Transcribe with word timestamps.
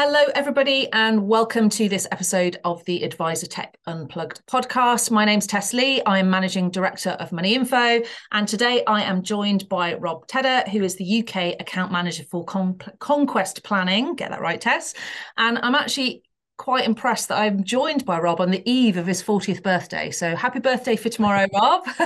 Hello, 0.00 0.22
everybody, 0.36 0.86
and 0.92 1.26
welcome 1.26 1.68
to 1.70 1.88
this 1.88 2.06
episode 2.12 2.56
of 2.62 2.84
the 2.84 3.02
Advisor 3.02 3.48
Tech 3.48 3.76
Unplugged 3.88 4.46
podcast. 4.46 5.10
My 5.10 5.24
name's 5.24 5.44
Tess 5.44 5.74
Lee. 5.74 6.00
I'm 6.06 6.30
Managing 6.30 6.70
Director 6.70 7.16
of 7.18 7.32
Money 7.32 7.56
Info, 7.56 8.00
and 8.30 8.46
today 8.46 8.84
I 8.86 9.02
am 9.02 9.24
joined 9.24 9.68
by 9.68 9.94
Rob 9.94 10.28
Tedder, 10.28 10.70
who 10.70 10.84
is 10.84 10.94
the 10.94 11.18
UK 11.26 11.60
Account 11.60 11.90
Manager 11.90 12.22
for 12.30 12.44
Con- 12.44 12.78
Conquest 13.00 13.64
Planning. 13.64 14.14
Get 14.14 14.30
that 14.30 14.40
right, 14.40 14.60
Tess. 14.60 14.94
And 15.36 15.58
I'm 15.64 15.74
actually 15.74 16.22
quite 16.58 16.84
impressed 16.84 17.26
that 17.30 17.38
I'm 17.40 17.64
joined 17.64 18.04
by 18.04 18.20
Rob 18.20 18.40
on 18.40 18.52
the 18.52 18.62
eve 18.70 18.98
of 18.98 19.06
his 19.08 19.20
40th 19.20 19.64
birthday. 19.64 20.12
So 20.12 20.36
happy 20.36 20.60
birthday 20.60 20.94
for 20.94 21.08
tomorrow, 21.08 21.48
Rob. 21.52 21.82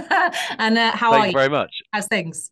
and 0.58 0.78
uh, 0.78 0.92
how 0.92 1.10
Thank 1.10 1.24
are 1.24 1.26
you 1.26 1.32
very 1.34 1.50
much. 1.50 1.82
How's 1.92 2.06
things? 2.06 2.50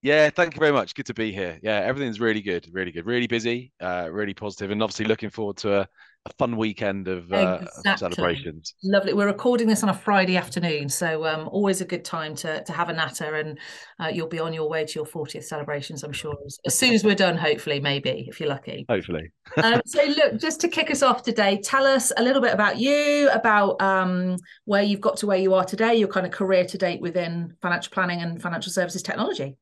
Yeah, 0.00 0.30
thank 0.30 0.54
you 0.54 0.60
very 0.60 0.72
much. 0.72 0.94
Good 0.94 1.06
to 1.06 1.14
be 1.14 1.32
here. 1.32 1.58
Yeah, 1.60 1.80
everything's 1.80 2.20
really 2.20 2.40
good, 2.40 2.68
really 2.70 2.92
good, 2.92 3.04
really 3.04 3.26
busy, 3.26 3.72
uh, 3.80 4.08
really 4.10 4.34
positive, 4.34 4.70
and 4.70 4.80
obviously 4.80 5.06
looking 5.06 5.28
forward 5.28 5.56
to 5.58 5.80
a, 5.80 5.88
a 6.24 6.32
fun 6.38 6.56
weekend 6.56 7.08
of, 7.08 7.32
uh, 7.32 7.58
Exactly. 7.62 7.90
of 7.90 7.98
celebrations. 7.98 8.74
Lovely. 8.84 9.12
We're 9.12 9.26
recording 9.26 9.66
this 9.66 9.82
on 9.82 9.88
a 9.88 9.94
Friday 9.94 10.36
afternoon, 10.36 10.88
so 10.88 11.26
um, 11.26 11.48
always 11.48 11.80
a 11.80 11.84
good 11.84 12.04
time 12.04 12.36
to 12.36 12.62
to 12.62 12.72
have 12.72 12.90
a 12.90 12.92
natter, 12.92 13.34
and 13.34 13.58
uh, 13.98 14.06
you'll 14.06 14.28
be 14.28 14.38
on 14.38 14.52
your 14.52 14.68
way 14.68 14.84
to 14.84 14.92
your 14.94 15.04
40th 15.04 15.44
celebrations, 15.44 16.04
I'm 16.04 16.12
sure, 16.12 16.36
as, 16.46 16.60
as 16.64 16.78
soon 16.78 16.94
as 16.94 17.02
we're 17.02 17.16
done. 17.16 17.36
Hopefully, 17.36 17.80
maybe 17.80 18.26
if 18.28 18.38
you're 18.38 18.48
lucky. 18.48 18.86
Hopefully. 18.88 19.32
um, 19.64 19.80
so, 19.84 20.04
look, 20.04 20.38
just 20.38 20.60
to 20.60 20.68
kick 20.68 20.92
us 20.92 21.02
off 21.02 21.24
today, 21.24 21.60
tell 21.60 21.84
us 21.84 22.12
a 22.16 22.22
little 22.22 22.40
bit 22.40 22.54
about 22.54 22.78
you, 22.78 23.30
about 23.30 23.82
um, 23.82 24.36
where 24.64 24.84
you've 24.84 25.00
got 25.00 25.16
to 25.16 25.26
where 25.26 25.38
you 25.38 25.54
are 25.54 25.64
today, 25.64 25.96
your 25.96 26.08
kind 26.08 26.24
of 26.24 26.30
career 26.30 26.64
to 26.66 26.78
date 26.78 27.00
within 27.00 27.56
financial 27.60 27.90
planning 27.90 28.22
and 28.22 28.40
financial 28.40 28.70
services 28.70 29.02
technology. 29.02 29.56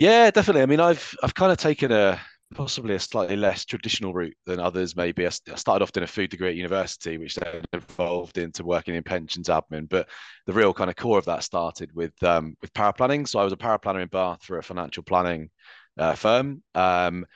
Yeah, 0.00 0.30
definitely. 0.30 0.62
I 0.62 0.66
mean, 0.66 0.80
I've 0.80 1.14
I've 1.22 1.34
kind 1.34 1.52
of 1.52 1.58
taken 1.58 1.92
a 1.92 2.18
possibly 2.54 2.94
a 2.94 2.98
slightly 2.98 3.36
less 3.36 3.66
traditional 3.66 4.14
route 4.14 4.34
than 4.46 4.58
others. 4.58 4.96
Maybe 4.96 5.26
I, 5.26 5.28
started 5.28 5.82
off 5.82 5.92
doing 5.92 6.04
a 6.04 6.06
food 6.06 6.30
degree 6.30 6.48
at 6.48 6.56
university, 6.56 7.18
which 7.18 7.34
then 7.34 7.62
evolved 7.74 8.38
into 8.38 8.64
working 8.64 8.94
in 8.94 9.02
pensions 9.02 9.48
admin. 9.48 9.90
But 9.90 10.08
the 10.46 10.54
real 10.54 10.72
kind 10.72 10.88
of 10.88 10.96
core 10.96 11.18
of 11.18 11.26
that 11.26 11.44
started 11.44 11.94
with 11.94 12.14
um, 12.22 12.56
with 12.62 12.72
paraplanning. 12.72 13.28
So 13.28 13.40
I 13.40 13.44
was 13.44 13.52
a 13.52 13.58
paraplanner 13.58 14.00
in 14.00 14.08
Bath 14.08 14.42
for 14.42 14.56
a 14.56 14.62
financial 14.62 15.02
planning 15.02 15.50
uh, 15.98 16.14
firm. 16.14 16.62
Um, 16.74 17.26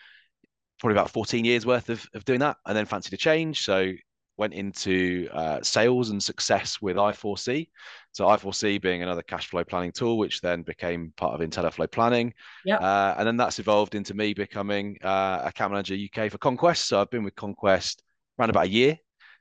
probably 0.80 0.94
about 0.96 1.10
14 1.10 1.44
years 1.44 1.66
worth 1.66 1.90
of, 1.90 2.06
of 2.14 2.24
doing 2.24 2.40
that 2.40 2.56
and 2.66 2.74
then 2.74 2.86
fancied 2.86 3.12
a 3.12 3.18
change. 3.18 3.62
So 3.62 3.92
went 4.36 4.52
into 4.52 5.28
uh, 5.32 5.62
sales 5.62 6.10
and 6.10 6.22
success 6.22 6.80
with 6.80 6.96
i4C. 6.96 7.68
So 8.12 8.26
i4C 8.26 8.80
being 8.80 9.02
another 9.02 9.22
cash 9.22 9.48
flow 9.48 9.64
planning 9.64 9.92
tool, 9.92 10.18
which 10.18 10.40
then 10.40 10.62
became 10.62 11.12
part 11.16 11.34
of 11.34 11.48
Intelliflo 11.48 11.90
Planning. 11.90 12.34
Yeah. 12.64 12.76
Uh, 12.76 13.14
and 13.18 13.26
then 13.26 13.36
that's 13.36 13.58
evolved 13.58 13.94
into 13.94 14.14
me 14.14 14.34
becoming 14.34 14.98
uh, 15.02 15.42
account 15.44 15.72
manager 15.72 15.94
UK 15.94 16.30
for 16.30 16.38
Conquest. 16.38 16.86
So 16.86 17.00
I've 17.00 17.10
been 17.10 17.24
with 17.24 17.36
Conquest 17.36 18.02
around 18.38 18.50
about 18.50 18.66
a 18.66 18.70
year 18.70 18.98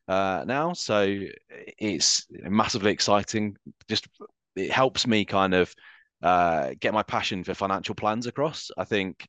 uh, 0.08 0.44
now. 0.46 0.74
So 0.74 1.20
it's 1.50 2.28
massively 2.30 2.92
exciting. 2.92 3.56
Just 3.88 4.08
it 4.56 4.72
helps 4.72 5.08
me 5.08 5.26
kind 5.26 5.54
of 5.54 5.74
uh, 6.22 6.72
get 6.80 6.94
my 6.94 7.04
passion 7.04 7.44
for 7.44 7.54
financial 7.54 7.96
plans 7.96 8.28
across. 8.28 8.70
I 8.78 8.86
think 8.86 9.28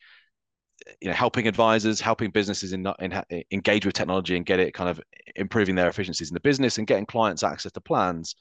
you 1.00 1.08
know 1.08 1.14
helping 1.14 1.46
advisors 1.46 2.00
helping 2.00 2.30
businesses 2.30 2.72
in, 2.72 2.86
in, 2.98 3.22
engage 3.52 3.86
with 3.86 3.94
technology 3.94 4.36
and 4.36 4.44
get 4.44 4.58
it 4.60 4.74
kind 4.74 4.90
of 4.90 5.00
improving 5.36 5.74
their 5.74 5.88
efficiencies 5.88 6.30
in 6.30 6.34
the 6.34 6.40
business 6.40 6.78
and 6.78 6.86
getting 6.86 7.06
clients 7.06 7.42
access 7.42 7.72
to 7.72 7.80
plans 7.80 8.34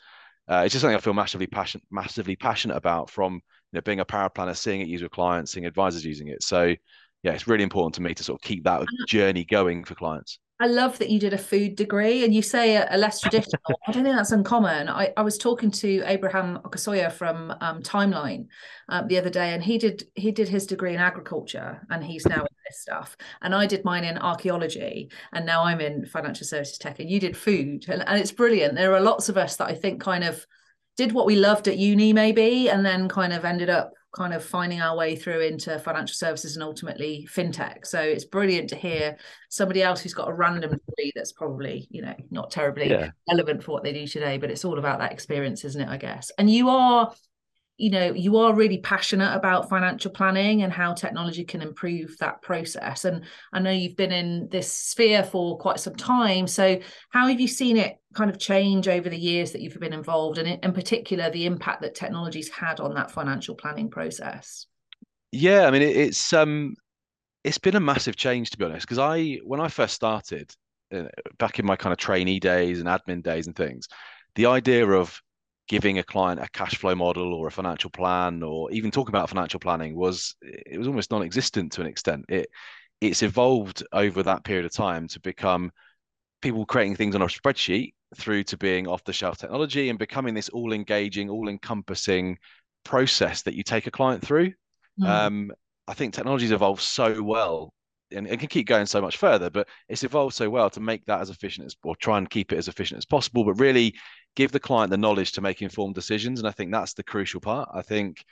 uh, 0.49 0.61
it's 0.65 0.73
just 0.73 0.81
something 0.81 0.95
i 0.95 0.99
feel 0.99 1.13
massively 1.13 1.47
passionate 1.47 1.85
massively 1.91 2.35
passionate 2.35 2.75
about 2.75 3.09
from 3.09 3.35
you 3.35 3.41
know 3.73 3.81
being 3.81 3.99
a 3.99 4.05
paraplanner 4.05 4.55
seeing 4.55 4.81
it 4.81 4.87
used 4.87 5.03
with 5.03 5.11
clients 5.11 5.51
seeing 5.51 5.65
advisors 5.65 6.05
using 6.05 6.27
it. 6.27 6.43
So 6.43 6.75
yeah 7.23 7.31
it's 7.31 7.47
really 7.47 7.63
important 7.63 7.95
to 7.95 8.01
me 8.01 8.13
to 8.13 8.23
sort 8.23 8.41
of 8.41 8.47
keep 8.47 8.63
that 8.65 8.85
journey 9.07 9.45
going 9.45 9.83
for 9.83 9.95
clients 9.95 10.39
I 10.63 10.67
love 10.67 10.97
that 10.99 11.09
you 11.09 11.19
did 11.19 11.33
a 11.33 11.37
food 11.37 11.75
degree 11.75 12.23
and 12.23 12.33
you 12.33 12.41
say 12.41 12.77
a, 12.77 12.87
a 12.89 12.97
less 12.97 13.19
traditional. 13.19 13.61
I 13.85 13.91
don't 13.91 14.05
think 14.05 14.15
that's 14.15 14.31
uncommon. 14.31 14.87
I, 14.87 15.11
I 15.17 15.21
was 15.21 15.37
talking 15.37 15.69
to 15.71 16.01
Abraham 16.05 16.59
Okusanya 16.59 17.11
from 17.11 17.53
um, 17.59 17.83
Timeline 17.83 18.47
um, 18.87 19.09
the 19.09 19.17
other 19.17 19.29
day, 19.29 19.53
and 19.53 19.61
he 19.61 19.77
did 19.77 20.05
he 20.15 20.31
did 20.31 20.47
his 20.47 20.65
degree 20.65 20.93
in 20.93 21.01
agriculture, 21.01 21.85
and 21.89 22.01
he's 22.01 22.25
now 22.25 22.39
in 22.39 22.55
this 22.65 22.79
stuff. 22.79 23.17
And 23.41 23.53
I 23.53 23.65
did 23.65 23.83
mine 23.83 24.05
in 24.05 24.17
archaeology, 24.17 25.11
and 25.33 25.45
now 25.45 25.65
I'm 25.65 25.81
in 25.81 26.05
financial 26.05 26.47
services 26.47 26.77
tech. 26.77 26.99
And 26.99 27.09
you 27.09 27.19
did 27.19 27.35
food, 27.35 27.83
and, 27.89 28.07
and 28.07 28.17
it's 28.17 28.31
brilliant. 28.31 28.75
There 28.75 28.95
are 28.95 29.01
lots 29.01 29.27
of 29.27 29.35
us 29.35 29.57
that 29.57 29.67
I 29.67 29.75
think 29.75 30.01
kind 30.01 30.23
of 30.23 30.47
did 30.95 31.11
what 31.11 31.25
we 31.25 31.35
loved 31.35 31.67
at 31.67 31.77
uni, 31.77 32.13
maybe, 32.13 32.69
and 32.69 32.85
then 32.85 33.09
kind 33.09 33.33
of 33.33 33.43
ended 33.43 33.69
up 33.69 33.91
kind 34.13 34.33
of 34.33 34.45
finding 34.45 34.79
our 34.79 34.95
way 34.95 35.15
through 35.15 35.41
into 35.41 35.77
financial 35.79 36.13
services 36.13 36.55
and 36.55 36.63
ultimately 36.63 37.27
fintech. 37.31 37.85
So 37.85 37.99
it's 37.99 38.25
brilliant 38.25 38.69
to 38.69 38.75
hear 38.75 39.17
somebody 39.49 39.81
else 39.81 40.01
who's 40.01 40.13
got 40.13 40.29
a 40.29 40.33
random 40.33 40.69
degree 40.69 41.11
that's 41.15 41.31
probably, 41.31 41.87
you 41.89 42.03
know, 42.03 42.13
not 42.29 42.51
terribly 42.51 42.89
Yeah. 42.89 43.09
relevant 43.27 43.63
for 43.63 43.71
what 43.71 43.83
they 43.83 43.91
do 43.91 44.05
today, 44.07 44.37
but 44.37 44.51
it's 44.51 44.63
all 44.63 44.77
about 44.77 44.99
that 44.99 45.11
experience, 45.11 45.65
isn't 45.65 45.81
it? 45.81 45.89
I 45.89 45.97
guess. 45.97 46.31
And 46.37 46.49
you 46.49 46.69
are, 46.69 47.11
you 47.77 47.89
know, 47.89 48.13
you 48.13 48.37
are 48.37 48.53
really 48.53 48.77
passionate 48.77 49.33
about 49.35 49.69
financial 49.69 50.11
planning 50.11 50.61
and 50.61 50.71
how 50.71 50.93
technology 50.93 51.43
can 51.43 51.61
improve 51.61 52.15
that 52.19 52.41
process. 52.41 53.03
And 53.03 53.23
I 53.51 53.59
know 53.59 53.71
you've 53.71 53.97
been 53.97 54.11
in 54.11 54.47
this 54.49 54.71
sphere 54.71 55.23
for 55.23 55.57
quite 55.57 55.79
some 55.79 55.95
time. 55.95 56.45
So 56.47 56.79
how 57.09 57.27
have 57.27 57.39
you 57.39 57.47
seen 57.47 57.77
it 57.77 57.97
kind 58.13 58.29
of 58.29 58.37
change 58.37 58.87
over 58.87 59.09
the 59.09 59.17
years 59.17 59.51
that 59.51 59.61
you've 59.61 59.79
been 59.79 59.93
involved 59.93 60.37
and 60.37 60.63
in, 60.63 60.73
particular 60.73 61.29
the 61.29 61.45
impact 61.45 61.81
that 61.81 61.95
technology's 61.95 62.49
had 62.49 62.79
on 62.79 62.93
that 62.93 63.11
financial 63.11 63.55
planning 63.55 63.89
process 63.89 64.65
yeah 65.31 65.65
i 65.65 65.71
mean 65.71 65.81
it's 65.81 66.33
um 66.33 66.73
it's 67.43 67.57
been 67.57 67.75
a 67.75 67.79
massive 67.79 68.15
change 68.15 68.49
to 68.49 68.57
be 68.57 68.65
honest 68.65 68.85
because 68.87 68.99
i 68.99 69.39
when 69.45 69.59
i 69.59 69.67
first 69.67 69.93
started 69.93 70.51
uh, 70.93 71.03
back 71.37 71.59
in 71.59 71.65
my 71.65 71.75
kind 71.75 71.91
of 71.93 71.97
trainee 71.97 72.39
days 72.39 72.79
and 72.79 72.87
admin 72.87 73.23
days 73.23 73.47
and 73.47 73.55
things 73.55 73.87
the 74.35 74.45
idea 74.45 74.87
of 74.87 75.19
giving 75.67 75.97
a 75.97 76.03
client 76.03 76.41
a 76.41 76.47
cash 76.49 76.77
flow 76.77 76.95
model 76.95 77.33
or 77.33 77.47
a 77.47 77.51
financial 77.51 77.89
plan 77.89 78.43
or 78.43 78.69
even 78.71 78.91
talking 78.91 79.13
about 79.13 79.29
financial 79.29 79.59
planning 79.59 79.95
was 79.95 80.35
it 80.41 80.77
was 80.77 80.87
almost 80.87 81.11
non-existent 81.11 81.71
to 81.71 81.81
an 81.81 81.87
extent 81.87 82.25
it 82.29 82.49
it's 83.01 83.23
evolved 83.23 83.83
over 83.93 84.23
that 84.23 84.43
period 84.43 84.65
of 84.65 84.73
time 84.73 85.07
to 85.07 85.19
become 85.21 85.71
people 86.41 86.65
creating 86.65 86.95
things 86.95 87.15
on 87.15 87.21
a 87.21 87.27
spreadsheet 87.27 87.93
through 88.15 88.43
to 88.43 88.57
being 88.57 88.87
off 88.87 89.03
the 89.05 89.13
shelf 89.13 89.37
technology 89.37 89.89
and 89.89 89.97
becoming 89.99 90.33
this 90.33 90.49
all 90.49 90.73
engaging 90.73 91.29
all 91.29 91.47
encompassing 91.47 92.37
process 92.83 93.41
that 93.43 93.55
you 93.55 93.63
take 93.63 93.87
a 93.87 93.91
client 93.91 94.25
through 94.25 94.51
Mm. 94.99 95.07
um, 95.07 95.51
I 95.87 95.95
think 95.95 96.13
technology's 96.13 96.51
evolved 96.51 96.81
so 96.83 97.23
well 97.23 97.73
and 98.13 98.27
it 98.27 98.39
can 98.39 98.47
keep 98.47 98.67
going 98.67 98.85
so 98.85 99.01
much 99.01 99.17
further, 99.17 99.49
but 99.49 99.67
it's 99.89 100.03
evolved 100.03 100.35
so 100.35 100.49
well 100.49 100.69
to 100.69 100.79
make 100.79 101.05
that 101.05 101.21
as 101.21 101.29
efficient 101.29 101.65
as 101.65 101.75
or 101.83 101.95
try 101.95 102.17
and 102.17 102.29
keep 102.29 102.51
it 102.51 102.57
as 102.57 102.67
efficient 102.67 102.97
as 102.97 103.05
possible, 103.05 103.43
but 103.43 103.59
really 103.59 103.93
give 104.35 104.51
the 104.51 104.59
client 104.59 104.89
the 104.91 104.97
knowledge 104.97 105.33
to 105.33 105.41
make 105.41 105.61
informed 105.61 105.95
decisions. 105.95 106.39
And 106.39 106.47
I 106.47 106.51
think 106.51 106.71
that's 106.71 106.93
the 106.93 107.03
crucial 107.03 107.41
part. 107.41 107.69
I 107.73 107.81
think 107.81 108.23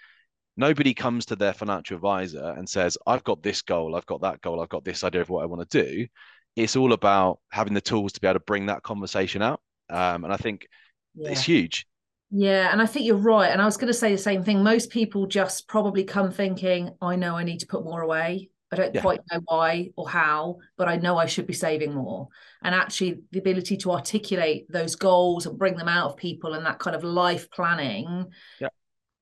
nobody 0.58 0.94
comes 0.94 1.26
to 1.28 1.36
their 1.36 1.54
financial 1.54 1.96
advisor 1.96 2.54
and 2.58 2.68
says, 2.68 2.98
I've 3.06 3.24
got 3.24 3.44
this 3.44 3.62
goal, 3.62 3.96
I've 3.96 4.06
got 4.06 4.22
that 4.22 4.42
goal, 4.42 4.62
I've 4.62 4.70
got 4.70 4.86
this 4.86 5.04
idea 5.04 5.22
of 5.22 5.30
what 5.30 5.44
I 5.44 5.48
want 5.48 5.70
to 5.70 5.84
do. 5.84 6.08
It's 6.56 6.76
all 6.76 6.94
about 6.94 7.40
having 7.52 7.74
the 7.74 7.82
tools 7.82 8.14
to 8.14 8.22
be 8.22 8.28
able 8.28 8.40
to 8.40 8.46
bring 8.46 8.66
that 8.68 8.84
conversation 8.84 9.42
out. 9.42 9.62
Um, 9.90 10.24
and 10.24 10.34
I 10.34 10.38
think 10.38 10.68
yeah. 11.16 11.30
it's 11.30 11.44
huge. 11.44 11.88
Yeah, 12.34 12.72
and 12.72 12.82
I 12.82 12.86
think 12.86 13.06
you're 13.06 13.18
right. 13.18 13.52
And 13.52 13.62
I 13.62 13.66
was 13.66 13.76
going 13.76 13.92
to 13.92 13.98
say 13.98 14.12
the 14.12 14.18
same 14.18 14.44
thing. 14.44 14.64
Most 14.64 14.90
people 14.90 15.28
just 15.28 15.68
probably 15.68 16.06
come 16.06 16.32
thinking, 16.32 16.92
I 17.02 17.18
know 17.18 17.36
I 17.36 17.44
need 17.44 17.60
to 17.60 17.68
put 17.68 17.84
more 17.84 18.02
away. 18.02 18.51
I 18.72 18.78
don't 18.78 18.96
Yeah. 18.96 19.02
quite 19.02 19.22
know 19.32 19.42
why 19.46 19.92
or 19.98 20.10
how, 20.10 20.60
but 20.78 20.88
I 20.88 20.96
know 20.96 21.18
I 21.18 21.26
should 21.26 21.46
be 21.48 21.54
saving 21.54 21.94
more. 21.94 22.30
And 22.64 22.74
actually, 22.74 23.22
the 23.32 23.40
ability 23.40 23.78
to 23.78 23.92
articulate 23.92 24.66
those 24.70 24.96
goals 24.96 25.46
and 25.46 25.58
bring 25.60 25.76
them 25.76 25.90
out 25.90 26.10
of 26.10 26.18
people 26.18 26.54
and 26.54 26.66
that 26.66 26.80
kind 26.80 26.96
of 26.96 27.04
life 27.04 27.50
planning, 27.52 28.32
Yeah. 28.60 28.70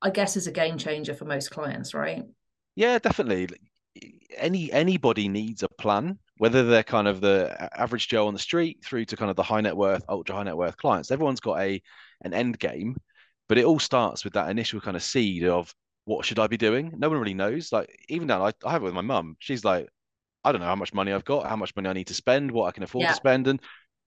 I 0.02 0.12
guess, 0.12 0.38
is 0.38 0.48
a 0.48 0.52
game 0.52 0.78
changer 0.78 1.14
for 1.16 1.26
most 1.26 1.50
clients, 1.52 1.94
right? 1.94 2.24
Yeah, 2.76 3.00
definitely. 3.00 3.50
Any 4.38 4.72
anybody 4.72 5.28
needs 5.28 5.64
a 5.64 5.68
plan, 5.68 6.20
whether 6.38 6.64
they're 6.64 6.84
kind 6.84 7.08
of 7.08 7.20
the 7.20 7.70
average 7.78 8.07
Joe 8.07 8.28
on 8.28 8.34
the 8.34 8.40
street 8.40 8.84
through 8.86 9.06
to 9.06 9.18
kind 9.18 9.30
of 9.31 9.36
the 9.36 9.44
high 9.44 9.62
net 9.62 9.75
worth, 9.75 10.04
ultra 10.07 10.36
high 10.36 10.44
net 10.44 10.56
worth 10.56 10.78
clients. 10.78 11.12
Everyone's 11.12 11.40
got 11.42 11.60
a 11.60 11.81
an 12.22 12.34
end 12.34 12.60
game, 12.60 12.96
but 13.48 13.57
it 13.57 13.66
all 13.66 13.80
starts 13.80 14.24
with 14.24 14.34
that 14.34 14.50
initial 14.50 14.80
kind 14.80 14.96
of 14.96 15.04
seed 15.04 15.46
of 15.46 15.74
what 16.10 16.26
should 16.26 16.40
I 16.40 16.48
be 16.48 16.58
doing? 16.58 16.92
No 16.98 17.08
one 17.08 17.20
really 17.20 17.36
knows. 17.36 17.72
Like 17.72 17.88
even 18.10 18.28
now, 18.28 18.44
I, 18.44 18.52
I 18.66 18.72
have 18.72 18.82
it 18.82 18.86
with 18.86 18.96
my 18.96 19.02
mum. 19.02 19.36
She's 19.38 19.64
like, 19.64 19.88
I 20.44 20.52
don't 20.52 20.60
know 20.60 20.68
how 20.68 20.76
much 20.76 20.92
money 20.92 21.14
I've 21.14 21.24
got, 21.24 21.48
how 21.48 21.56
much 21.56 21.76
money 21.76 21.88
I 21.88 21.94
need 21.94 22.08
to 22.08 22.16
spend, 22.16 22.50
what 22.52 22.66
I 22.66 22.72
can 22.72 22.82
afford 22.82 23.04
Yeah. 23.04 23.10
to 23.10 23.16
spend, 23.16 23.48
and 23.48 23.62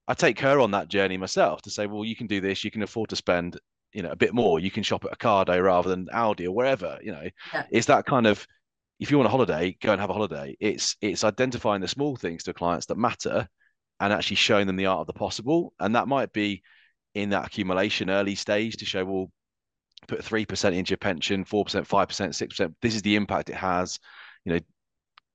I 0.08 0.14
take 0.14 0.40
her 0.40 0.58
on 0.58 0.72
that 0.72 0.88
journey 0.88 1.16
myself 1.16 1.62
to 1.62 1.70
say, 1.70 1.86
well, 1.86 2.04
you 2.04 2.16
can 2.16 2.26
do 2.26 2.40
this, 2.40 2.64
you 2.64 2.72
can 2.72 2.82
afford 2.82 3.10
to 3.10 3.16
spend, 3.16 3.56
you 3.92 4.02
know, 4.02 4.10
a 4.10 4.16
bit 4.16 4.34
more. 4.34 4.58
You 4.58 4.70
can 4.70 4.82
shop 4.82 5.04
at 5.04 5.16
Ocado 5.16 5.62
rather 5.62 5.90
than 5.90 6.06
Aldi 6.06 6.46
or 6.46 6.50
wherever. 6.50 6.98
You 7.02 7.12
know, 7.12 7.28
Yeah. 7.54 7.66
it's 7.70 7.86
that 7.86 8.04
kind 8.04 8.26
of 8.26 8.44
if 8.98 9.10
you 9.10 9.16
want 9.16 9.28
a 9.28 9.30
holiday, 9.30 9.76
go 9.80 9.92
and 9.92 10.00
have 10.00 10.10
a 10.10 10.14
holiday. 10.14 10.56
It's 10.58 10.96
it's 11.00 11.22
identifying 11.24 11.80
the 11.82 11.88
small 11.88 12.16
things 12.16 12.42
to 12.44 12.52
clients 12.52 12.86
that 12.86 12.98
matter 12.98 13.48
and 14.00 14.12
actually 14.12 14.36
showing 14.36 14.66
them 14.66 14.76
the 14.76 14.86
art 14.86 15.00
of 15.00 15.06
the 15.06 15.12
possible. 15.12 15.72
And 15.78 15.94
that 15.94 16.08
might 16.08 16.32
be 16.32 16.62
in 17.14 17.30
that 17.30 17.46
accumulation 17.46 18.10
early 18.10 18.34
stage 18.34 18.76
to 18.78 18.84
show, 18.84 19.04
well, 19.04 19.30
put 20.08 20.24
three 20.24 20.46
percent 20.46 20.74
into 20.74 20.90
your 20.90 20.98
pension, 20.98 21.44
four 21.44 21.64
percent, 21.64 21.86
five 21.86 22.08
percent, 22.08 22.34
six 22.34 22.54
percent. 22.54 22.74
This 22.82 22.94
is 22.94 23.02
the 23.02 23.16
impact 23.16 23.50
it 23.50 23.56
has. 23.56 23.98
You 24.44 24.54
know, 24.54 24.60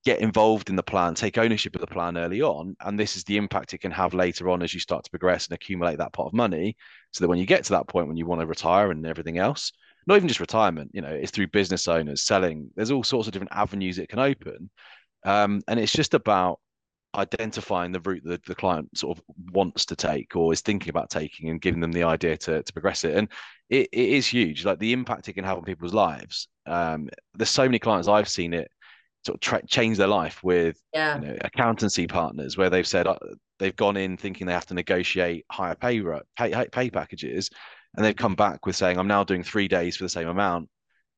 get 0.04 0.20
involved 0.20 0.70
in 0.70 0.76
the 0.76 0.82
plan, 0.82 1.14
take 1.14 1.38
ownership 1.38 1.74
of 1.74 1.80
the 1.80 1.86
plan 1.86 2.16
early 2.16 2.40
on, 2.40 2.76
and 2.80 2.98
this 2.98 3.16
is 3.16 3.24
the 3.24 3.36
impact 3.36 3.74
it 3.74 3.78
can 3.78 3.90
have 3.90 4.14
later 4.14 4.48
on 4.48 4.62
as 4.62 4.72
you 4.72 4.80
start 4.80 5.04
to 5.04 5.10
progress 5.10 5.46
and 5.46 5.54
accumulate 5.54 5.98
that 5.98 6.12
pot 6.12 6.26
of 6.26 6.32
money, 6.32 6.76
so 7.10 7.22
that 7.22 7.28
when 7.28 7.38
you 7.38 7.46
get 7.46 7.64
to 7.64 7.72
that 7.72 7.88
point 7.88 8.06
when 8.06 8.16
you 8.16 8.24
want 8.24 8.40
to 8.40 8.46
retire 8.46 8.90
and 8.90 9.04
everything 9.04 9.38
else, 9.38 9.72
not 10.06 10.16
even 10.16 10.28
just 10.28 10.40
retirement, 10.40 10.90
you 10.94 11.02
know, 11.02 11.08
it's 11.08 11.32
through 11.32 11.48
business 11.48 11.88
owners 11.88 12.22
selling. 12.22 12.70
There's 12.76 12.90
all 12.90 13.02
sorts 13.02 13.26
of 13.26 13.32
different 13.32 13.52
avenues 13.52 13.98
it 13.98 14.08
can 14.08 14.20
open, 14.20 14.70
um, 15.24 15.60
and 15.66 15.80
it's 15.80 15.92
just 15.92 16.14
about 16.14 16.60
identifying 17.14 17.92
the 17.92 18.00
route 18.00 18.22
that 18.24 18.44
the 18.44 18.54
client 18.54 18.96
sort 18.96 19.18
of 19.18 19.24
wants 19.52 19.86
to 19.86 19.96
take 19.96 20.36
or 20.36 20.52
is 20.52 20.60
thinking 20.60 20.90
about 20.90 21.10
taking 21.10 21.48
and 21.48 21.60
giving 21.60 21.80
them 21.80 21.92
the 21.92 22.02
idea 22.02 22.36
to, 22.36 22.62
to 22.62 22.72
progress 22.72 23.04
it. 23.04 23.16
And 23.16 23.28
it, 23.70 23.88
it 23.92 24.08
is 24.10 24.26
huge, 24.26 24.64
like 24.64 24.78
the 24.78 24.92
impact 24.92 25.28
it 25.28 25.32
can 25.32 25.44
have 25.44 25.56
on 25.56 25.64
people's 25.64 25.94
lives. 25.94 26.48
Um, 26.66 27.08
there's 27.34 27.50
so 27.50 27.64
many 27.64 27.78
clients 27.78 28.08
I've 28.08 28.28
seen 28.28 28.52
it 28.52 28.70
sort 29.24 29.36
of 29.36 29.40
tra- 29.40 29.66
change 29.66 29.98
their 29.98 30.06
life 30.06 30.42
with 30.42 30.80
yeah. 30.92 31.20
you 31.20 31.26
know, 31.28 31.36
accountancy 31.40 32.06
partners 32.06 32.56
where 32.56 32.70
they've 32.70 32.86
said 32.86 33.06
uh, 33.06 33.16
they've 33.58 33.76
gone 33.76 33.96
in 33.96 34.16
thinking 34.16 34.46
they 34.46 34.52
have 34.52 34.66
to 34.66 34.74
negotiate 34.74 35.44
higher 35.50 35.74
pay, 35.74 36.02
pay 36.36 36.68
pay 36.70 36.90
packages, 36.90 37.50
and 37.96 38.04
they've 38.04 38.16
come 38.16 38.34
back 38.34 38.64
with 38.66 38.76
saying 38.76 38.98
I'm 38.98 39.08
now 39.08 39.24
doing 39.24 39.42
three 39.42 39.68
days 39.68 39.96
for 39.96 40.04
the 40.04 40.08
same 40.08 40.28
amount 40.28 40.68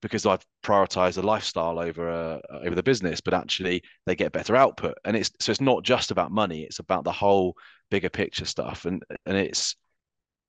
because 0.03 0.27
I've 0.27 0.45
prioritized 0.63 1.19
a 1.19 1.27
lifestyle 1.27 1.79
over 1.79 2.11
uh, 2.11 2.41
over 2.65 2.75
the 2.75 2.83
business, 2.83 3.21
but 3.21 3.35
actually 3.35 3.83
they 4.07 4.17
get 4.17 4.33
better 4.33 4.57
output. 4.57 4.95
And 5.05 5.17
it's 5.17 5.31
so 5.41 5.51
it's 5.51 5.61
not 5.61 5.85
just 5.85 6.11
about 6.11 6.31
money; 6.31 6.63
it's 6.63 6.79
about 6.79 7.05
the 7.05 7.13
whole 7.13 7.57
bigger 7.91 8.09
picture 8.11 8.45
stuff. 8.45 8.85
And 8.85 9.03
and 9.27 9.37
it's 9.37 9.77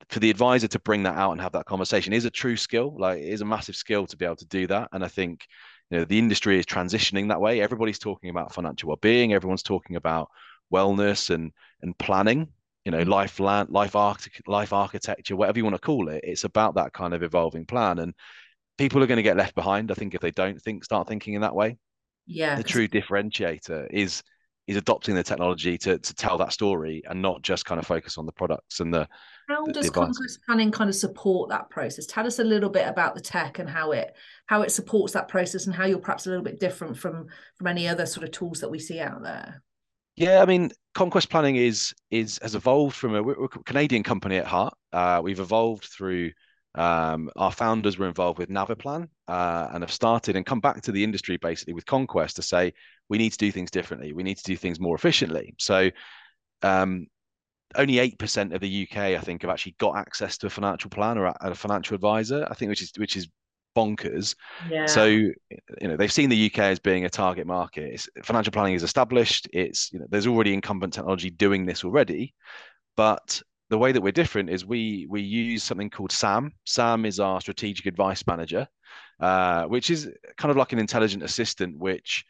for 0.09 0.19
the 0.19 0.29
advisor 0.29 0.67
to 0.67 0.79
bring 0.79 1.03
that 1.03 1.17
out 1.17 1.31
and 1.31 1.41
have 1.41 1.51
that 1.53 1.65
conversation 1.65 2.13
is 2.13 2.25
a 2.25 2.29
true 2.29 2.57
skill. 2.57 2.95
Like 2.97 3.19
it 3.19 3.29
is 3.29 3.41
a 3.41 3.45
massive 3.45 3.75
skill 3.75 4.05
to 4.07 4.17
be 4.17 4.25
able 4.25 4.37
to 4.37 4.45
do 4.45 4.67
that. 4.67 4.89
And 4.91 5.03
I 5.03 5.07
think 5.07 5.45
you 5.89 5.97
know 5.97 6.05
the 6.05 6.19
industry 6.19 6.57
is 6.57 6.65
transitioning 6.65 7.29
that 7.29 7.41
way. 7.41 7.61
Everybody's 7.61 7.99
talking 7.99 8.29
about 8.29 8.53
financial 8.53 8.87
well-being. 8.87 9.33
Everyone's 9.33 9.63
talking 9.63 9.95
about 9.95 10.29
wellness 10.73 11.29
and 11.29 11.51
and 11.81 11.97
planning. 11.97 12.47
You 12.85 12.91
know, 12.91 13.03
mm. 13.03 13.09
life 13.09 13.39
land, 13.39 13.69
life 13.69 13.95
arch- 13.95 14.41
life 14.47 14.73
architecture, 14.73 15.35
whatever 15.35 15.59
you 15.59 15.63
want 15.63 15.75
to 15.75 15.81
call 15.81 16.09
it. 16.09 16.21
It's 16.23 16.45
about 16.45 16.75
that 16.75 16.93
kind 16.93 17.13
of 17.13 17.21
evolving 17.21 17.65
plan. 17.65 17.99
And 17.99 18.15
people 18.77 19.03
are 19.03 19.07
going 19.07 19.17
to 19.17 19.23
get 19.23 19.37
left 19.37 19.55
behind. 19.55 19.91
I 19.91 19.95
think 19.95 20.15
if 20.15 20.21
they 20.21 20.31
don't 20.31 20.61
think 20.61 20.83
start 20.83 21.07
thinking 21.07 21.33
in 21.33 21.41
that 21.41 21.55
way. 21.55 21.77
Yeah. 22.25 22.55
The 22.55 22.63
true 22.63 22.87
differentiator 22.87 23.87
is 23.91 24.23
is 24.67 24.77
adopting 24.77 25.15
the 25.15 25.23
technology 25.23 25.77
to 25.77 25.97
to 25.97 26.13
tell 26.13 26.37
that 26.37 26.53
story 26.53 27.01
and 27.09 27.21
not 27.21 27.41
just 27.41 27.65
kind 27.65 27.79
of 27.79 27.85
focus 27.85 28.17
on 28.17 28.25
the 28.25 28.31
products 28.31 28.79
and 28.79 28.93
the 28.93 29.07
how 29.49 29.65
does 29.65 29.87
the 29.87 29.91
conquest 29.91 30.39
planning 30.45 30.71
kind 30.71 30.89
of 30.89 30.95
support 30.95 31.49
that 31.49 31.69
process 31.69 32.05
tell 32.05 32.27
us 32.27 32.39
a 32.39 32.43
little 32.43 32.69
bit 32.69 32.87
about 32.87 33.15
the 33.15 33.21
tech 33.21 33.59
and 33.59 33.69
how 33.69 33.91
it 33.91 34.15
how 34.45 34.61
it 34.61 34.71
supports 34.71 35.13
that 35.13 35.27
process 35.27 35.65
and 35.65 35.75
how 35.75 35.85
you're 35.85 35.99
perhaps 35.99 36.25
a 36.25 36.29
little 36.29 36.43
bit 36.43 36.59
different 36.59 36.95
from 36.95 37.27
from 37.57 37.67
any 37.67 37.87
other 37.87 38.05
sort 38.05 38.23
of 38.23 38.31
tools 38.31 38.59
that 38.59 38.69
we 38.69 38.79
see 38.79 38.99
out 38.99 39.23
there 39.23 39.61
yeah 40.15 40.41
i 40.41 40.45
mean 40.45 40.71
conquest 40.93 41.29
planning 41.29 41.55
is 41.55 41.93
is 42.11 42.39
has 42.41 42.55
evolved 42.55 42.95
from 42.95 43.15
a, 43.15 43.23
a 43.23 43.47
canadian 43.65 44.03
company 44.03 44.37
at 44.37 44.45
heart 44.45 44.73
uh, 44.93 45.19
we've 45.23 45.39
evolved 45.39 45.85
through 45.85 46.31
um, 46.75 47.29
our 47.35 47.51
founders 47.51 47.97
were 47.97 48.07
involved 48.07 48.39
with 48.39 48.49
Naviplan 48.49 49.09
uh, 49.27 49.67
and 49.73 49.83
have 49.83 49.91
started 49.91 50.35
and 50.35 50.45
come 50.45 50.59
back 50.59 50.81
to 50.81 50.91
the 50.91 51.03
industry 51.03 51.37
basically 51.37 51.73
with 51.73 51.85
Conquest 51.85 52.37
to 52.37 52.41
say 52.41 52.73
we 53.09 53.17
need 53.17 53.31
to 53.31 53.37
do 53.37 53.51
things 53.51 53.71
differently. 53.71 54.13
We 54.13 54.23
need 54.23 54.37
to 54.37 54.43
do 54.43 54.55
things 54.55 54.79
more 54.79 54.95
efficiently. 54.95 55.53
So 55.59 55.89
um, 56.61 57.07
only 57.75 57.99
eight 57.99 58.17
percent 58.17 58.53
of 58.53 58.61
the 58.61 58.87
UK, 58.89 58.97
I 58.97 59.19
think, 59.19 59.41
have 59.41 59.51
actually 59.51 59.75
got 59.79 59.97
access 59.97 60.37
to 60.39 60.47
a 60.47 60.49
financial 60.49 60.89
plan 60.89 61.17
or 61.17 61.25
a, 61.25 61.37
a 61.41 61.55
financial 61.55 61.95
advisor. 61.95 62.47
I 62.49 62.53
think 62.53 62.69
which 62.69 62.81
is 62.81 62.91
which 62.97 63.17
is 63.17 63.27
bonkers. 63.75 64.35
Yeah. 64.69 64.85
So 64.85 65.05
you 65.05 65.33
know 65.81 65.97
they've 65.97 66.11
seen 66.11 66.29
the 66.29 66.45
UK 66.45 66.59
as 66.59 66.79
being 66.79 67.05
a 67.05 67.09
target 67.09 67.47
market. 67.47 67.93
It's, 67.93 68.09
financial 68.23 68.51
planning 68.51 68.75
is 68.75 68.83
established. 68.83 69.47
It's 69.51 69.91
you 69.91 69.99
know 69.99 70.05
there's 70.09 70.27
already 70.27 70.53
incumbent 70.53 70.93
technology 70.93 71.29
doing 71.29 71.65
this 71.65 71.83
already, 71.83 72.33
but 72.95 73.41
the 73.71 73.77
way 73.77 73.93
that 73.93 74.01
we're 74.01 74.11
different 74.11 74.49
is 74.49 74.65
we 74.65 75.07
we 75.09 75.21
use 75.21 75.63
something 75.63 75.89
called 75.89 76.11
SAM. 76.11 76.51
SAM 76.65 77.05
is 77.05 77.21
our 77.21 77.39
strategic 77.39 77.85
advice 77.85 78.27
manager, 78.27 78.67
uh, 79.21 79.63
which 79.63 79.89
is 79.89 80.09
kind 80.37 80.51
of 80.51 80.57
like 80.57 80.73
an 80.73 80.79
intelligent 80.79 81.23
assistant, 81.23 81.79
which 81.79 82.25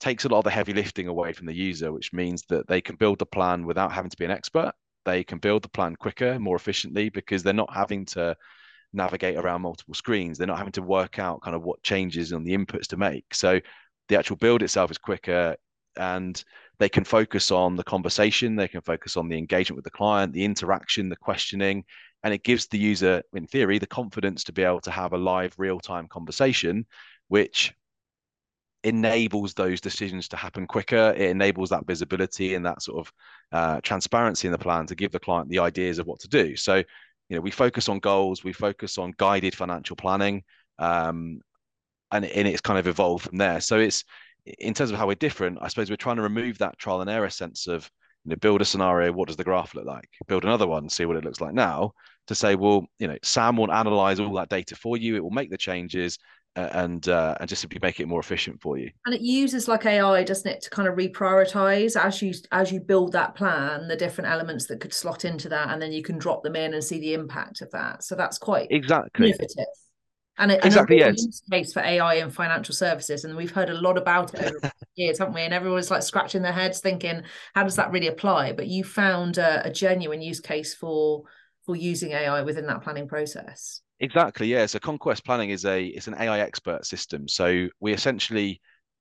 takes 0.00 0.24
a 0.24 0.28
lot 0.28 0.38
of 0.38 0.44
the 0.44 0.50
heavy 0.50 0.72
lifting 0.72 1.06
away 1.06 1.34
from 1.34 1.46
the 1.46 1.54
user, 1.54 1.92
which 1.92 2.14
means 2.14 2.42
that 2.48 2.66
they 2.68 2.80
can 2.80 2.96
build 2.96 3.18
the 3.18 3.26
plan 3.26 3.66
without 3.66 3.92
having 3.92 4.10
to 4.10 4.16
be 4.16 4.24
an 4.24 4.30
expert. 4.30 4.72
They 5.04 5.22
can 5.24 5.38
build 5.38 5.62
the 5.62 5.68
plan 5.68 5.94
quicker, 5.94 6.38
more 6.38 6.56
efficiently, 6.56 7.10
because 7.10 7.42
they're 7.42 7.52
not 7.52 7.74
having 7.74 8.06
to 8.06 8.34
navigate 8.94 9.36
around 9.36 9.60
multiple 9.60 9.94
screens. 9.94 10.38
They're 10.38 10.46
not 10.46 10.58
having 10.58 10.72
to 10.72 10.82
work 10.82 11.18
out 11.18 11.42
kind 11.42 11.54
of 11.54 11.62
what 11.62 11.82
changes 11.82 12.32
on 12.32 12.44
the 12.44 12.56
inputs 12.56 12.86
to 12.88 12.96
make. 12.96 13.34
So 13.34 13.60
the 14.08 14.18
actual 14.18 14.36
build 14.36 14.62
itself 14.62 14.90
is 14.90 14.96
quicker 14.96 15.56
and 15.98 16.42
they 16.78 16.88
can 16.88 17.04
focus 17.04 17.50
on 17.50 17.76
the 17.76 17.84
conversation, 17.84 18.56
they 18.56 18.68
can 18.68 18.80
focus 18.80 19.16
on 19.16 19.28
the 19.28 19.36
engagement 19.36 19.76
with 19.76 19.84
the 19.84 19.90
client, 19.90 20.32
the 20.32 20.44
interaction, 20.44 21.08
the 21.08 21.16
questioning, 21.16 21.84
and 22.22 22.34
it 22.34 22.44
gives 22.44 22.66
the 22.66 22.78
user, 22.78 23.22
in 23.32 23.46
theory, 23.46 23.78
the 23.78 23.86
confidence 23.86 24.44
to 24.44 24.52
be 24.52 24.62
able 24.62 24.80
to 24.80 24.90
have 24.90 25.12
a 25.12 25.18
live, 25.18 25.54
real 25.58 25.80
time 25.80 26.08
conversation, 26.08 26.86
which 27.28 27.72
enables 28.84 29.54
those 29.54 29.80
decisions 29.80 30.28
to 30.28 30.36
happen 30.36 30.66
quicker. 30.66 31.12
It 31.16 31.30
enables 31.30 31.70
that 31.70 31.86
visibility 31.86 32.54
and 32.54 32.64
that 32.64 32.82
sort 32.82 33.06
of 33.06 33.12
uh, 33.52 33.80
transparency 33.80 34.46
in 34.46 34.52
the 34.52 34.58
plan 34.58 34.86
to 34.86 34.94
give 34.94 35.10
the 35.12 35.20
client 35.20 35.48
the 35.48 35.58
ideas 35.58 35.98
of 35.98 36.06
what 36.06 36.20
to 36.20 36.28
do. 36.28 36.56
So, 36.56 36.76
you 36.76 37.36
know, 37.36 37.40
we 37.40 37.50
focus 37.50 37.88
on 37.88 37.98
goals, 37.98 38.44
we 38.44 38.52
focus 38.52 38.98
on 38.98 39.14
guided 39.16 39.54
financial 39.54 39.96
planning, 39.96 40.44
um, 40.78 41.40
and, 42.10 42.24
and 42.24 42.48
it's 42.48 42.60
kind 42.60 42.78
of 42.78 42.86
evolved 42.86 43.24
from 43.28 43.38
there. 43.38 43.60
So 43.60 43.78
it's 43.78 44.04
in 44.58 44.74
terms 44.74 44.90
of 44.90 44.98
how 44.98 45.06
we're 45.06 45.14
different, 45.14 45.58
I 45.60 45.68
suppose 45.68 45.90
we're 45.90 45.96
trying 45.96 46.16
to 46.16 46.22
remove 46.22 46.58
that 46.58 46.78
trial 46.78 47.00
and 47.00 47.10
error 47.10 47.30
sense 47.30 47.66
of 47.66 47.90
you 48.24 48.30
know 48.30 48.36
build 48.36 48.60
a 48.60 48.64
scenario, 48.64 49.12
what 49.12 49.28
does 49.28 49.36
the 49.36 49.44
graph 49.44 49.74
look 49.74 49.86
like? 49.86 50.08
Build 50.26 50.44
another 50.44 50.66
one, 50.66 50.88
see 50.88 51.04
what 51.04 51.16
it 51.16 51.24
looks 51.24 51.40
like 51.40 51.54
now. 51.54 51.92
To 52.26 52.34
say, 52.34 52.56
well, 52.56 52.86
you 52.98 53.08
know, 53.08 53.16
Sam 53.22 53.56
will 53.56 53.72
analyze 53.72 54.20
all 54.20 54.34
that 54.34 54.50
data 54.50 54.76
for 54.76 54.98
you. 54.98 55.16
It 55.16 55.22
will 55.22 55.30
make 55.30 55.50
the 55.50 55.56
changes 55.56 56.18
and 56.56 57.08
uh, 57.08 57.36
and 57.40 57.48
just 57.48 57.62
simply 57.62 57.78
make 57.80 58.00
it 58.00 58.08
more 58.08 58.20
efficient 58.20 58.60
for 58.60 58.76
you. 58.76 58.90
And 59.06 59.14
it 59.14 59.20
uses 59.20 59.68
like 59.68 59.86
AI, 59.86 60.24
doesn't 60.24 60.50
it, 60.50 60.60
to 60.62 60.70
kind 60.70 60.88
of 60.88 60.94
reprioritize 60.94 61.96
as 61.98 62.20
you 62.20 62.34
as 62.52 62.72
you 62.72 62.80
build 62.80 63.12
that 63.12 63.34
plan, 63.34 63.88
the 63.88 63.96
different 63.96 64.30
elements 64.30 64.66
that 64.66 64.80
could 64.80 64.92
slot 64.92 65.24
into 65.24 65.48
that, 65.48 65.70
and 65.70 65.80
then 65.80 65.92
you 65.92 66.02
can 66.02 66.18
drop 66.18 66.42
them 66.42 66.56
in 66.56 66.74
and 66.74 66.82
see 66.82 67.00
the 67.00 67.14
impact 67.14 67.60
of 67.60 67.70
that. 67.70 68.04
So 68.04 68.14
that's 68.14 68.38
quite 68.38 68.68
exactly 68.70 69.28
innovative 69.28 69.66
and, 70.38 70.52
a, 70.52 70.66
exactly, 70.66 71.00
a 71.00 71.06
yes. 71.08 71.24
use 71.24 71.42
case 71.50 71.72
for 71.72 71.80
AI 71.80 72.14
in 72.14 72.30
financial 72.30 72.74
services. 72.74 73.24
And 73.24 73.36
we've 73.36 73.50
heard 73.50 73.70
a 73.70 73.74
lot 73.74 73.98
about 73.98 74.34
it 74.34 74.44
over 74.44 74.58
the 74.62 74.72
years, 74.94 75.18
haven't 75.18 75.34
we? 75.34 75.42
And 75.42 75.52
everyone's 75.52 75.90
like 75.90 76.02
scratching 76.02 76.42
their 76.42 76.52
heads 76.52 76.80
thinking, 76.80 77.22
how 77.54 77.64
does 77.64 77.76
that 77.76 77.90
really 77.90 78.06
apply? 78.06 78.52
But 78.52 78.68
you 78.68 78.84
found 78.84 79.38
a, 79.38 79.66
a 79.66 79.70
genuine 79.70 80.22
use 80.22 80.40
case 80.40 80.74
for 80.74 81.24
for 81.64 81.76
using 81.76 82.12
AI 82.12 82.40
within 82.42 82.66
that 82.66 82.82
planning 82.82 83.06
process. 83.06 83.82
Exactly, 84.00 84.46
yeah. 84.46 84.64
So 84.64 84.78
Conquest 84.78 85.24
Planning 85.24 85.50
is 85.50 85.64
a 85.66 85.84
it's 85.84 86.06
an 86.06 86.14
AI 86.18 86.40
expert 86.40 86.86
system. 86.86 87.28
So 87.28 87.68
we 87.80 87.92
essentially 87.92 88.60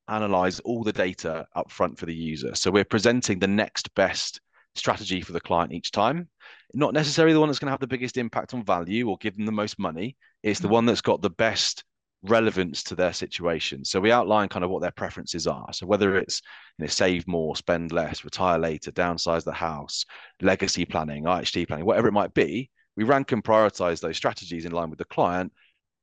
analyze 0.09 0.59
all 0.61 0.83
the 0.83 0.93
data 0.93 1.45
up 1.55 1.71
front 1.71 1.97
for 1.97 2.05
the 2.05 2.15
user. 2.15 2.55
So 2.55 2.71
we're 2.71 2.83
presenting 2.83 3.39
the 3.39 3.47
next 3.47 3.93
best 3.95 4.41
strategy 4.77 5.21
for 5.21 5.33
the 5.33 5.41
client 5.41 5.73
each 5.73 5.91
time. 5.91 6.27
Not 6.73 6.93
necessarily 6.93 7.33
the 7.33 7.39
one 7.39 7.49
that's 7.49 7.59
going 7.59 7.67
to 7.67 7.73
have 7.73 7.79
the 7.79 7.87
biggest 7.87 8.17
impact 8.17 8.53
on 8.53 8.63
value 8.63 9.09
or 9.09 9.17
give 9.17 9.35
them 9.35 9.45
the 9.45 9.51
most 9.51 9.79
money. 9.79 10.17
It's 10.43 10.59
the 10.59 10.67
mm-hmm. 10.67 10.73
one 10.73 10.85
that's 10.85 11.01
got 11.01 11.21
the 11.21 11.29
best 11.29 11.83
relevance 12.23 12.83
to 12.83 12.95
their 12.95 13.13
situation. 13.13 13.85
So 13.85 13.99
we 13.99 14.11
outline 14.11 14.49
kind 14.49 14.65
of 14.65 14.71
what 14.71 14.81
their 14.81 14.91
preferences 14.91 15.47
are. 15.47 15.71
So 15.71 15.85
whether 15.85 16.17
it's 16.17 16.41
you 16.77 16.83
know, 16.83 16.89
save 16.89 17.27
more, 17.27 17.55
spend 17.55 17.91
less, 17.91 18.23
retire 18.23 18.59
later, 18.59 18.91
downsize 18.91 19.43
the 19.43 19.53
house, 19.53 20.05
legacy 20.41 20.85
planning, 20.85 21.23
IHT 21.23 21.67
planning, 21.67 21.85
whatever 21.85 22.07
it 22.07 22.13
might 22.13 22.33
be, 22.33 22.69
we 22.95 23.03
rank 23.03 23.31
and 23.31 23.43
prioritize 23.43 23.99
those 24.01 24.17
strategies 24.17 24.65
in 24.65 24.71
line 24.71 24.89
with 24.89 24.99
the 24.99 25.05
client. 25.05 25.53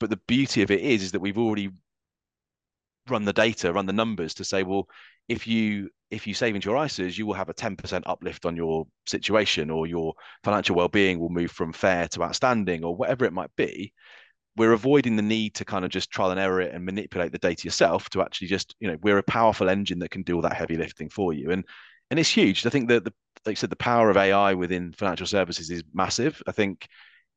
But 0.00 0.11
the 0.11 0.21
beauty 0.28 0.62
of 0.62 0.71
it 0.71 0.81
is, 0.81 1.02
is 1.02 1.12
that 1.12 1.21
we've 1.21 1.38
already 1.38 1.71
run 3.09 3.25
the 3.25 3.33
data, 3.33 3.73
run 3.73 3.87
the 3.87 3.93
numbers 3.93 4.35
to 4.35 4.45
say, 4.45 4.62
well, 4.62 4.88
if 5.28 5.47
you 5.47 5.90
if 6.14 6.26
you 6.26 6.35
save 6.35 6.54
into 6.54 6.71
your 6.71 6.78
ISAs, 6.78 7.18
you 7.18 7.26
will 7.26 7.35
have 7.35 7.49
a 7.49 7.54
10% 7.54 8.02
uplift 8.06 8.47
on 8.47 8.56
your 8.56 8.87
situation 9.06 9.71
or 9.71 9.87
your 9.87 10.14
financial 10.42 10.76
well-being 10.76 11.18
will 11.18 11.28
move 11.28 11.50
from 11.50 11.73
fair 11.73 12.09
to 12.09 12.23
outstanding 12.23 12.85
or 12.85 12.94
whatever 12.97 13.25
it 13.25 13.33
might 13.33 13.54
be. 13.56 13.92
We're 14.56 14.73
avoiding 14.73 15.16
the 15.16 15.23
need 15.23 15.54
to 15.56 15.64
kind 15.64 15.85
of 15.85 15.90
just 15.90 16.11
trial 16.11 16.30
and 16.30 16.38
error 16.38 16.61
it 16.61 16.73
and 16.73 16.85
manipulate 16.85 17.33
the 17.33 17.38
data 17.38 17.64
yourself 17.64 18.09
to 18.11 18.23
actually 18.23 18.49
just, 18.49 18.76
you 18.78 18.88
know, 18.88 18.97
we're 19.02 19.18
a 19.18 19.23
powerful 19.25 19.68
engine 19.68 19.99
that 19.99 20.11
can 20.12 20.23
do 20.23 20.37
all 20.37 20.42
that 20.42 20.54
heavy 20.54 20.76
lifting 20.76 21.11
for 21.11 21.33
you. 21.33 21.50
And 21.50 21.64
and 22.11 22.21
it's 22.21 22.28
huge. 22.28 22.64
I 22.64 22.71
think 22.71 22.88
that 22.88 23.04
the 23.04 23.12
like 23.47 23.56
I 23.56 23.61
said, 23.61 23.71
the 23.71 23.76
power 23.76 24.11
of 24.11 24.16
AI 24.16 24.54
within 24.54 24.92
financial 24.92 25.26
services 25.26 25.71
is 25.71 25.83
massive. 25.92 26.40
I 26.47 26.52
think 26.52 26.87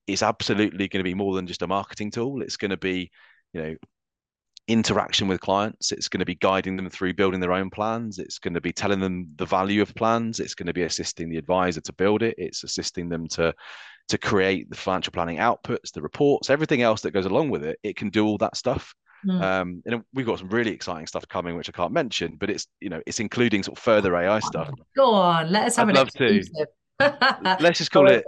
it's 0.06 0.24
absolutely 0.24 0.88
going 0.88 1.00
to 1.00 1.10
be 1.10 1.14
more 1.14 1.36
than 1.36 1.48
just 1.48 1.64
a 1.64 1.68
marketing 1.68 2.12
tool. 2.12 2.42
It's 2.42 2.58
going 2.58 2.72
to 2.72 2.78
be, 2.78 3.12
you 3.54 3.62
know, 3.62 3.76
interaction 4.68 5.28
with 5.28 5.42
clients. 5.42 5.92
It's 5.92 6.10
going 6.10 6.20
to 6.20 6.26
be 6.26 6.36
guiding 6.36 6.76
them 6.76 6.90
through 6.90 7.14
building 7.14 7.40
their 7.40 7.54
own 7.54 7.70
plans. 7.70 8.20
It's 8.20 8.40
going 8.40 8.54
to 8.54 8.62
be 8.62 8.74
telling 8.74 9.00
them 9.00 9.28
the 9.38 9.46
value 9.46 9.82
of 9.82 9.96
plans. 9.96 10.40
It's 10.40 10.56
going 10.56 10.68
to 10.68 10.74
be 10.74 10.84
assisting 10.84 11.30
the 11.30 11.38
advisor 11.38 11.82
to 11.82 11.94
build 11.94 12.24
it. 12.24 12.36
It's 12.38 12.64
assisting 12.64 13.10
them 13.10 13.28
to 13.30 13.54
to 14.10 14.18
create 14.18 14.70
the 14.70 14.78
financial 14.78 15.12
planning 15.12 15.38
outputs, 15.38 15.92
the 15.92 16.02
reports, 16.02 16.50
everything 16.50 16.82
else 16.82 17.02
that 17.02 17.12
goes 17.12 17.26
along 17.26 17.50
with 17.50 17.66
it. 17.66 17.78
It 17.84 17.98
can 17.98 18.10
do 18.10 18.26
all 18.26 18.38
that 18.38 18.56
stuff. 18.56 18.94
Mm. 19.26 19.42
Um, 19.42 19.84
and 19.86 20.04
we've 20.14 20.26
got 20.26 20.40
some 20.40 20.50
really 20.50 20.72
exciting 20.72 21.08
stuff 21.08 21.28
coming, 21.28 21.58
which 21.58 21.68
I 21.68 21.72
can't 21.72 21.92
mention, 21.92 22.38
but 22.38 22.50
it's 22.50 22.68
you 22.80 22.90
know 22.90 23.02
it's 23.06 23.20
including 23.20 23.64
sort 23.64 23.78
of 23.78 23.84
further 23.84 24.16
AI 24.16 24.40
stuff. 24.40 24.70
Go 24.96 25.12
on, 25.12 25.52
let 25.52 25.68
us 25.68 25.76
have 25.76 25.88
I'd 25.88 25.92
an 25.92 25.96
love 25.98 26.08
exclusive. 26.08 26.54
to. 26.54 26.68
Let's 27.60 27.78
just 27.78 27.92
call 27.92 28.10
it. 28.10 28.26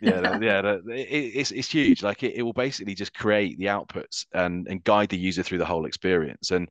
Yeah, 0.00 0.38
yeah. 0.40 0.76
It, 0.88 1.32
it's 1.34 1.50
it's 1.50 1.68
huge. 1.70 2.02
Like 2.02 2.22
it, 2.22 2.34
it 2.34 2.42
will 2.42 2.52
basically 2.52 2.94
just 2.94 3.12
create 3.14 3.58
the 3.58 3.66
outputs 3.66 4.26
and 4.32 4.66
and 4.68 4.82
guide 4.84 5.08
the 5.08 5.18
user 5.18 5.42
through 5.42 5.58
the 5.58 5.66
whole 5.66 5.86
experience. 5.86 6.50
And 6.50 6.68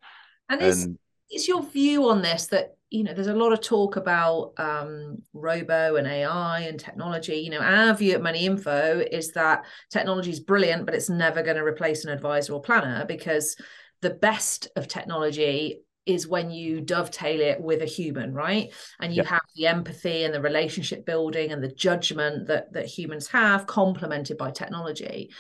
and, 0.50 0.62
and 0.62 0.98
is 1.32 1.48
your 1.48 1.64
view 1.64 2.10
on 2.10 2.22
this 2.22 2.48
that 2.48 2.76
you 2.90 3.04
know 3.04 3.14
there's 3.14 3.28
a 3.28 3.34
lot 3.34 3.54
of 3.54 3.62
talk 3.62 3.96
about 3.96 4.54
um, 4.58 5.22
robo 5.34 5.96
and 5.96 6.08
ai 6.08 6.62
and 6.62 6.80
technology 6.80 7.36
you 7.36 7.50
know 7.50 7.60
our 7.60 7.94
view 7.94 8.14
at 8.14 8.22
money 8.22 8.46
info 8.46 9.04
is 9.12 9.32
that 9.34 9.64
technology 9.92 10.32
is 10.32 10.40
brilliant 10.40 10.86
but 10.86 10.96
it's 10.96 11.10
never 11.10 11.44
going 11.44 11.58
to 11.58 11.64
replace 11.64 12.04
an 12.04 12.12
advisor 12.12 12.54
or 12.54 12.62
planner 12.62 13.06
because 13.06 13.56
the 14.02 14.10
best 14.10 14.70
of 14.76 14.88
technology 14.88 15.82
is 16.10 16.28
when 16.28 16.50
you 16.50 16.82
dovetail 16.82 17.40
it 17.40 17.62
with 17.62 17.82
a 17.82 17.86
human 17.86 18.34
right? 18.34 18.74
And 19.00 19.14
you 19.14 19.24
have 19.24 19.42
the 19.56 19.68
empathy 19.68 20.24
and 20.24 20.34
the 20.34 20.42
relationship 20.42 21.06
building 21.06 21.52
and 21.52 21.64
the 21.64 21.72
judgment 21.72 22.48
that 22.48 22.74
that 22.74 22.86
humans 22.86 23.28
have 23.28 23.68
complemented 23.68 24.38
by 24.38 24.52
technology. 24.52 25.32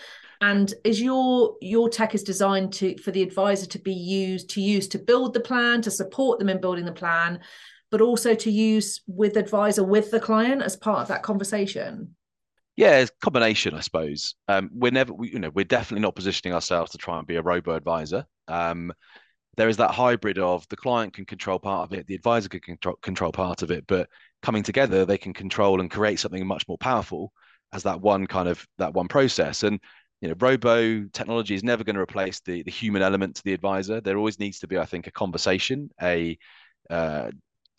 And 0.42 0.74
is 0.86 1.02
your 1.02 1.56
your 1.62 1.90
tech 1.90 2.16
is 2.16 2.24
designed 2.24 2.74
to 2.74 2.98
for 2.98 3.12
the 3.12 3.24
advisor 3.24 3.66
to 3.68 3.80
be 3.80 3.94
used 3.94 4.50
to 4.52 4.62
use 4.62 4.88
to 4.90 5.00
build 5.00 5.34
the 5.34 5.40
plan 5.40 5.82
to 5.82 5.92
support 5.92 6.40
them 6.40 6.50
in 6.50 6.62
building 6.62 6.86
the 6.86 6.92
plan 6.92 7.40
but 7.92 8.02
also 8.02 8.36
to 8.36 8.52
use 8.52 9.02
with 9.08 9.36
advisor 9.36 9.84
with 9.84 10.12
the 10.12 10.20
client 10.20 10.62
as 10.62 10.76
part 10.78 11.02
of 11.02 11.08
that 11.08 11.24
conversation? 11.24 12.16
Yeah 12.76 13.00
it's 13.00 13.12
combination 13.22 13.74
i 13.74 13.82
suppose. 13.82 14.36
Um, 14.48 14.70
we're 14.74 14.92
never 14.92 15.14
we, 15.14 15.32
you 15.32 15.40
know 15.40 15.50
we're 15.50 15.66
definitely 15.66 16.04
not 16.04 16.16
positioning 16.16 16.54
ourselves 16.54 16.92
to 16.92 16.98
try 16.98 17.18
and 17.18 17.28
be 17.28 17.36
a 17.36 17.42
robo 17.42 17.76
advisor 17.76 18.26
um, 18.48 18.94
there 19.60 19.70
is 19.70 19.78
that 19.78 19.92
hybrid 19.92 20.40
of 20.40 20.68
the 20.70 20.78
client 20.78 21.14
can 21.14 21.26
control 21.26 21.60
part 21.60 21.90
of 21.90 21.98
it 21.98 22.08
the 22.08 22.16
advisor 22.16 22.50
can 22.50 22.62
control, 22.62 22.96
control 23.02 23.32
part 23.32 23.62
of 23.62 23.72
it 23.72 23.86
but 23.88 24.10
coming 24.42 24.64
together 24.64 25.06
they 25.06 25.18
can 25.18 25.34
control 25.34 25.82
and 25.82 25.92
create 25.92 26.20
something 26.20 26.46
much 26.48 26.68
more 26.68 26.78
powerful 26.78 27.32
as 27.74 27.84
that 27.84 28.02
one 28.02 28.26
kind 28.26 28.48
of 28.50 28.66
that 28.78 28.94
one 28.94 29.08
process 29.08 29.64
and 29.64 29.80
you 30.22 30.28
know, 30.28 30.36
robo 30.40 31.06
technology 31.14 31.56
is 31.56 31.64
never 31.64 31.84
going 31.84 31.96
to 31.96 32.02
replace 32.02 32.40
the 32.42 32.62
the 32.64 32.72
human 32.72 33.02
element 33.02 33.36
to 33.36 33.44
the 33.44 33.54
advisor. 33.54 34.02
There 34.02 34.18
always 34.18 34.40
needs 34.40 34.60
to 34.60 34.68
be, 34.68 34.78
I 34.78 34.86
think, 34.86 35.08
a 35.08 35.12
conversation, 35.12 35.90
a 36.02 36.38
uh, 36.90 37.32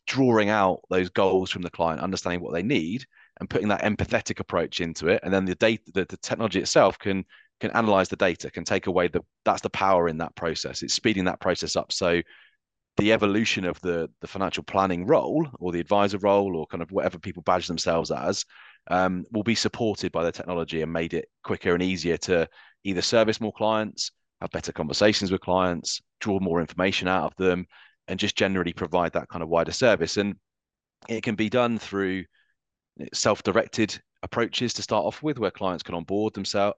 drawing 0.07 0.49
out 0.49 0.81
those 0.89 1.11
goals 1.11 1.51
from 1.51 1.63
the 1.63 1.71
client, 1.71 2.01
understanding 2.01 2.41
what 2.41 2.55
they 2.55 2.63
need, 2.63 3.05
and 3.39 3.51
putting 3.51 3.69
that 3.69 3.83
empathetic 3.83 4.41
approach 4.41 4.81
into 4.81 5.09
it. 5.09 5.21
And 5.23 5.33
then 5.33 5.45
the 5.45 5.55
data, 5.55 5.83
the, 5.93 6.07
the 6.07 6.17
technology 6.17 6.61
itself 6.61 6.99
can 6.99 7.25
can 7.61 7.71
analyze 7.73 8.09
the 8.09 8.17
data, 8.17 8.51
can 8.51 8.65
take 8.65 8.87
away 8.87 9.09
the 9.09 9.23
that's 9.45 9.63
the 9.63 9.71
power 9.71 10.09
in 10.09 10.19
that 10.19 10.35
process. 10.35 10.83
It's 10.83 10.95
speeding 10.95 11.25
that 11.25 11.41
process 11.41 11.77
up. 11.77 11.93
So 11.93 12.23
the 12.97 13.13
evolution 13.13 13.65
of 13.65 13.81
the 13.81 14.09
the 14.21 14.27
financial 14.27 14.65
planning 14.65 15.07
role 15.07 15.47
or 15.59 15.73
the 15.73 15.81
advisor 15.81 16.19
role 16.19 16.57
or 16.57 16.67
kind 16.67 16.83
of 16.83 16.91
whatever 16.91 17.19
people 17.19 17.43
badge 17.43 17.67
themselves 17.67 18.11
as 18.11 18.45
um, 18.91 19.25
will 19.31 19.43
be 19.43 19.55
supported 19.55 20.11
by 20.13 20.25
the 20.25 20.33
technology 20.33 20.83
and 20.83 20.93
made 20.93 21.15
it 21.15 21.29
quicker 21.45 21.75
and 21.75 21.83
easier 21.83 22.17
to 22.17 22.49
either 22.85 23.03
service 23.03 23.41
more 23.41 23.53
clients, 23.53 24.11
have 24.41 24.51
better 24.51 24.73
conversations 24.73 25.31
with 25.31 25.41
clients, 25.41 26.01
draw 26.21 26.39
more 26.41 26.61
information 26.61 27.07
out 27.09 27.25
of 27.25 27.37
them, 27.37 27.67
and 28.09 28.19
just 28.19 28.37
generally 28.37 28.73
provide 28.73 29.13
that 29.13 29.29
kind 29.29 29.43
of 29.43 29.49
wider 29.49 29.73
service. 29.73 30.17
And 30.17 30.35
it 31.09 31.23
can 31.23 31.35
be 31.35 31.49
done 31.49 31.79
through 31.79 32.25
self-directed 33.13 34.01
approaches 34.23 34.75
to 34.75 34.83
start 34.83 35.05
off 35.05 35.23
with, 35.23 35.39
where 35.39 35.51
clients 35.51 35.83
can 35.83 35.95
onboard 35.95 36.35
themselves 36.35 36.75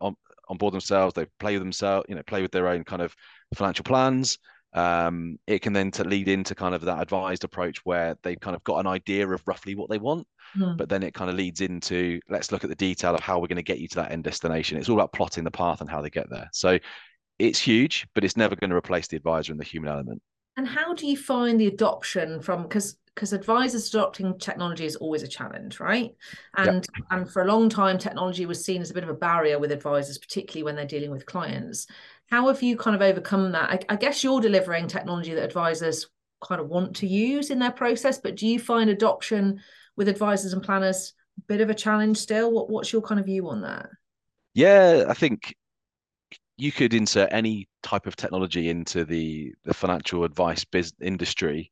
on, 0.48 0.54
onboard 0.54 0.74
themselves, 0.74 1.14
they 1.14 1.26
play 1.38 1.54
with 1.54 1.62
themselves, 1.62 2.06
you 2.08 2.14
know, 2.14 2.22
play 2.22 2.42
with 2.42 2.52
their 2.52 2.68
own 2.68 2.84
kind 2.84 3.02
of 3.02 3.14
financial 3.54 3.84
plans. 3.84 4.38
Um, 4.74 5.38
it 5.46 5.60
can 5.60 5.74
then 5.74 5.90
to 5.92 6.04
lead 6.04 6.28
into 6.28 6.54
kind 6.54 6.74
of 6.74 6.82
that 6.82 7.02
advised 7.02 7.44
approach 7.44 7.84
where 7.84 8.16
they've 8.22 8.40
kind 8.40 8.56
of 8.56 8.64
got 8.64 8.78
an 8.78 8.86
idea 8.86 9.28
of 9.28 9.42
roughly 9.46 9.74
what 9.74 9.90
they 9.90 9.98
want 9.98 10.26
mm. 10.56 10.76
but 10.76 10.88
then 10.88 11.02
it 11.02 11.14
kind 11.14 11.30
of 11.30 11.36
leads 11.36 11.60
into 11.60 12.20
let's 12.28 12.52
look 12.52 12.64
at 12.64 12.70
the 12.70 12.76
detail 12.76 13.14
of 13.14 13.20
how 13.20 13.38
we're 13.38 13.48
going 13.48 13.56
to 13.56 13.62
get 13.62 13.78
you 13.78 13.88
to 13.88 13.96
that 13.96 14.12
end 14.12 14.24
destination. 14.24 14.78
It's 14.78 14.88
all 14.88 14.96
about 14.96 15.12
plotting 15.12 15.44
the 15.44 15.50
path 15.50 15.80
and 15.80 15.90
how 15.90 16.00
they 16.00 16.10
get 16.10 16.30
there. 16.30 16.48
So 16.52 16.78
it's 17.38 17.58
huge, 17.58 18.06
but 18.14 18.24
it's 18.24 18.36
never 18.36 18.56
going 18.56 18.70
to 18.70 18.76
replace 18.76 19.08
the 19.08 19.16
advisor 19.16 19.52
and 19.52 19.60
the 19.60 19.64
human 19.64 19.90
element. 19.90 20.22
And 20.56 20.68
how 20.68 20.94
do 20.94 21.06
you 21.06 21.16
find 21.16 21.58
the 21.58 21.66
adoption 21.66 22.40
from 22.40 22.62
because 22.62 22.96
because 23.14 23.32
advisors 23.32 23.88
adopting 23.88 24.38
technology 24.38 24.86
is 24.86 24.96
always 24.96 25.22
a 25.22 25.28
challenge, 25.28 25.80
right? 25.80 26.14
And 26.56 26.86
yep. 26.96 27.06
and 27.10 27.30
for 27.30 27.42
a 27.42 27.46
long 27.46 27.68
time, 27.68 27.98
technology 27.98 28.46
was 28.46 28.64
seen 28.64 28.80
as 28.80 28.90
a 28.90 28.94
bit 28.94 29.04
of 29.04 29.10
a 29.10 29.14
barrier 29.14 29.58
with 29.58 29.72
advisors, 29.72 30.18
particularly 30.18 30.62
when 30.62 30.76
they're 30.76 30.86
dealing 30.86 31.10
with 31.10 31.26
clients. 31.26 31.86
How 32.30 32.48
have 32.48 32.62
you 32.62 32.76
kind 32.76 32.96
of 32.96 33.02
overcome 33.02 33.52
that? 33.52 33.70
I, 33.70 33.80
I 33.90 33.96
guess 33.96 34.24
you're 34.24 34.40
delivering 34.40 34.86
technology 34.86 35.34
that 35.34 35.44
advisors 35.44 36.08
kind 36.42 36.60
of 36.60 36.68
want 36.68 36.96
to 36.96 37.06
use 37.06 37.50
in 37.50 37.58
their 37.58 37.70
process, 37.70 38.18
but 38.18 38.36
do 38.36 38.46
you 38.46 38.58
find 38.58 38.88
adoption 38.88 39.60
with 39.96 40.08
advisors 40.08 40.52
and 40.52 40.62
planners 40.62 41.12
a 41.38 41.42
bit 41.42 41.60
of 41.60 41.70
a 41.70 41.74
challenge 41.74 42.16
still? 42.16 42.50
What 42.50 42.70
what's 42.70 42.92
your 42.92 43.02
kind 43.02 43.20
of 43.20 43.26
view 43.26 43.48
on 43.48 43.62
that? 43.62 43.90
Yeah, 44.54 45.04
I 45.08 45.14
think 45.14 45.54
you 46.56 46.72
could 46.72 46.94
insert 46.94 47.32
any 47.32 47.68
type 47.82 48.06
of 48.06 48.16
technology 48.16 48.70
into 48.70 49.04
the 49.04 49.52
the 49.64 49.74
financial 49.74 50.24
advice 50.24 50.64
biz 50.64 50.94
industry 51.02 51.70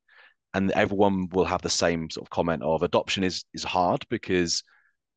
and 0.54 0.70
everyone 0.72 1.28
will 1.30 1.44
have 1.44 1.62
the 1.62 1.70
same 1.70 2.10
sort 2.10 2.26
of 2.26 2.30
comment 2.30 2.62
of 2.62 2.82
adoption 2.82 3.24
is 3.24 3.44
is 3.54 3.64
hard 3.64 4.04
because 4.08 4.62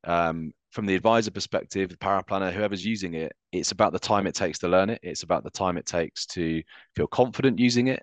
um, 0.04 0.52
from 0.70 0.86
the 0.86 0.94
advisor 0.94 1.30
perspective, 1.30 1.90
the 1.90 1.96
paraplanner, 1.96 2.52
whoever's 2.52 2.84
using 2.84 3.14
it, 3.14 3.32
it's 3.52 3.72
about 3.72 3.92
the 3.92 3.98
time 3.98 4.26
it 4.26 4.34
takes 4.34 4.58
to 4.58 4.68
learn 4.68 4.90
it. 4.90 5.00
It's 5.02 5.22
about 5.22 5.44
the 5.44 5.50
time 5.50 5.76
it 5.76 5.86
takes 5.86 6.26
to 6.26 6.62
feel 6.94 7.06
confident 7.06 7.58
using 7.58 7.88
it, 7.88 8.02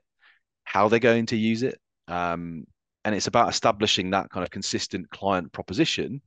how 0.64 0.88
they're 0.88 1.00
going 1.00 1.28
to 1.28 1.38
use 1.38 1.64
it. 1.64 1.80
Um, 2.08 2.66
and 3.04 3.16
it's 3.16 3.28
about 3.28 3.50
establishing 3.50 4.12
that 4.12 4.30
kind 4.30 4.44
of 4.44 4.52
consistent 4.52 5.10
client 5.10 5.52
proposition 5.52 6.22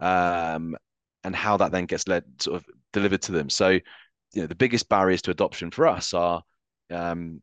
um, 0.00 0.76
and 1.24 1.34
how 1.34 1.56
that 1.56 1.72
then 1.72 1.86
gets 1.86 2.08
led 2.08 2.24
sort 2.38 2.56
of 2.56 2.66
delivered 2.92 3.22
to 3.22 3.32
them 3.32 3.48
so 3.48 3.70
you 3.70 4.40
know 4.40 4.46
the 4.46 4.54
biggest 4.54 4.88
barriers 4.88 5.22
to 5.22 5.30
adoption 5.30 5.70
for 5.70 5.86
us 5.86 6.14
are 6.14 6.42
um, 6.90 7.40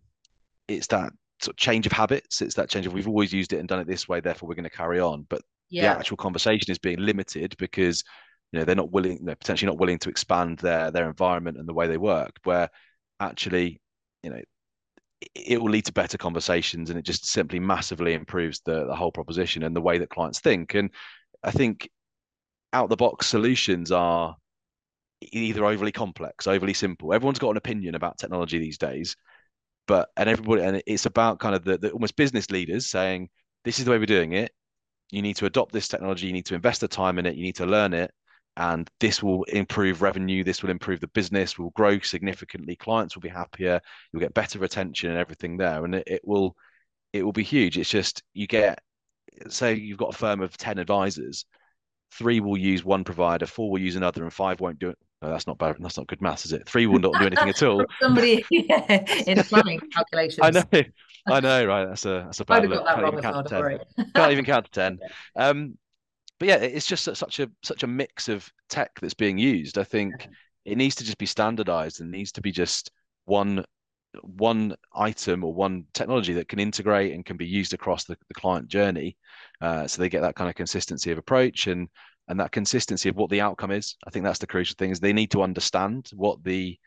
it's 0.68 0.88
that 0.88 1.12
sort 1.42 1.54
of 1.54 1.58
change 1.58 1.86
of 1.86 1.92
habits 1.92 2.42
it's 2.42 2.56
that 2.56 2.70
change 2.70 2.86
of 2.86 2.94
we've 2.94 3.04
mm-hmm. 3.04 3.12
always 3.12 3.34
used 3.34 3.54
it 3.54 3.60
and 3.60 3.68
done 3.68 3.80
it 3.80 3.88
this 3.88 4.08
way 4.08 4.20
therefore 4.20 4.50
we're 4.50 4.56
going 4.56 4.64
to 4.64 4.70
carry 4.70 5.00
on. 5.00 5.26
But 5.30 5.42
yeah. 5.70 5.94
the 5.94 6.00
actual 6.00 6.18
conversation 6.18 6.72
is 6.72 6.80
being 6.80 7.00
limited 7.00 7.56
because 7.58 8.04
you 8.52 8.60
know 8.60 8.66
they're 8.66 8.76
not 8.76 8.92
willing 8.92 9.24
they're 9.24 9.36
potentially 9.36 9.68
not 9.68 9.80
willing 9.80 10.00
to 10.00 10.10
expand 10.10 10.58
their 10.60 10.92
their 10.92 11.08
environment 11.08 11.58
and 11.58 11.68
the 11.68 11.74
way 11.74 11.88
they 11.88 11.98
work 11.98 12.32
where 12.44 12.70
actually 13.20 13.80
you 14.24 14.32
know 14.32 14.42
it 15.36 15.62
will 15.62 15.70
lead 15.70 15.86
to 15.86 15.94
better 15.94 16.18
conversations 16.18 16.90
and 16.90 16.98
it 16.98 17.04
just 17.04 17.28
simply 17.28 17.60
massively 17.60 18.14
improves 18.14 18.62
the, 18.62 18.86
the 18.86 18.96
whole 18.96 19.12
proposition 19.12 19.64
and 19.64 19.76
the 19.76 19.82
way 19.82 19.98
that 19.98 20.10
clients 20.10 20.40
think. 20.40 20.76
And 20.76 20.90
i 21.44 21.52
think 21.52 21.90
out 22.74 22.90
the 22.90 22.96
box 22.96 23.28
solutions 23.28 23.92
are 23.92 24.36
either 25.22 25.66
overly 25.66 25.92
complex 25.92 26.48
overly 26.48 26.74
simple. 26.74 27.14
Everyone's 27.14 27.40
got 27.40 27.52
an 27.52 27.58
opinion 27.58 27.96
about 27.96 28.18
technology 28.18 28.58
these 28.58 28.78
days 28.78 29.16
but 29.90 30.10
and 30.18 30.30
everybody 30.30 30.62
and 30.62 30.84
it's 30.86 31.08
about 31.08 31.40
kind 31.40 31.56
of 31.56 31.64
the, 31.64 31.80
the 31.80 31.90
almost 31.90 32.16
business 32.16 32.52
leaders 32.52 32.86
saying 32.86 33.28
this 33.66 33.80
is 33.80 33.86
the 33.86 33.92
way 33.92 33.98
we're 33.98 34.06
doing 34.06 34.34
it. 34.34 34.52
You 35.10 35.24
need 35.24 35.36
to 35.38 35.48
adopt 35.48 35.72
this 35.74 35.88
technology. 35.88 36.28
You 36.28 36.34
need 36.34 36.46
to 36.46 36.56
invest 36.56 36.82
the 36.82 36.88
time 36.88 37.18
in 37.18 37.26
it. 37.26 37.36
You 37.36 37.42
need 37.42 37.56
to 37.56 37.66
learn 37.66 37.96
it. 37.96 38.12
And 38.56 38.88
this 39.00 39.24
will 39.24 39.46
improve 39.46 40.04
revenue. 40.04 40.44
This 40.44 40.62
will 40.62 40.70
improve 40.70 41.00
the 41.00 41.08
business. 41.08 41.58
Will 41.58 41.72
grow 41.72 41.98
significantly. 42.02 42.76
Clients 42.76 43.16
will 43.16 43.22
be 43.22 43.30
happier. 43.30 43.82
You'll 44.14 44.20
get 44.20 44.36
better 44.36 44.60
retention 44.60 45.10
and 45.10 45.18
everything 45.18 45.58
there. 45.58 45.84
And 45.84 45.96
it, 45.96 46.04
it 46.06 46.22
will 46.24 46.56
it 47.12 47.24
will 47.24 47.34
be 47.34 47.44
huge. 47.44 47.80
It's 47.80 47.90
just 47.90 48.22
you 48.34 48.46
get 48.46 48.80
say 49.48 49.74
you've 49.74 49.98
got 49.98 50.14
a 50.14 50.18
firm 50.18 50.42
of 50.42 50.56
10 50.56 50.78
advisors 50.78 51.46
three 52.12 52.40
will 52.42 52.58
use 52.58 52.84
one 52.84 53.04
provider 53.04 53.46
four 53.46 53.72
will 53.72 53.80
use 53.80 53.96
another 53.96 54.24
and 54.24 54.34
five 54.34 54.60
won't 54.60 54.80
do 54.80 54.90
it 54.90 54.98
oh, 55.22 55.30
that's 55.30 55.48
not 55.48 55.58
bad 55.58 55.76
that's 55.80 55.98
not 55.98 56.08
good 56.08 56.22
maths 56.22 56.46
is 56.46 56.54
it? 56.54 56.68
Three 56.68 56.88
will 56.88 57.00
not 57.00 57.20
do 57.20 57.26
anything 57.26 57.50
at 57.50 57.64
all. 57.64 57.84
Somebody 58.02 58.46
yeah, 58.50 59.06
in 59.28 59.42
planning 59.44 59.80
calculations. 59.92 60.40
I 60.42 60.52
know 60.52 60.84
i 61.28 61.42
know 61.42 61.66
right 61.66 61.86
that's 61.86 62.06
a 62.06 62.24
that's 62.26 62.40
a 62.40 62.46
bad 62.46 62.68
look. 62.68 62.86
Can't, 62.86 63.08
even 63.08 63.22
count 63.22 63.48
to 63.50 63.80
10. 63.98 64.12
can't 64.16 64.32
even 64.32 64.46
count 64.46 64.66
to 64.66 64.72
10 64.72 65.00
um 65.36 65.78
but 66.40 66.48
yeah, 66.48 66.56
it's 66.56 66.88
just 66.88 67.04
such 67.04 67.40
a 67.40 67.52
such 67.64 67.84
a 67.84 67.88
mix 67.88 68.30
of 68.30 68.50
tech 68.70 68.92
that's 69.02 69.14
being 69.14 69.38
used. 69.38 69.78
I 69.78 69.84
think 69.84 70.28
it 70.66 70.78
needs 70.78 70.96
to 70.96 71.04
just 71.04 71.18
be 71.18 71.26
standardized 71.26 72.00
and 72.00 72.10
needs 72.10 72.32
to 72.34 72.42
be 72.42 72.52
just 72.52 72.92
one 73.26 73.66
one 74.24 74.76
item 74.96 75.44
or 75.44 75.54
one 75.54 75.86
technology 75.94 76.34
that 76.34 76.48
can 76.48 76.60
integrate 76.60 77.14
and 77.14 77.26
can 77.26 77.38
be 77.38 77.46
used 77.46 77.74
across 77.74 78.06
the, 78.06 78.18
the 78.28 78.34
client 78.34 78.68
journey. 78.68 79.18
Uh, 79.62 79.86
so 79.86 80.02
they 80.02 80.10
get 80.10 80.22
that 80.22 80.36
kind 80.36 80.50
of 80.50 80.56
consistency 80.56 81.12
of 81.12 81.18
approach 81.18 81.68
and 81.68 81.90
and 82.30 82.40
that 82.40 82.52
consistency 82.52 83.10
of 83.10 83.18
what 83.18 83.30
the 83.30 83.42
outcome 83.42 83.72
is 83.72 83.98
i 84.08 84.10
think 84.10 84.24
that's 84.24 84.40
the 84.40 84.48
crucial 84.48 84.76
thing 84.78 84.92
is 84.92 85.00
they 85.00 85.14
need 85.14 85.32
to 85.32 85.42
understand 85.42 86.10
what 86.14 86.42
the 86.44 86.78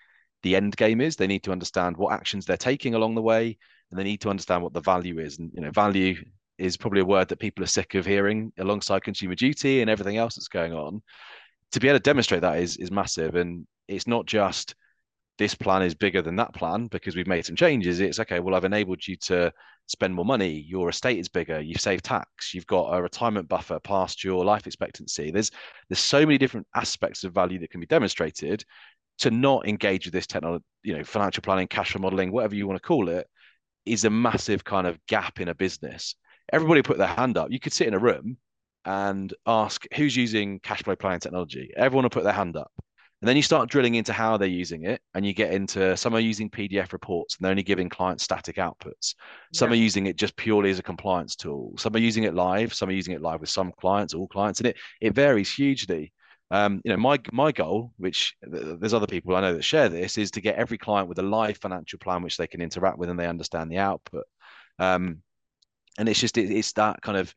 the 0.43 0.57
end 0.57 0.77
game 0.77 1.01
is. 1.01 1.17
They 1.17 1.27
need 1.27 1.45
to 1.45 1.53
understand 1.53 1.97
what 1.97 2.13
actions 2.13 2.45
they're 2.45 2.57
taking 2.57 2.95
along 2.95 3.15
the 3.15 3.23
way 3.23 3.57
and 3.91 3.99
they 3.99 4.05
need 4.05 4.21
to 4.23 4.31
understand 4.31 4.63
what 4.63 4.73
the 4.73 4.81
value 4.81 5.19
is. 5.19 5.39
And 5.39 5.51
you 5.55 5.61
know 5.63 5.71
value 5.71 6.17
is 6.59 6.77
probably 6.77 7.01
a 7.01 7.07
word 7.07 7.29
that 7.29 7.39
people 7.39 7.65
are 7.65 7.69
sick 7.69 7.95
of 7.95 8.07
hearing 8.07 8.53
alongside 8.59 9.03
consumer 9.03 9.35
duty 9.35 9.81
and 9.81 9.91
everything 9.91 10.17
else 10.17 10.35
that's 10.35 10.49
going 10.49 10.73
on. 10.73 11.03
To 11.73 11.81
be 11.81 11.89
able 11.89 11.99
to 11.99 12.03
demonstrate 12.03 12.43
that 12.43 12.59
is 12.59 12.77
is 12.77 12.91
massive, 12.91 13.35
and 13.35 13.67
it's 13.89 14.07
not 14.07 14.27
just 14.27 14.75
this 15.39 15.55
plan 15.55 15.83
is 15.83 15.95
bigger 15.95 16.23
than 16.23 16.37
that 16.37 16.55
plan 16.55 16.87
because 16.89 17.17
we've 17.17 17.27
made 17.27 17.47
some 17.47 17.57
changes. 17.57 18.01
It's 18.01 18.21
okay, 18.21 18.41
well, 18.41 18.55
I've 18.55 18.65
enabled 18.65 19.07
you 19.07 19.17
to 19.17 19.53
spend 19.89 20.15
more 20.15 20.25
money. 20.25 20.65
Your 20.69 20.89
estate 20.89 21.19
is 21.19 21.29
bigger. 21.29 21.61
You've 21.61 21.81
saved 21.81 22.05
tax. 22.05 22.55
You've 22.55 22.67
got 22.67 22.95
a 22.95 23.03
retirement 23.03 23.49
buffer 23.49 23.79
past 23.81 24.25
your 24.25 24.45
life 24.45 24.67
expectancy. 24.67 25.31
There's 25.31 25.51
there's 25.89 25.99
so 25.99 26.21
many 26.21 26.39
different 26.39 26.67
aspects 26.75 27.25
of 27.25 27.33
value 27.33 27.59
that 27.61 27.71
can 27.71 27.81
be 27.81 27.87
demonstrated. 27.87 28.65
To 29.19 29.31
not 29.31 29.69
engage 29.69 30.07
with 30.07 30.15
this 30.15 30.27
technology, 30.27 30.65
you 30.83 30.97
know, 30.97 31.05
financial 31.05 31.43
planning, 31.43 31.69
cash 31.69 31.93
flow 31.93 32.01
modeling, 32.01 32.33
whatever 32.33 32.55
you 32.55 32.67
want 32.67 32.83
to 32.83 32.87
call 32.87 33.09
it, 33.09 33.29
is 33.85 34.05
a 34.05 34.11
massive 34.11 34.65
kind 34.65 34.87
of 34.87 34.99
gap 35.07 35.41
in 35.41 35.49
a 35.49 35.55
business. 35.55 36.17
Everybody 36.53 36.83
put 36.83 36.99
their 36.99 37.07
hand 37.07 37.37
up. 37.37 37.51
You 37.51 37.61
could 37.61 37.73
sit 37.73 37.87
in 37.87 37.95
a 37.95 37.99
room 37.99 38.39
and 38.85 39.33
ask 39.47 39.85
who's 39.95 40.17
using 40.17 40.59
cash 40.61 40.83
flow 40.83 40.97
planning 40.97 41.21
technology. 41.21 41.71
Everyone 41.77 42.05
will 42.05 42.11
put 42.11 42.25
their 42.25 42.33
hand 42.33 42.57
up. 42.57 42.73
And 43.23 43.29
then 43.29 43.37
you 43.37 43.43
start 43.43 43.71
drilling 43.71 43.95
into 43.95 44.13
how 44.13 44.37
they're 44.37 44.49
using 44.49 44.85
it, 44.85 45.01
and 45.15 45.25
you 45.25 45.33
get 45.33 45.55
into 45.55 45.97
some 45.97 46.13
are 46.13 46.21
using 46.21 46.51
PDF 46.51 46.93
reports 46.93 47.37
and 47.37 47.45
they're 47.45 47.53
only 47.53 47.63
giving 47.63 47.89
clients 47.89 48.25
static 48.25 48.57
outputs. 48.57 49.15
Some 49.53 49.71
yeah. 49.71 49.79
are 49.79 49.81
using 49.81 50.07
it 50.07 50.17
just 50.17 50.35
purely 50.35 50.71
as 50.71 50.81
a 50.81 50.83
compliance 50.83 51.37
tool. 51.37 51.73
Some 51.79 51.95
are 51.95 52.01
using 52.01 52.25
it 52.25 52.35
live. 52.35 52.75
Some 52.75 52.89
are 52.89 52.93
using 52.93 53.15
it 53.15 53.23
live 53.23 53.41
with 53.41 53.49
some 53.49 53.73
clients, 53.81 54.13
all 54.13 54.27
clients, 54.27 54.59
and 54.59 54.67
it 54.67 54.77
it 55.01 55.15
varies 55.15 55.55
hugely. 55.55 56.13
Um, 56.51 56.81
you 56.85 56.91
know, 56.91 56.97
my 56.97 57.21
my 57.33 57.53
goal, 57.53 57.93
which 57.97 58.35
there's 58.43 58.93
other 58.93 59.07
people 59.07 59.37
I 59.37 59.41
know 59.41 59.55
that 59.55 59.63
share 59.63 59.89
this, 59.89 60.19
is 60.19 60.33
to 60.33 60.41
get 60.41 60.57
every 60.57 60.77
client 60.77 61.09
with 61.09 61.21
a 61.21 61.23
live 61.23 61.59
financial 61.59 62.01
plan 62.01 62.23
which 62.23 62.37
they 62.37 62.49
can 62.49 62.61
interact 62.61 62.99
with 62.99 63.09
and 63.09 63.19
they 63.19 63.29
understand 63.29 63.71
the 63.71 63.79
output. 63.79 64.25
Um, 64.81 65.23
and 65.97 66.09
it's 66.09 66.21
just 66.21 66.39
it, 66.39 66.51
it's 66.51 66.73
that 66.73 67.01
kind 67.03 67.19
of 67.19 67.33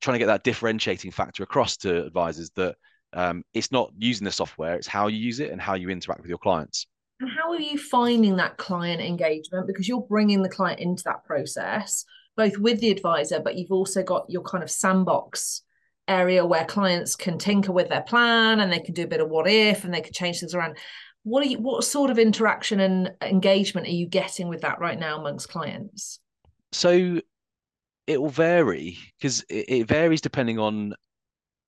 trying 0.00 0.14
to 0.14 0.18
get 0.18 0.26
that 0.26 0.44
differentiating 0.44 1.10
factor 1.10 1.42
across 1.42 1.76
to 1.78 2.06
advisors 2.06 2.50
that 2.56 2.76
um, 3.16 3.42
it's 3.54 3.72
not 3.72 3.90
using 3.96 4.26
the 4.26 4.30
software, 4.30 4.74
it's 4.76 4.86
how 4.86 5.08
you 5.08 5.18
use 5.18 5.40
it 5.40 5.50
and 5.50 5.60
how 5.60 5.74
you 5.74 5.88
interact 5.88 6.20
with 6.20 6.28
your 6.28 6.38
clients. 6.38 6.86
And 7.18 7.30
how 7.30 7.50
are 7.50 7.58
you 7.58 7.78
finding 7.78 8.36
that 8.36 8.58
client 8.58 9.00
engagement? 9.00 9.66
Because 9.66 9.88
you're 9.88 10.02
bringing 10.02 10.42
the 10.42 10.50
client 10.50 10.80
into 10.80 11.02
that 11.04 11.24
process, 11.24 12.04
both 12.36 12.58
with 12.58 12.78
the 12.80 12.90
advisor, 12.90 13.40
but 13.40 13.56
you've 13.56 13.72
also 13.72 14.02
got 14.02 14.26
your 14.28 14.42
kind 14.42 14.62
of 14.62 14.70
sandbox 14.70 15.62
area 16.06 16.44
where 16.44 16.66
clients 16.66 17.16
can 17.16 17.38
tinker 17.38 17.72
with 17.72 17.88
their 17.88 18.02
plan 18.02 18.60
and 18.60 18.70
they 18.70 18.78
can 18.78 18.92
do 18.92 19.04
a 19.04 19.08
bit 19.08 19.22
of 19.22 19.30
what 19.30 19.48
if 19.48 19.84
and 19.84 19.94
they 19.94 20.02
can 20.02 20.12
change 20.12 20.40
things 20.40 20.54
around. 20.54 20.76
What 21.22 21.42
are 21.42 21.48
you, 21.48 21.58
what 21.58 21.84
sort 21.84 22.10
of 22.10 22.18
interaction 22.18 22.80
and 22.80 23.12
engagement 23.22 23.86
are 23.86 23.90
you 23.90 24.06
getting 24.06 24.48
with 24.48 24.60
that 24.60 24.78
right 24.78 25.00
now 25.00 25.18
amongst 25.18 25.48
clients? 25.48 26.20
So 26.72 27.22
it 28.06 28.20
will 28.20 28.28
vary 28.28 28.98
because 29.18 29.42
it, 29.48 29.64
it 29.68 29.88
varies 29.88 30.20
depending 30.20 30.58
on 30.58 30.94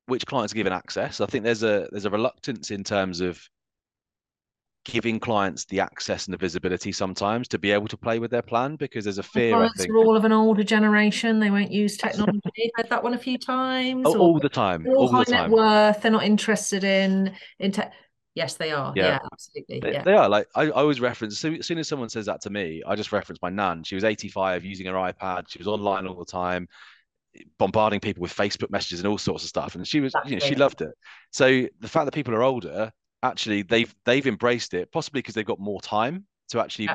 which 0.08 0.26
clients 0.26 0.52
are 0.52 0.56
given 0.56 0.72
access. 0.72 1.20
I 1.20 1.26
think 1.26 1.44
there's 1.44 1.62
a 1.62 1.88
there's 1.90 2.06
a 2.06 2.10
reluctance 2.10 2.70
in 2.70 2.82
terms 2.82 3.20
of 3.20 3.40
giving 4.84 5.20
clients 5.20 5.66
the 5.66 5.80
access 5.80 6.26
and 6.26 6.32
the 6.32 6.38
visibility 6.38 6.92
sometimes 6.92 7.46
to 7.48 7.58
be 7.58 7.70
able 7.70 7.88
to 7.88 7.96
play 7.96 8.18
with 8.18 8.30
their 8.30 8.42
plan 8.42 8.74
because 8.76 9.04
there's 9.04 9.18
a 9.18 9.22
fear. 9.22 9.52
clients 9.52 9.86
are 9.86 9.96
all 9.98 10.16
of 10.16 10.24
an 10.24 10.32
older 10.32 10.64
generation; 10.64 11.38
they 11.38 11.50
won't 11.50 11.70
use 11.70 11.96
technology. 11.98 12.40
I've 12.56 12.84
had 12.84 12.90
that 12.90 13.02
one 13.02 13.14
a 13.14 13.18
few 13.18 13.38
times. 13.38 14.04
Oh, 14.06 14.18
all 14.18 14.40
the 14.40 14.48
time. 14.48 14.86
All, 14.88 14.96
all 14.96 15.08
high 15.08 15.24
the 15.24 15.32
time. 15.32 15.50
net 15.50 15.58
worth. 15.58 16.02
They're 16.02 16.10
not 16.10 16.24
interested 16.24 16.84
in 16.84 17.34
in 17.58 17.72
tech. 17.72 17.92
Yes, 18.34 18.54
they 18.54 18.70
are. 18.70 18.92
Yeah, 18.94 19.04
yeah 19.04 19.18
absolutely. 19.32 19.80
They, 19.80 19.92
yeah. 19.92 20.02
they 20.04 20.14
are. 20.14 20.28
Like 20.28 20.46
I, 20.54 20.62
I 20.62 20.70
always 20.70 21.00
reference. 21.00 21.44
as 21.44 21.66
soon 21.66 21.78
as 21.78 21.88
someone 21.88 22.08
says 22.08 22.26
that 22.26 22.40
to 22.42 22.50
me, 22.50 22.82
I 22.86 22.94
just 22.94 23.12
reference 23.12 23.40
my 23.42 23.50
nan. 23.50 23.82
She 23.84 23.94
was 23.96 24.04
85, 24.04 24.64
using 24.64 24.86
her 24.86 24.92
iPad. 24.92 25.48
She 25.48 25.58
was 25.58 25.66
online 25.66 26.06
all 26.06 26.14
the 26.14 26.24
time 26.24 26.68
bombarding 27.58 28.00
people 28.00 28.22
with 28.22 28.34
Facebook 28.34 28.70
messages 28.70 29.00
and 29.00 29.08
all 29.08 29.18
sorts 29.18 29.44
of 29.44 29.48
stuff. 29.48 29.74
And 29.74 29.86
she 29.86 30.00
was, 30.00 30.14
you 30.24 30.36
know, 30.36 30.46
she 30.46 30.54
loved 30.54 30.82
it. 30.82 30.92
So 31.30 31.66
the 31.80 31.88
fact 31.88 32.06
that 32.06 32.14
people 32.14 32.34
are 32.34 32.42
older, 32.42 32.92
actually, 33.22 33.62
they've 33.62 33.94
they've 34.04 34.26
embraced 34.26 34.74
it, 34.74 34.90
possibly 34.92 35.20
because 35.20 35.34
they've 35.34 35.44
got 35.44 35.60
more 35.60 35.80
time 35.80 36.24
to 36.50 36.60
actually 36.60 36.88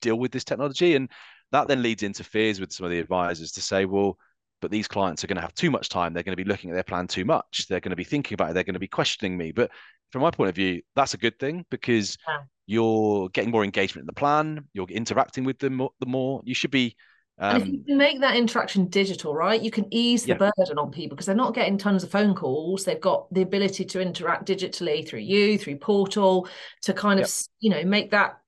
deal 0.00 0.16
with 0.16 0.32
this 0.32 0.44
technology. 0.44 0.96
And 0.96 1.10
that 1.52 1.68
then 1.68 1.82
leads 1.82 2.02
into 2.02 2.24
fears 2.24 2.60
with 2.60 2.72
some 2.72 2.84
of 2.84 2.90
the 2.90 2.98
advisors 2.98 3.52
to 3.52 3.60
say, 3.60 3.84
well, 3.84 4.16
but 4.60 4.70
these 4.70 4.88
clients 4.88 5.24
are 5.24 5.26
going 5.26 5.36
to 5.36 5.42
have 5.42 5.54
too 5.54 5.70
much 5.70 5.88
time. 5.88 6.12
They're 6.12 6.22
going 6.22 6.36
to 6.36 6.42
be 6.42 6.48
looking 6.48 6.70
at 6.70 6.74
their 6.74 6.82
plan 6.82 7.06
too 7.06 7.24
much. 7.24 7.66
They're 7.68 7.80
going 7.80 7.90
to 7.90 7.96
be 7.96 8.04
thinking 8.04 8.34
about 8.34 8.50
it. 8.50 8.54
They're 8.54 8.64
going 8.64 8.74
to 8.74 8.80
be 8.80 8.88
questioning 8.88 9.36
me. 9.36 9.52
But 9.52 9.70
from 10.10 10.22
my 10.22 10.30
point 10.30 10.50
of 10.50 10.54
view, 10.54 10.82
that's 10.94 11.14
a 11.14 11.18
good 11.18 11.38
thing 11.38 11.64
because 11.70 12.18
yeah. 12.28 12.40
you're 12.66 13.28
getting 13.30 13.50
more 13.50 13.64
engagement 13.64 14.02
in 14.02 14.06
the 14.06 14.12
plan. 14.12 14.66
You're 14.72 14.88
interacting 14.88 15.44
with 15.44 15.58
them 15.58 15.76
more, 15.76 15.90
the 16.00 16.06
more. 16.06 16.42
You 16.44 16.54
should 16.54 16.70
be 16.70 16.94
um, 17.40 17.56
and 17.56 17.62
if 17.62 17.68
you 17.68 17.78
um, 17.78 17.84
can 17.84 17.96
make 17.96 18.20
that 18.20 18.36
interaction 18.36 18.86
digital, 18.88 19.34
right, 19.34 19.60
you 19.60 19.70
can 19.70 19.86
ease 19.90 20.24
the 20.24 20.30
yeah. 20.30 20.50
burden 20.56 20.78
on 20.78 20.90
people 20.90 21.16
because 21.16 21.26
they're 21.26 21.34
not 21.34 21.54
getting 21.54 21.78
tons 21.78 22.04
of 22.04 22.10
phone 22.10 22.34
calls. 22.34 22.84
They've 22.84 23.00
got 23.00 23.32
the 23.32 23.40
ability 23.40 23.86
to 23.86 24.00
interact 24.00 24.46
digitally 24.46 25.08
through 25.08 25.20
you, 25.20 25.56
through 25.56 25.78
portal, 25.78 26.48
to 26.82 26.92
kind 26.92 27.18
of, 27.18 27.32
you 27.60 27.70
know, 27.70 27.82
make 27.82 28.10
that 28.10 28.38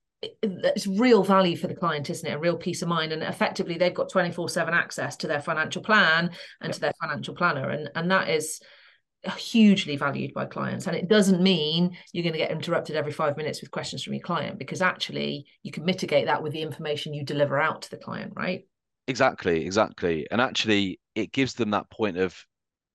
it's 0.42 0.87
real 0.87 1.24
value 1.24 1.57
for 1.57 1.66
the 1.66 1.74
client, 1.74 2.11
isn't 2.11 2.28
it? 2.28 2.35
A 2.35 2.38
real 2.38 2.57
peace 2.57 2.83
of 2.83 2.88
mind. 2.88 3.12
And 3.12 3.22
effectively 3.22 3.78
they've 3.78 3.94
got 3.94 4.12
24-7 4.12 4.68
access 4.68 5.16
to 5.16 5.26
their 5.26 5.40
financial 5.40 5.83
plan 5.83 6.31
and 6.61 6.72
to 6.72 6.78
their 6.78 6.92
financial 7.00 7.35
planner. 7.35 7.70
And 7.70 7.90
and 7.94 8.11
that 8.11 8.28
is 8.28 8.61
hugely 9.37 9.96
valued 9.96 10.35
by 10.35 10.44
clients 10.44 10.88
and 10.88 10.96
it 10.96 11.09
doesn't 11.09 11.40
mean 11.40 11.96
you're 12.12 12.24
going 12.24 12.33
to 12.33 12.38
get 12.40 12.50
interrupted 12.50 12.96
every 12.96 13.12
five 13.12 13.37
minutes 13.37 13.61
with 13.61 13.70
questions 13.70 14.02
from 14.02 14.14
your 14.14 14.22
client 14.22 14.59
because 14.59 14.83
actually 14.83 15.46
you 15.62 15.70
can 15.70 15.85
mitigate 15.85 16.26
that 16.26 16.42
with 16.42 16.52
the 16.52 16.61
information 16.61 17.14
you 17.14 17.24
deliver 17.24 17.61
out 17.61 17.83
to 17.83 17.90
the 17.90 17.96
client 17.96 18.33
right 18.35 18.64
Exactly, 19.12 19.66
exactly. 19.66 20.27
And 20.31 20.40
actually, 20.40 20.98
it 21.14 21.33
gives 21.33 21.53
them 21.53 21.70
that 21.72 21.90
point 21.90 22.16
of 22.16 22.35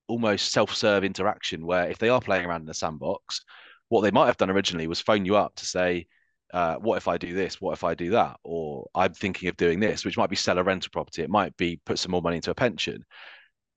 almost 0.08 0.52
self-serve 0.52 1.04
interaction 1.04 1.64
where 1.64 1.88
if 1.92 2.00
they 2.00 2.10
are 2.10 2.20
playing 2.20 2.48
around 2.48 2.62
in 2.62 2.66
the 2.66 2.74
sandbox, 2.74 3.42
what 3.90 4.02
they 4.02 4.10
might 4.10 4.26
have 4.26 4.38
done 4.38 4.50
originally 4.50 4.88
was 4.88 5.00
phone 5.00 5.26
you 5.26 5.36
up 5.36 5.54
to 5.58 5.66
say, 5.68 6.08
uh, 6.54 6.76
what 6.78 6.98
if 6.98 7.08
I 7.08 7.20
do 7.20 7.36
this? 7.36 7.62
What 7.62 7.74
if 7.74 7.84
I 7.84 7.94
do 7.94 8.10
that? 8.12 8.38
Or 8.44 8.88
I'm 8.96 9.14
thinking 9.14 9.48
of 9.48 9.58
doing 9.58 9.80
this, 9.80 10.04
which 10.04 10.18
might 10.18 10.32
be 10.32 10.36
sell 10.36 10.58
a 10.58 10.64
rental 10.64 10.90
property. 10.92 11.22
It 11.22 11.30
might 11.30 11.56
be 11.56 11.80
put 11.86 12.00
some 12.00 12.12
more 12.12 12.22
money 12.24 12.38
into 12.38 12.50
a 12.52 12.56
pension. 12.56 13.06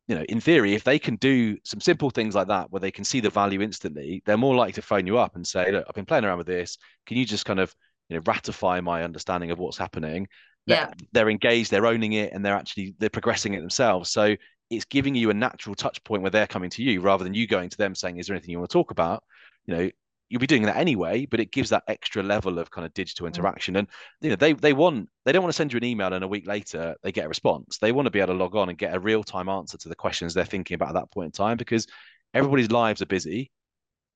You 0.09 0.17
know, 0.17 0.25
in 0.31 0.41
theory, 0.41 0.75
if 0.75 0.83
they 0.83 0.99
can 0.99 1.17
do 1.17 1.59
some 1.65 1.81
simple 1.81 2.11
things 2.11 2.35
like 2.35 2.49
that 2.49 2.73
where 2.73 2.81
they 2.81 2.91
can 2.91 3.05
see 3.05 3.21
the 3.21 3.31
value 3.31 3.61
instantly, 3.61 4.23
they're 4.25 4.39
more 4.39 4.57
likely 4.57 4.73
to 4.75 4.83
phone 4.83 5.07
you 5.07 5.19
up 5.19 5.37
and 5.37 5.47
say, 5.47 5.71
look, 5.71 5.85
I've 5.87 5.95
been 5.95 6.07
playing 6.07 6.25
around 6.25 6.39
with 6.39 6.49
this. 6.49 6.79
Can 7.07 7.19
you 7.19 7.27
just 7.27 7.45
kind 7.45 7.61
of 7.61 7.75
you 8.09 8.17
know 8.17 8.23
ratify 8.27 8.81
my 8.81 9.05
understanding 9.05 9.51
of 9.53 9.59
what's 9.59 9.79
happening 9.79 10.27
yeah. 10.67 10.93
they're 11.13 11.31
engaged 11.31 11.71
they're 11.71 11.87
owning 11.87 12.13
it 12.13 12.33
and 12.33 12.45
they're 12.45 12.55
actually 12.55 12.95
they're 12.99 13.11
progressing 13.11 13.55
it 13.55 13.61
themselves. 13.61 14.11
So 14.11 14.37
it's 14.71 14.85
giving 14.85 15.15
you 15.15 15.31
a 15.31 15.35
natural 15.35 15.75
touch 15.75 16.03
point 16.05 16.23
where 16.23 16.31
they're 16.31 16.47
coming 16.47 16.71
to 16.71 16.83
you 16.83 17.01
rather 17.01 17.25
than 17.25 17.35
you 17.35 17.47
going 17.47 17.69
to 17.71 17.77
them 17.77 17.95
saying 17.95 18.19
is 18.19 18.27
there 18.27 18.37
anything 18.37 18.51
you 18.51 18.59
want 18.59 18.71
to 18.71 18.73
talk 18.73 18.91
about? 18.91 19.25
You 19.67 19.77
know 19.77 19.91
you'll 20.31 20.41
be 20.41 20.47
doing 20.47 20.63
that 20.63 20.77
anyway 20.77 21.27
but 21.27 21.41
it 21.41 21.51
gives 21.51 21.71
that 21.71 21.83
extra 21.89 22.23
level 22.23 22.61
of 22.61 22.71
kind 22.71 22.87
of 22.87 22.95
digital 22.95 23.25
mm. 23.25 23.29
interaction. 23.29 23.77
And 23.77 23.89
you 24.21 24.31
know 24.31 24.37
they 24.37 24.53
they 24.53 24.73
want 24.73 25.09
they 25.25 25.33
don't 25.33 25.43
want 25.43 25.53
to 25.53 25.57
send 25.57 25.73
you 25.73 25.77
an 25.77 25.85
email 25.85 26.13
and 26.13 26.25
a 26.25 26.29
week 26.29 26.47
later 26.47 26.95
they 27.03 27.13
get 27.13 27.27
a 27.27 27.29
response. 27.29 27.79
They 27.79 27.93
want 27.93 28.07
to 28.07 28.11
be 28.11 28.21
able 28.21 28.35
to 28.35 28.39
log 28.39 28.57
on 28.57 28.69
and 28.69 28.79
get 28.79 28.95
a 28.95 29.01
real-time 29.01 29.49
answer 29.49 29.77
to 29.79 29.89
the 29.89 29.97
questions 29.97 30.33
they're 30.33 30.45
thinking 30.45 30.77
about 30.77 30.91
at 30.91 30.95
that 30.95 31.11
point 31.11 31.27
in 31.27 31.33
time 31.33 31.57
because 31.57 31.87
everybody's 32.33 32.71
lives 32.71 33.03
are 33.03 33.07
busy. 33.07 33.51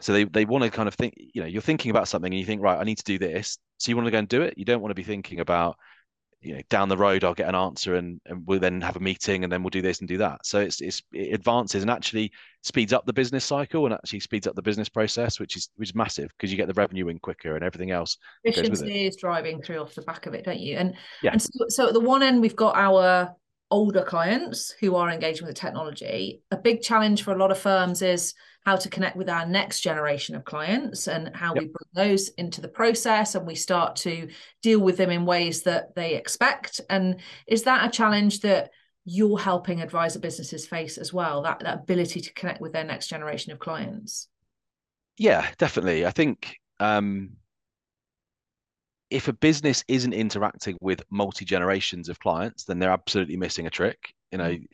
So 0.01 0.13
they, 0.13 0.25
they 0.25 0.45
want 0.45 0.65
to 0.65 0.71
kind 0.71 0.89
of 0.89 0.95
think 0.95 1.15
you 1.17 1.43
know 1.43 1.49
you're 1.49 1.63
thinking 1.63 1.91
about 1.91 2.09
something 2.09 2.33
and 2.33 2.39
you 2.39 2.47
think 2.47 2.63
right 2.63 2.79
i 2.79 2.85
need 2.85 2.99
to 2.99 3.05
do 3.05 3.19
this. 3.19 3.59
So 3.79 3.91
you 3.91 3.97
want 3.97 4.07
to 4.07 4.13
go 4.13 4.19
and 4.19 4.29
do 4.29 4.43
it? 4.43 4.55
You 4.57 4.65
don't 4.65 4.81
want 4.81 4.91
to 4.91 4.95
be 4.95 5.03
thinking 5.03 5.41
about 5.41 5.77
you 6.45 6.55
know 6.55 6.61
down 6.69 6.89
the 6.89 6.97
road 6.97 7.25
I'll 7.25 7.35
get 7.35 7.49
an 7.49 7.55
answer 7.55 7.95
and, 7.95 8.21
and 8.27 8.47
we'll 8.47 8.61
then 8.61 8.81
have 8.83 8.97
a 8.97 9.01
meeting 9.01 9.45
and 9.45 9.53
then 9.53 9.63
we'll 9.63 9.71
do 9.71 9.83
this 9.83 10.01
and 10.01 10.09
do 10.09 10.19
that. 10.19 10.45
So 10.45 10.61
it's, 10.61 10.81
it's 10.81 11.03
it 11.13 11.35
advances 11.35 11.83
and 11.83 11.91
actually 11.91 12.31
speeds 12.63 12.93
up 12.93 13.07
the 13.07 13.13
business 13.13 13.45
cycle 13.45 13.87
and 13.87 13.95
actually 13.95 14.21
speeds 14.21 14.47
up 14.47 14.55
the 14.55 14.63
business 14.63 14.89
process, 14.89 15.41
which 15.41 15.57
is 15.57 15.71
which 15.77 15.91
is 15.91 15.95
massive 15.95 16.31
because 16.37 16.51
you 16.51 16.57
get 16.57 16.69
the 16.69 16.75
revenue 16.75 17.09
in 17.09 17.19
quicker 17.19 17.57
and 17.57 17.65
everything 17.65 17.91
else. 17.91 18.19
Efficiency 18.45 19.07
is 19.07 19.17
driving 19.17 19.63
through 19.63 19.79
off 19.79 19.95
the 19.95 20.03
back 20.03 20.27
of 20.27 20.35
it, 20.35 20.45
don't 20.45 20.61
you? 20.61 20.77
And 20.77 20.95
yeah. 21.23 21.33
and 21.33 21.43
so, 21.43 21.65
so 21.69 21.89
at 21.89 21.95
the 21.95 22.01
one 22.01 22.23
end 22.23 22.41
we've 22.41 22.57
got 22.57 22.77
our 22.77 23.35
older 23.71 24.03
clients 24.03 24.71
who 24.81 24.95
are 24.97 25.11
engaging 25.11 25.47
with 25.47 25.55
the 25.55 25.61
technology. 25.61 26.43
A 26.51 26.57
big 26.57 26.83
challenge 26.83 27.23
for 27.23 27.33
a 27.33 27.39
lot 27.39 27.51
of 27.51 27.59
firms 27.59 28.03
is 28.03 28.35
how 28.65 28.77
to 28.77 28.89
connect 28.89 29.17
with 29.17 29.29
our 29.29 29.47
next 29.47 29.81
generation 29.81 30.35
of 30.35 30.45
clients 30.45 31.07
and 31.07 31.35
how 31.35 31.55
yep. 31.55 31.65
we 31.65 31.69
bring 31.69 32.09
those 32.09 32.29
into 32.31 32.61
the 32.61 32.69
process 32.69 33.35
and 33.35 33.47
we 33.47 33.55
start 33.55 33.97
to 33.97 34.29
deal 34.63 34.81
with 34.81 34.97
them 34.97 35.11
in 35.11 35.27
ways 35.27 35.63
that 35.63 35.95
they 35.95 36.15
expect. 36.15 36.81
And 36.89 37.21
is 37.47 37.65
that 37.65 37.87
a 37.87 37.91
challenge 37.91 38.41
that 38.41 38.71
you're 39.05 39.39
helping 39.39 39.83
advisor 39.83 40.19
businesses 40.19 40.67
face 40.67 40.97
as 40.97 41.13
well? 41.13 41.43
That 41.43 41.61
that 41.61 41.81
ability 41.81 42.21
to 42.23 42.33
connect 42.33 42.63
with 42.63 42.73
their 42.73 42.85
next 42.85 43.09
generation 43.09 43.53
of 43.53 43.59
clients? 43.59 44.29
Yeah, 45.19 45.47
definitely. 45.59 46.07
I 46.07 46.11
think 46.11 46.57
um 46.81 47.31
if 49.11 49.29
a 49.29 49.33
business 49.33 49.85
isn't 49.89 50.13
interacting 50.13 50.77
with 50.81 51.03
multi 51.11 51.45
generations 51.45 52.09
of 52.09 52.19
clients, 52.19 52.65
then 52.65 52.79
they're 52.79 52.91
absolutely 52.91 53.37
missing 53.37 53.67
a 53.67 53.71
trick. 53.71 54.15
You 54.33 54.39
know, 54.39 54.51
mm 54.51 54.67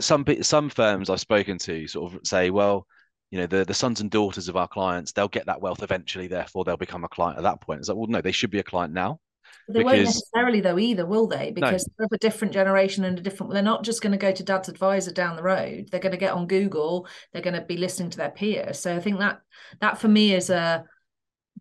some 0.00 0.24
some 0.42 0.68
firms 0.68 1.10
I've 1.10 1.20
spoken 1.20 1.58
to 1.58 1.86
sort 1.86 2.12
of 2.12 2.20
say, 2.26 2.50
well, 2.50 2.86
you 3.30 3.38
know, 3.38 3.46
the 3.46 3.64
the 3.64 3.74
sons 3.74 4.00
and 4.00 4.10
daughters 4.10 4.48
of 4.48 4.56
our 4.56 4.68
clients, 4.68 5.12
they'll 5.12 5.28
get 5.28 5.46
that 5.46 5.60
wealth 5.60 5.82
eventually, 5.82 6.26
therefore 6.26 6.64
they'll 6.64 6.76
become 6.76 7.04
a 7.04 7.08
client 7.08 7.38
at 7.38 7.44
that 7.44 7.60
point. 7.60 7.80
It's 7.80 7.88
like, 7.88 7.96
well, 7.96 8.06
no, 8.06 8.20
they 8.20 8.32
should 8.32 8.50
be 8.50 8.58
a 8.58 8.64
client 8.64 8.92
now. 8.92 9.20
They 9.68 9.80
because... 9.80 9.84
won't 9.84 10.04
necessarily 10.04 10.60
though 10.60 10.78
either, 10.78 11.06
will 11.06 11.26
they? 11.26 11.50
Because 11.50 11.86
no. 11.86 11.92
they're 11.98 12.06
of 12.06 12.12
a 12.12 12.18
different 12.18 12.54
generation 12.54 13.04
and 13.04 13.18
a 13.18 13.22
different. 13.22 13.52
They're 13.52 13.62
not 13.62 13.84
just 13.84 14.02
going 14.02 14.12
to 14.12 14.18
go 14.18 14.32
to 14.32 14.42
Dad's 14.42 14.68
advisor 14.68 15.12
down 15.12 15.36
the 15.36 15.42
road. 15.42 15.88
They're 15.90 16.00
going 16.00 16.12
to 16.12 16.18
get 16.18 16.32
on 16.32 16.46
Google. 16.46 17.08
They're 17.32 17.42
going 17.42 17.54
to 17.54 17.66
be 17.66 17.76
listening 17.76 18.10
to 18.10 18.18
their 18.18 18.30
peers. 18.30 18.78
So 18.78 18.94
I 18.94 19.00
think 19.00 19.18
that 19.18 19.40
that 19.80 19.98
for 19.98 20.08
me 20.08 20.34
is 20.34 20.50
a 20.50 20.84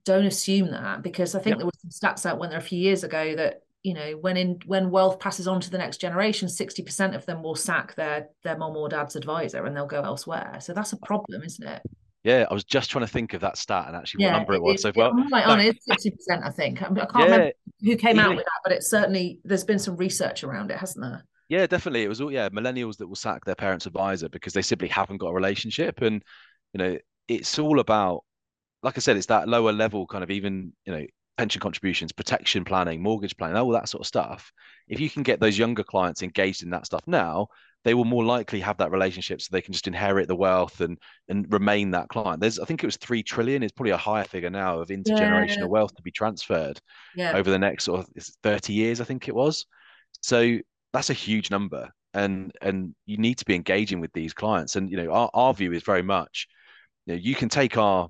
don't 0.05 0.25
assume 0.25 0.71
that 0.71 1.01
because 1.01 1.35
I 1.35 1.39
think 1.39 1.53
yep. 1.53 1.57
there 1.59 1.65
was 1.65 1.79
some 1.81 2.11
stats 2.11 2.25
out 2.25 2.39
when 2.39 2.49
there 2.49 2.59
a 2.59 2.63
few 2.63 2.79
years 2.79 3.03
ago 3.03 3.35
that 3.35 3.61
you 3.83 3.93
know 3.93 4.11
when 4.21 4.37
in 4.37 4.59
when 4.65 4.89
wealth 4.89 5.19
passes 5.19 5.47
on 5.47 5.61
to 5.61 5.69
the 5.69 5.77
next 5.77 5.97
generation 5.97 6.47
60% 6.47 7.15
of 7.15 7.25
them 7.25 7.43
will 7.43 7.55
sack 7.55 7.95
their 7.95 8.29
their 8.43 8.57
mom 8.57 8.75
or 8.75 8.89
dad's 8.89 9.15
advisor 9.15 9.65
and 9.65 9.75
they'll 9.75 9.85
go 9.85 10.01
elsewhere 10.01 10.57
so 10.59 10.73
that's 10.73 10.93
a 10.93 10.97
problem 10.97 11.43
isn't 11.43 11.67
it 11.67 11.81
yeah, 12.25 12.47
I 12.49 12.55
was 12.55 12.63
just 12.63 12.89
trying 12.89 13.05
to 13.05 13.11
think 13.11 13.35
of 13.35 13.41
that 13.41 13.55
stat 13.55 13.85
and 13.85 13.95
actually 13.95 14.23
yeah, 14.23 14.31
what 14.31 14.37
number 14.39 14.53
it, 14.53 14.57
it 14.57 14.63
was. 14.63 14.81
So 14.81 14.91
well, 14.95 15.11
I'm 15.11 15.29
right 15.29 15.45
on 15.45 15.59
it. 15.59 15.77
It's 15.85 16.07
60%, 16.27 16.43
I 16.43 16.49
think. 16.49 16.81
I, 16.81 16.85
can't 16.87 17.11
yeah, 17.13 17.23
remember 17.23 17.51
who 17.81 17.95
came 17.95 18.17
out 18.17 18.35
with 18.35 18.45
that, 18.45 18.61
but 18.63 18.73
it's 18.73 18.89
certainly 18.89 19.39
there's 19.43 19.63
been 19.63 19.77
some 19.77 19.95
research 19.95 20.43
around 20.43 20.71
it, 20.71 20.77
hasn't 20.77 21.05
there? 21.05 21.23
Yeah, 21.49 21.67
definitely. 21.67 22.01
It 22.01 22.07
was 22.07 22.21
all 22.21 22.31
yeah, 22.31 22.49
millennials 22.49 22.97
that 22.97 23.07
will 23.07 23.15
sack 23.15 23.45
their 23.45 23.53
parents' 23.53 23.85
advisor 23.85 24.27
because 24.27 24.53
they 24.53 24.63
simply 24.63 24.87
haven't 24.87 25.17
got 25.17 25.27
a 25.27 25.33
relationship. 25.33 26.01
And 26.01 26.23
you 26.73 26.79
know, 26.79 26.97
it's 27.27 27.59
all 27.59 27.79
about 27.79 28.23
like 28.85 28.97
I 28.97 29.01
said, 29.01 29.17
it's 29.17 29.25
that 29.25 29.49
lower 29.49 29.73
level 29.73 30.05
kind 30.05 30.23
of 30.23 30.29
even, 30.29 30.71
you 30.85 30.93
know, 30.93 31.05
pension 31.39 31.59
contributions, 31.59 32.11
protection 32.11 32.63
planning, 32.63 33.01
mortgage 33.01 33.35
planning, 33.35 33.57
all 33.57 33.71
that 33.71 33.89
sort 33.89 34.01
of 34.01 34.07
stuff. 34.07 34.53
If 34.87 34.99
you 34.99 35.09
can 35.09 35.23
get 35.23 35.39
those 35.39 35.57
younger 35.57 35.83
clients 35.83 36.21
engaged 36.21 36.61
in 36.61 36.69
that 36.69 36.85
stuff 36.85 37.01
now, 37.07 37.47
they 37.83 37.95
will 37.95 38.05
more 38.05 38.23
likely 38.23 38.59
have 38.59 38.77
that 38.77 38.91
relationship 38.91 39.41
so 39.41 39.49
they 39.51 39.61
can 39.61 39.73
just 39.73 39.87
inherit 39.87 40.27
the 40.27 40.35
wealth 40.35 40.81
and 40.81 40.99
and 41.29 41.51
remain 41.51 41.91
that 41.91 42.09
client. 42.09 42.41
There's 42.41 42.59
I 42.59 42.65
think 42.65 42.83
it 42.83 42.87
was 42.87 42.97
three 42.97 43.23
trillion, 43.23 43.63
it's 43.63 43.71
probably 43.71 43.91
a 43.91 43.97
higher 43.97 44.23
figure 44.23 44.51
now 44.51 44.79
of 44.79 44.89
intergenerational 44.89 45.61
yeah. 45.61 45.65
wealth 45.65 45.95
to 45.95 46.03
be 46.03 46.11
transferred 46.11 46.79
yeah. 47.15 47.33
over 47.33 47.49
the 47.49 47.59
next 47.59 47.85
sort 47.85 48.01
of 48.01 48.07
30 48.43 48.73
years, 48.73 49.01
I 49.01 49.03
think 49.03 49.27
it 49.27 49.35
was. 49.35 49.65
So 50.21 50.59
that's 50.93 51.09
a 51.09 51.13
huge 51.13 51.49
number. 51.49 51.89
And 52.13 52.51
and 52.61 52.93
you 53.07 53.17
need 53.17 53.39
to 53.39 53.45
be 53.45 53.55
engaging 53.55 53.99
with 53.99 54.13
these 54.13 54.33
clients. 54.33 54.75
And 54.75 54.91
you 54.91 54.97
know, 54.97 55.11
our, 55.11 55.29
our 55.33 55.53
view 55.55 55.73
is 55.73 55.81
very 55.81 56.03
much, 56.03 56.47
you 57.07 57.13
know, 57.13 57.19
you 57.19 57.33
can 57.33 57.49
take 57.49 57.77
our 57.77 58.09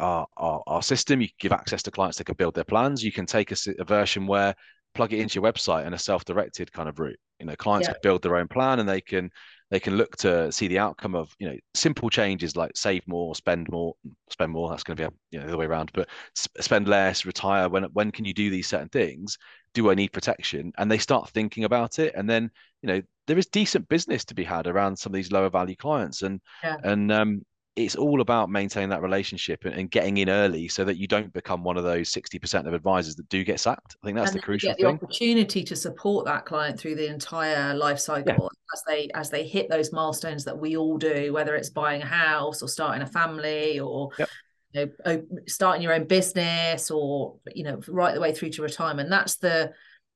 our, 0.00 0.26
our, 0.36 0.62
our 0.66 0.82
system. 0.82 1.20
You 1.20 1.28
give 1.38 1.52
access 1.52 1.82
to 1.84 1.90
clients 1.90 2.18
that 2.18 2.24
can 2.24 2.36
build 2.36 2.54
their 2.54 2.64
plans. 2.64 3.02
You 3.02 3.12
can 3.12 3.26
take 3.26 3.52
a, 3.52 3.56
a 3.78 3.84
version 3.84 4.26
where 4.26 4.54
plug 4.94 5.12
it 5.12 5.20
into 5.20 5.40
your 5.40 5.52
website 5.52 5.86
and 5.86 5.94
a 5.94 5.98
self-directed 5.98 6.72
kind 6.72 6.88
of 6.88 6.98
route. 6.98 7.18
You 7.40 7.46
know, 7.46 7.56
clients 7.56 7.88
yeah. 7.88 7.94
can 7.94 8.00
build 8.02 8.22
their 8.22 8.36
own 8.36 8.48
plan 8.48 8.78
and 8.78 8.88
they 8.88 9.00
can 9.00 9.30
they 9.70 9.80
can 9.80 9.96
look 9.96 10.16
to 10.18 10.52
see 10.52 10.68
the 10.68 10.78
outcome 10.78 11.16
of 11.16 11.34
you 11.38 11.48
know 11.48 11.56
simple 11.74 12.08
changes 12.08 12.54
like 12.54 12.76
save 12.76 13.02
more, 13.08 13.34
spend 13.34 13.68
more, 13.70 13.94
spend 14.30 14.52
more. 14.52 14.70
That's 14.70 14.84
going 14.84 14.96
to 14.96 15.02
be 15.02 15.06
a, 15.06 15.10
you 15.32 15.40
know 15.40 15.46
the 15.46 15.52
other 15.52 15.58
way 15.58 15.66
around, 15.66 15.90
but 15.92 16.08
spend 16.34 16.86
less, 16.86 17.24
retire. 17.24 17.68
When 17.68 17.84
when 17.84 18.12
can 18.12 18.24
you 18.24 18.34
do 18.34 18.50
these 18.50 18.68
certain 18.68 18.88
things? 18.88 19.36
Do 19.72 19.90
I 19.90 19.94
need 19.94 20.12
protection? 20.12 20.72
And 20.78 20.88
they 20.88 20.98
start 20.98 21.30
thinking 21.30 21.64
about 21.64 21.98
it, 21.98 22.14
and 22.14 22.30
then 22.30 22.50
you 22.82 22.86
know 22.86 23.02
there 23.26 23.38
is 23.38 23.46
decent 23.46 23.88
business 23.88 24.24
to 24.26 24.34
be 24.34 24.44
had 24.44 24.68
around 24.68 24.96
some 24.96 25.10
of 25.10 25.14
these 25.14 25.32
lower 25.32 25.50
value 25.50 25.76
clients, 25.76 26.22
and 26.22 26.40
yeah. 26.62 26.76
and 26.84 27.10
um, 27.10 27.42
it's 27.76 27.96
all 27.96 28.20
about 28.20 28.50
maintaining 28.50 28.90
that 28.90 29.02
relationship 29.02 29.64
and, 29.64 29.74
and, 29.74 29.90
getting 29.90 30.18
in 30.18 30.28
early 30.28 30.68
so 30.68 30.84
that 30.84 30.96
you 30.96 31.08
don't 31.08 31.32
become 31.32 31.64
one 31.64 31.76
of 31.76 31.82
those 31.82 32.12
60% 32.12 32.66
of 32.66 32.72
advisors 32.72 33.16
that 33.16 33.28
do 33.28 33.42
get 33.42 33.58
sacked. 33.58 33.96
I 34.02 34.06
think 34.06 34.16
that's 34.16 34.30
and 34.30 34.38
the 34.38 34.42
crucial 34.42 34.70
get 34.70 34.76
thing. 34.76 34.86
The 34.86 34.92
opportunity 34.92 35.64
to 35.64 35.74
support 35.74 36.24
that 36.26 36.44
client 36.46 36.78
through 36.78 36.94
the 36.94 37.08
entire 37.08 37.74
life 37.74 37.98
cycle 37.98 38.50
yeah. 38.52 38.74
as 38.74 38.82
they 38.86 39.10
as 39.14 39.30
they 39.30 39.44
hit 39.44 39.68
those 39.68 39.92
milestones 39.92 40.44
that 40.44 40.56
we 40.56 40.76
all 40.76 40.98
do, 40.98 41.32
whether 41.32 41.56
it's 41.56 41.70
buying 41.70 42.02
a 42.02 42.06
house 42.06 42.62
or 42.62 42.68
starting 42.68 43.02
a 43.02 43.06
family 43.06 43.80
or 43.80 44.10
yep. 44.18 44.28
you 44.72 44.86
know, 44.86 44.92
oh, 45.06 45.22
starting 45.48 45.82
your 45.82 45.94
own 45.94 46.04
business 46.04 46.92
or 46.92 47.36
you 47.54 47.64
know 47.64 47.80
right 47.88 48.14
the 48.14 48.20
way 48.20 48.32
through 48.32 48.50
to 48.50 48.62
retirement. 48.62 49.10
That's 49.10 49.36
the 49.36 49.72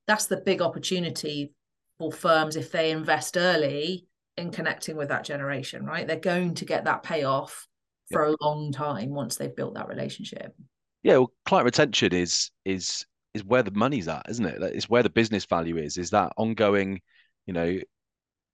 that's 0.07 0.27
the 0.27 0.37
big 0.37 0.61
opportunity 0.61 1.53
for 1.97 2.11
firms 2.11 2.55
if 2.55 2.71
they 2.71 2.91
invest 2.91 3.35
early 3.35 4.07
in 4.39 4.51
connecting 4.51 4.95
with 4.95 5.09
that 5.09 5.23
generation, 5.23 5.85
right? 5.85 6.07
They're 6.07 6.17
going 6.17 6.55
to 6.55 6.65
get 6.65 6.85
that 6.85 7.03
payoff 7.03 7.67
for 8.11 8.25
yeah. 8.25 8.33
a 8.33 8.43
long 8.43 8.71
time 8.71 9.11
once 9.11 9.35
they've 9.35 9.55
built 9.55 9.75
that 9.75 9.87
relationship. 9.87 10.55
Yeah, 11.03 11.17
well, 11.17 11.33
client 11.45 11.65
retention 11.65 12.13
is 12.13 12.51
is 12.65 13.05
is 13.33 13.43
where 13.43 13.63
the 13.63 13.71
money's 13.71 14.07
at, 14.07 14.25
isn't 14.29 14.45
it? 14.45 14.61
It's 14.61 14.89
where 14.89 15.03
the 15.03 15.09
business 15.09 15.45
value 15.45 15.77
is. 15.77 15.97
Is 15.97 16.09
that 16.09 16.33
ongoing, 16.35 17.01
you 17.45 17.53
know, 17.53 17.79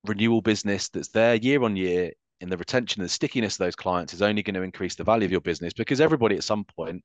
renewal 0.05 0.41
business 0.41 0.89
that's 0.89 1.09
there 1.09 1.35
year 1.35 1.63
on 1.63 1.75
year 1.75 2.11
in 2.41 2.49
the 2.49 2.57
retention 2.57 3.01
and 3.01 3.09
the 3.09 3.13
stickiness 3.13 3.55
of 3.55 3.59
those 3.59 3.75
clients 3.75 4.13
is 4.13 4.21
only 4.21 4.43
going 4.43 4.55
to 4.55 4.61
increase 4.61 4.95
the 4.95 5.03
value 5.03 5.25
of 5.25 5.31
your 5.31 5.41
business 5.41 5.73
because 5.73 6.01
everybody 6.01 6.35
at 6.35 6.43
some 6.43 6.65
point 6.65 7.01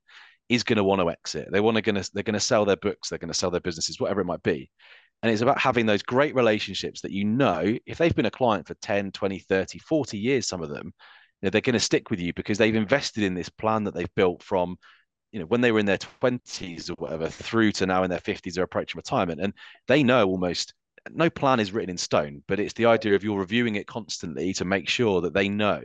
is 0.49 0.65
going 0.65 0.77
to 0.77 0.85
want 0.85 1.01
to 1.01 1.09
exit. 1.09 1.49
They 1.53 1.61
want 1.61 1.77
to 1.77 1.83
going 1.83 2.03
to 2.03 2.11
they're 2.13 2.25
going 2.25 2.35
to 2.35 2.41
sell 2.41 2.65
their 2.65 2.77
books, 2.77 3.09
they're 3.09 3.19
going 3.19 3.33
to 3.33 3.39
sell 3.39 3.51
their 3.51 3.61
businesses, 3.61 4.01
whatever 4.01 4.21
it 4.21 4.27
might 4.27 4.43
be. 4.43 4.71
And 5.23 5.31
it's 5.31 5.43
about 5.43 5.59
having 5.59 5.87
those 5.87 6.03
great 6.03 6.35
relationships 6.35 7.03
that 7.03 7.13
you 7.13 7.25
know, 7.25 7.77
if 7.87 7.99
they've 7.99 8.15
been 8.15 8.27
a 8.27 8.31
client 8.31 8.67
for 8.67 8.75
10, 8.75 9.13
20, 9.13 9.39
30, 9.39 9.79
40 9.79 10.19
years, 10.19 10.47
some 10.47 10.63
of 10.63 10.71
them, 10.71 10.87
you 10.87 11.47
know, 11.47 11.51
they're 11.51 11.61
going 11.61 11.75
to 11.75 11.81
stick 11.81 12.11
with 12.11 12.21
you 12.21 12.33
because 12.33 12.59
they've 12.59 12.75
invested 12.75 13.25
in 13.25 13.35
this 13.35 13.49
plan 13.49 13.85
that 13.85 13.95
they've 13.95 14.15
built 14.15 14.43
from, 14.43 14.77
you 15.33 15.41
know, 15.41 15.47
when 15.47 15.61
they 15.61 15.73
were 15.73 15.79
in 15.79 15.87
their 15.87 15.99
20s 15.99 16.91
or 16.91 16.95
whatever 16.95 17.29
through 17.29 17.73
to 17.73 17.87
now 17.87 18.03
in 18.03 18.11
their 18.11 18.19
50s 18.19 18.59
or 18.59 18.63
approaching 18.63 18.99
retirement. 18.99 19.41
And 19.41 19.53
they 19.89 20.03
know 20.03 20.27
almost 20.27 20.75
no 21.11 21.31
plan 21.31 21.61
is 21.61 21.73
written 21.73 21.91
in 21.91 21.99
stone, 21.99 22.43
but 22.47 22.61
it's 22.61 22.75
the 22.75 22.87
idea 22.87 23.15
of 23.15 23.25
you're 23.25 23.39
reviewing 23.39 23.77
it 23.77 23.87
constantly 23.87 24.53
to 24.55 24.65
make 24.65 24.89
sure 24.89 25.21
that 25.23 25.35
they 25.35 25.49
know 25.49 25.83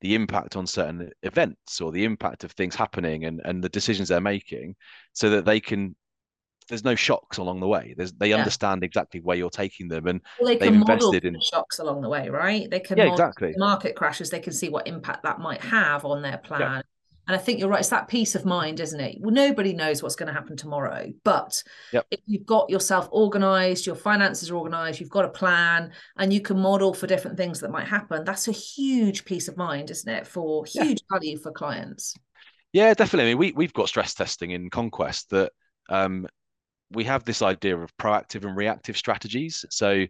the 0.00 0.14
impact 0.14 0.56
on 0.56 0.66
certain 0.66 1.10
events 1.22 1.80
or 1.80 1.92
the 1.92 2.04
impact 2.04 2.44
of 2.44 2.52
things 2.52 2.74
happening 2.74 3.24
and, 3.24 3.40
and 3.44 3.62
the 3.62 3.68
decisions 3.68 4.08
they're 4.08 4.20
making 4.20 4.76
so 5.12 5.30
that 5.30 5.44
they 5.44 5.60
can 5.60 5.96
there's 6.68 6.84
no 6.84 6.94
shocks 6.94 7.38
along 7.38 7.60
the 7.60 7.68
way. 7.68 7.94
There's 7.96 8.12
they 8.12 8.30
yeah. 8.30 8.36
understand 8.36 8.82
exactly 8.84 9.20
where 9.20 9.36
you're 9.36 9.50
taking 9.50 9.88
them, 9.88 10.06
and 10.06 10.20
well, 10.40 10.48
they 10.48 10.56
can 10.56 10.80
model 10.80 11.12
in 11.12 11.40
shocks 11.40 11.78
along 11.78 12.02
the 12.02 12.08
way, 12.08 12.28
right? 12.28 12.70
They 12.70 12.80
can 12.80 12.98
yeah, 12.98 13.10
exactly 13.10 13.54
market 13.56 13.96
crashes. 13.96 14.30
They 14.30 14.40
can 14.40 14.52
see 14.52 14.68
what 14.68 14.86
impact 14.86 15.22
that 15.24 15.40
might 15.40 15.60
have 15.62 16.04
on 16.04 16.22
their 16.22 16.38
plan. 16.38 16.60
Yeah. 16.60 16.82
And 17.28 17.34
I 17.34 17.38
think 17.38 17.58
you're 17.58 17.68
right. 17.68 17.80
It's 17.80 17.88
that 17.88 18.06
peace 18.06 18.36
of 18.36 18.44
mind, 18.44 18.78
isn't 18.78 19.00
it? 19.00 19.16
Well, 19.20 19.34
nobody 19.34 19.72
knows 19.72 20.00
what's 20.00 20.14
going 20.14 20.28
to 20.28 20.32
happen 20.32 20.56
tomorrow. 20.56 21.12
But 21.24 21.60
yep. 21.92 22.06
if 22.12 22.20
you've 22.26 22.46
got 22.46 22.70
yourself 22.70 23.08
organized, 23.10 23.84
your 23.84 23.96
finances 23.96 24.48
are 24.48 24.54
organized, 24.54 25.00
you've 25.00 25.10
got 25.10 25.24
a 25.24 25.30
plan, 25.30 25.90
and 26.18 26.32
you 26.32 26.40
can 26.40 26.60
model 26.60 26.94
for 26.94 27.08
different 27.08 27.36
things 27.36 27.58
that 27.60 27.72
might 27.72 27.88
happen, 27.88 28.22
that's 28.24 28.46
a 28.46 28.52
huge 28.52 29.24
peace 29.24 29.48
of 29.48 29.56
mind, 29.56 29.90
isn't 29.90 30.08
it? 30.08 30.24
For 30.24 30.64
huge 30.64 31.02
yeah. 31.10 31.16
value 31.18 31.36
for 31.36 31.50
clients. 31.50 32.14
Yeah, 32.72 32.94
definitely. 32.94 33.30
I 33.30 33.34
mean, 33.34 33.38
we, 33.38 33.52
we've 33.56 33.72
got 33.72 33.88
stress 33.88 34.14
testing 34.14 34.52
in 34.52 34.70
Conquest 34.70 35.30
that 35.30 35.50
um, 35.88 36.28
we 36.90 37.04
have 37.04 37.24
this 37.24 37.42
idea 37.42 37.76
of 37.76 37.96
proactive 37.96 38.44
and 38.44 38.56
reactive 38.56 38.96
strategies. 38.96 39.64
So, 39.70 40.06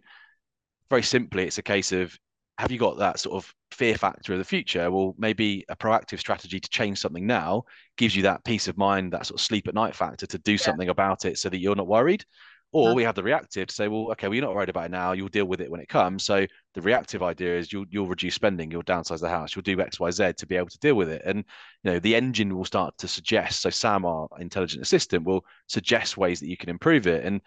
very 0.89 1.03
simply, 1.03 1.43
it's 1.43 1.57
a 1.57 1.63
case 1.63 1.91
of 1.91 2.17
have 2.57 2.71
you 2.71 2.79
got 2.79 2.97
that 2.97 3.19
sort 3.19 3.35
of 3.35 3.53
fear 3.71 3.95
factor 3.95 4.33
of 4.33 4.39
the 4.39 4.45
future? 4.45 4.89
Well, 4.89 5.13
maybe 5.17 5.63
a 5.69 5.75
proactive 5.75 6.19
strategy 6.19 6.59
to 6.59 6.69
change 6.69 6.99
something 6.99 7.27
now 7.27 7.63
gives 7.97 8.15
you 8.15 8.23
that 8.23 8.43
peace 8.43 8.67
of 8.67 8.77
mind, 8.77 9.13
that 9.13 9.27
sort 9.27 9.39
of 9.39 9.45
sleep 9.45 9.67
at 9.67 9.75
night 9.75 9.95
factor 9.95 10.25
to 10.25 10.37
do 10.39 10.53
yeah. 10.53 10.57
something 10.57 10.89
about 10.89 11.25
it 11.25 11.37
so 11.37 11.49
that 11.49 11.59
you're 11.59 11.75
not 11.75 11.87
worried. 11.87 12.25
Or 12.73 12.87
uh-huh. 12.87 12.95
we 12.95 13.03
have 13.03 13.15
the 13.15 13.23
reactive 13.23 13.69
to 13.69 13.73
say, 13.73 13.87
well, 13.87 14.11
okay, 14.11 14.27
well, 14.27 14.35
you're 14.35 14.45
not 14.45 14.53
worried 14.53 14.69
about 14.69 14.85
it 14.85 14.91
now. 14.91 15.13
You'll 15.13 15.29
deal 15.29 15.45
with 15.45 15.61
it 15.61 15.71
when 15.71 15.79
it 15.79 15.87
comes. 15.87 16.25
So 16.25 16.45
the 16.73 16.81
reactive 16.81 17.23
idea 17.23 17.57
is 17.57 17.71
you'll 17.71 17.85
you'll 17.89 18.07
reduce 18.07 18.35
spending, 18.35 18.69
you'll 18.69 18.83
downsize 18.83 19.21
the 19.21 19.29
house, 19.29 19.55
you'll 19.55 19.63
do 19.63 19.79
X, 19.79 19.99
Y, 19.99 20.11
Z 20.11 20.33
to 20.33 20.45
be 20.45 20.57
able 20.57 20.67
to 20.67 20.79
deal 20.79 20.95
with 20.95 21.09
it. 21.09 21.21
And 21.25 21.45
you 21.83 21.91
know, 21.91 21.99
the 21.99 22.15
engine 22.15 22.55
will 22.55 22.65
start 22.65 22.97
to 22.97 23.07
suggest. 23.07 23.61
So 23.61 23.69
Sam, 23.69 24.05
our 24.05 24.27
intelligent 24.39 24.83
assistant, 24.83 25.23
will 25.23 25.45
suggest 25.67 26.17
ways 26.17 26.41
that 26.41 26.49
you 26.49 26.57
can 26.57 26.69
improve 26.69 27.07
it. 27.07 27.23
And 27.23 27.41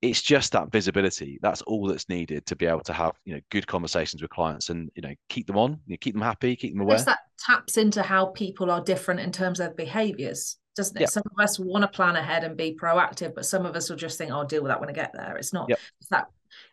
it's 0.00 0.22
just 0.22 0.52
that 0.52 0.72
visibility. 0.72 1.38
That's 1.42 1.62
all 1.62 1.86
that's 1.86 2.08
needed 2.08 2.46
to 2.46 2.56
be 2.56 2.66
able 2.66 2.80
to 2.80 2.92
have 2.94 3.12
you 3.24 3.34
know 3.34 3.40
good 3.50 3.66
conversations 3.66 4.22
with 4.22 4.30
clients 4.30 4.70
and 4.70 4.90
you 4.94 5.02
know 5.02 5.14
keep 5.28 5.46
them 5.46 5.58
on, 5.58 5.80
you 5.86 5.92
know, 5.92 5.98
keep 6.00 6.14
them 6.14 6.22
happy, 6.22 6.56
keep 6.56 6.72
them 6.72 6.80
aware. 6.80 6.98
that 7.00 7.18
taps 7.38 7.76
into 7.76 8.02
how 8.02 8.26
people 8.26 8.70
are 8.70 8.82
different 8.82 9.20
in 9.20 9.30
terms 9.30 9.60
of 9.60 9.76
behaviors 9.76 10.56
doesn't 10.74 10.96
it? 10.96 11.00
Yep. 11.00 11.10
Some 11.10 11.22
of 11.26 11.42
us 11.42 11.58
want 11.58 11.82
to 11.82 11.88
plan 11.88 12.16
ahead 12.16 12.44
and 12.44 12.56
be 12.56 12.76
proactive, 12.80 13.34
but 13.34 13.46
some 13.46 13.66
of 13.66 13.76
us 13.76 13.88
will 13.88 13.96
just 13.96 14.18
think, 14.18 14.30
oh, 14.30 14.38
"I'll 14.38 14.46
deal 14.46 14.62
with 14.62 14.70
that 14.70 14.80
when 14.80 14.88
I 14.88 14.92
get 14.92 15.12
there." 15.14 15.36
It's 15.36 15.52
not. 15.52 15.68
Yep. 15.68 15.78
It's 16.00 16.08
that. 16.10 16.26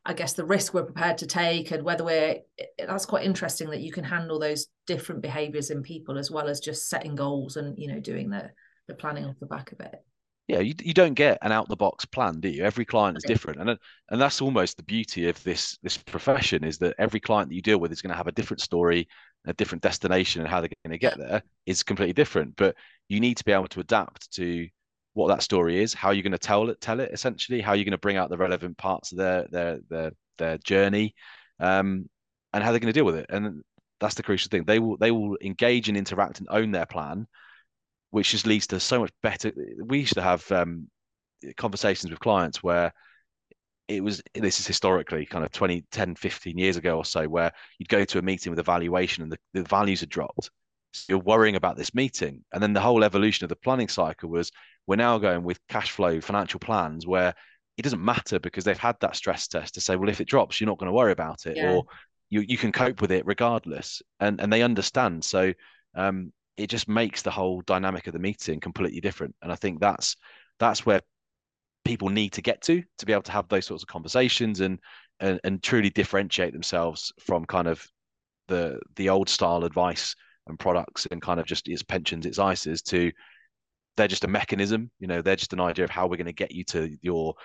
I 0.05 0.13
guess 0.13 0.33
the 0.33 0.45
risk 0.45 0.73
we're 0.73 0.83
prepared 0.83 1.17
to 1.19 1.27
take, 1.27 1.71
and 1.71 1.83
whether 1.83 2.03
we're. 2.03 2.39
That's 2.79 3.05
quite 3.05 3.25
interesting 3.25 3.69
that 3.71 3.81
you 3.81 3.91
can 3.91 4.03
handle 4.03 4.39
those 4.39 4.67
different 4.87 5.21
behaviours 5.21 5.71
in 5.71 5.83
people 5.83 6.17
as 6.17 6.29
well 6.31 6.47
as 6.47 6.59
just 6.59 6.89
setting 6.89 7.15
goals 7.15 7.57
and 7.57 7.77
you 7.77 7.87
know 7.87 7.99
doing 7.99 8.29
the 8.29 8.51
the 8.87 8.93
planning 8.93 9.25
off 9.25 9.39
the 9.39 9.45
back 9.45 9.71
of 9.71 9.79
it. 9.79 10.03
Yeah, 10.47 10.59
you, 10.59 10.73
you 10.83 10.93
don't 10.93 11.13
get 11.13 11.37
an 11.43 11.53
out 11.53 11.69
the 11.69 11.77
box 11.77 12.03
plan, 12.03 12.41
do 12.41 12.49
you? 12.49 12.63
Every 12.63 12.83
client 12.83 13.15
is 13.15 13.23
different, 13.23 13.61
and 13.61 13.77
and 14.09 14.21
that's 14.21 14.41
almost 14.41 14.75
the 14.75 14.83
beauty 14.83 15.29
of 15.29 15.41
this 15.43 15.77
this 15.81 15.95
profession 15.97 16.63
is 16.63 16.77
that 16.79 16.95
every 16.97 17.21
client 17.21 17.49
that 17.49 17.55
you 17.55 17.61
deal 17.61 17.77
with 17.77 17.91
is 17.91 18.01
going 18.01 18.11
to 18.11 18.17
have 18.17 18.27
a 18.27 18.33
different 18.33 18.59
story, 18.59 19.07
a 19.45 19.54
different 19.54 19.82
destination, 19.82 20.41
and 20.41 20.49
how 20.49 20.62
they're 20.62 20.69
going 20.86 20.91
to 20.91 20.97
get 20.97 21.17
there 21.17 21.41
is 21.65 21.84
completely 21.84 22.13
different. 22.13 22.56
But 22.56 22.75
you 23.10 23.19
need 23.19 23.38
to 23.38 23.45
be 23.45 23.51
able 23.51 23.67
to 23.69 23.80
adapt 23.80 24.32
to 24.34 24.67
what 25.13 25.27
that 25.27 25.43
story 25.43 25.82
is, 25.82 25.93
how 25.93 26.12
you're 26.12 26.23
going 26.23 26.32
to 26.32 26.38
tell 26.38 26.69
it, 26.69 26.80
tell 26.80 26.99
it 26.99 27.12
essentially, 27.12 27.62
how 27.62 27.73
you're 27.73 27.86
going 27.86 27.91
to 27.91 27.97
bring 27.97 28.17
out 28.17 28.30
the 28.30 28.38
relevant 28.38 28.77
parts 28.77 29.12
of 29.12 29.17
their 29.17 29.47
their 29.51 29.80
their 29.89 30.12
their 30.38 30.58
journey, 30.60 31.13
um, 31.60 32.10
and 32.54 32.63
how 32.63 32.71
they're 32.71 32.80
going 32.80 32.93
to 32.93 32.97
deal 32.97 33.06
with 33.06 33.15
it. 33.15 33.25
And 33.30 33.62
that's 33.99 34.15
the 34.15 34.23
crucial 34.23 34.49
thing. 34.49 34.63
They 34.63 34.80
will 34.80 34.97
they 34.97 35.12
will 35.12 35.38
engage 35.41 35.89
and 35.89 35.97
interact 35.97 36.39
and 36.39 36.47
own 36.49 36.71
their 36.71 36.86
plan, 36.86 37.27
which 38.12 38.32
just 38.32 38.47
leads 38.47 38.67
to 38.67 38.80
so 38.80 38.99
much 38.99 39.12
better. 39.21 39.51
We 39.84 39.99
used 39.99 40.13
to 40.13 40.21
have 40.21 40.49
um, 40.51 40.89
conversations 41.58 42.12
with 42.12 42.19
clients 42.19 42.63
where 42.63 42.93
it 43.95 44.04
was 44.04 44.21
this 44.34 44.60
is 44.60 44.67
historically 44.67 45.25
kind 45.25 45.43
of 45.43 45.51
20 45.51 45.84
10 45.91 46.15
15 46.15 46.58
years 46.58 46.77
ago 46.77 46.97
or 46.97 47.06
so 47.06 47.27
where 47.27 47.51
you'd 47.77 47.89
go 47.89 48.06
to 48.06 48.19
a 48.19 48.21
meeting 48.21 48.51
with 48.51 48.60
a 48.60 48.63
valuation 48.63 49.23
and 49.23 49.32
the, 49.32 49.38
the 49.54 49.63
values 49.63 49.99
had 49.99 50.10
dropped 50.10 50.49
So 50.91 51.06
you're 51.10 51.19
worrying 51.19 51.56
about 51.56 51.77
this 51.77 51.93
meeting. 51.93 52.43
And 52.51 52.62
then 52.62 52.73
the 52.73 52.82
whole 52.82 53.04
evolution 53.04 53.45
of 53.45 53.49
the 53.49 53.56
planning 53.56 53.88
cycle 53.88 54.30
was 54.30 54.51
we're 54.88 54.95
now 54.95 55.17
going 55.17 55.43
with 55.43 55.60
cash 55.67 55.91
flow 55.91 56.21
financial 56.21 56.60
plans 56.60 57.08
where 57.08 57.34
it 57.77 57.84
doesn't 57.84 58.04
matter 58.04 58.39
because 58.39 58.63
they've 58.63 58.77
had 58.77 58.97
that 59.01 59.15
stress 59.15 59.47
test 59.47 59.75
to 59.75 59.82
say, 59.82 59.95
well, 59.95 60.10
if 60.10 60.21
it 60.21 60.27
drops, 60.27 60.60
you're 60.60 60.67
not 60.67 60.77
going 60.77 60.89
to 60.89 60.93
worry 60.93 61.12
about 61.12 61.45
it, 61.45 61.58
yeah. 61.58 61.71
or 61.71 61.86
you 62.30 62.41
you 62.41 62.58
can 62.58 62.71
cope 62.71 63.01
with 63.01 63.12
it 63.12 63.25
regardless. 63.25 64.01
And 64.19 64.41
and 64.41 64.51
they 64.51 64.63
understand. 64.63 65.23
So 65.23 65.54
um, 65.95 66.34
it 66.58 66.67
just 66.67 66.88
makes 66.88 67.21
the 67.21 67.32
whole 67.32 67.62
dynamic 67.62 68.08
of 68.08 68.13
the 68.13 68.19
meeting 68.19 68.60
completely 68.60 69.01
different. 69.01 69.36
And 69.41 69.51
I 69.51 69.56
think 69.56 69.80
that's 69.80 70.15
that's 70.60 70.86
where 70.86 71.01
people 71.83 72.09
need 72.09 72.33
to 72.33 72.41
get 72.41 72.61
to 72.61 72.83
to 72.97 73.05
be 73.05 73.13
able 73.13 73.23
to 73.23 73.31
have 73.31 73.47
those 73.49 73.65
sorts 73.65 73.83
of 73.83 73.87
conversations 73.87 74.61
and 74.61 74.79
and, 75.19 75.39
and 75.43 75.63
truly 75.63 75.89
differentiate 75.89 76.53
themselves 76.53 77.11
from 77.19 77.45
kind 77.45 77.67
of 77.67 77.85
the 78.47 78.79
the 78.95 79.09
old 79.09 79.29
style 79.29 79.63
advice 79.63 80.15
and 80.47 80.59
products 80.59 81.07
and 81.11 81.21
kind 81.21 81.39
of 81.39 81.45
just 81.45 81.67
its 81.67 81.83
pensions, 81.83 82.25
its 82.25 82.39
ISAs 82.39 82.83
to 82.83 83.11
they're 83.97 84.07
just 84.07 84.23
a 84.23 84.27
mechanism. 84.27 84.89
You 84.99 85.07
know, 85.07 85.21
they're 85.21 85.35
just 85.35 85.53
an 85.53 85.59
idea 85.59 85.85
of 85.85 85.91
how 85.91 86.07
we're 86.07 86.17
going 86.17 86.25
to 86.25 86.33
get 86.33 86.51
you 86.51 86.63
to 86.65 86.95
your 87.01 87.35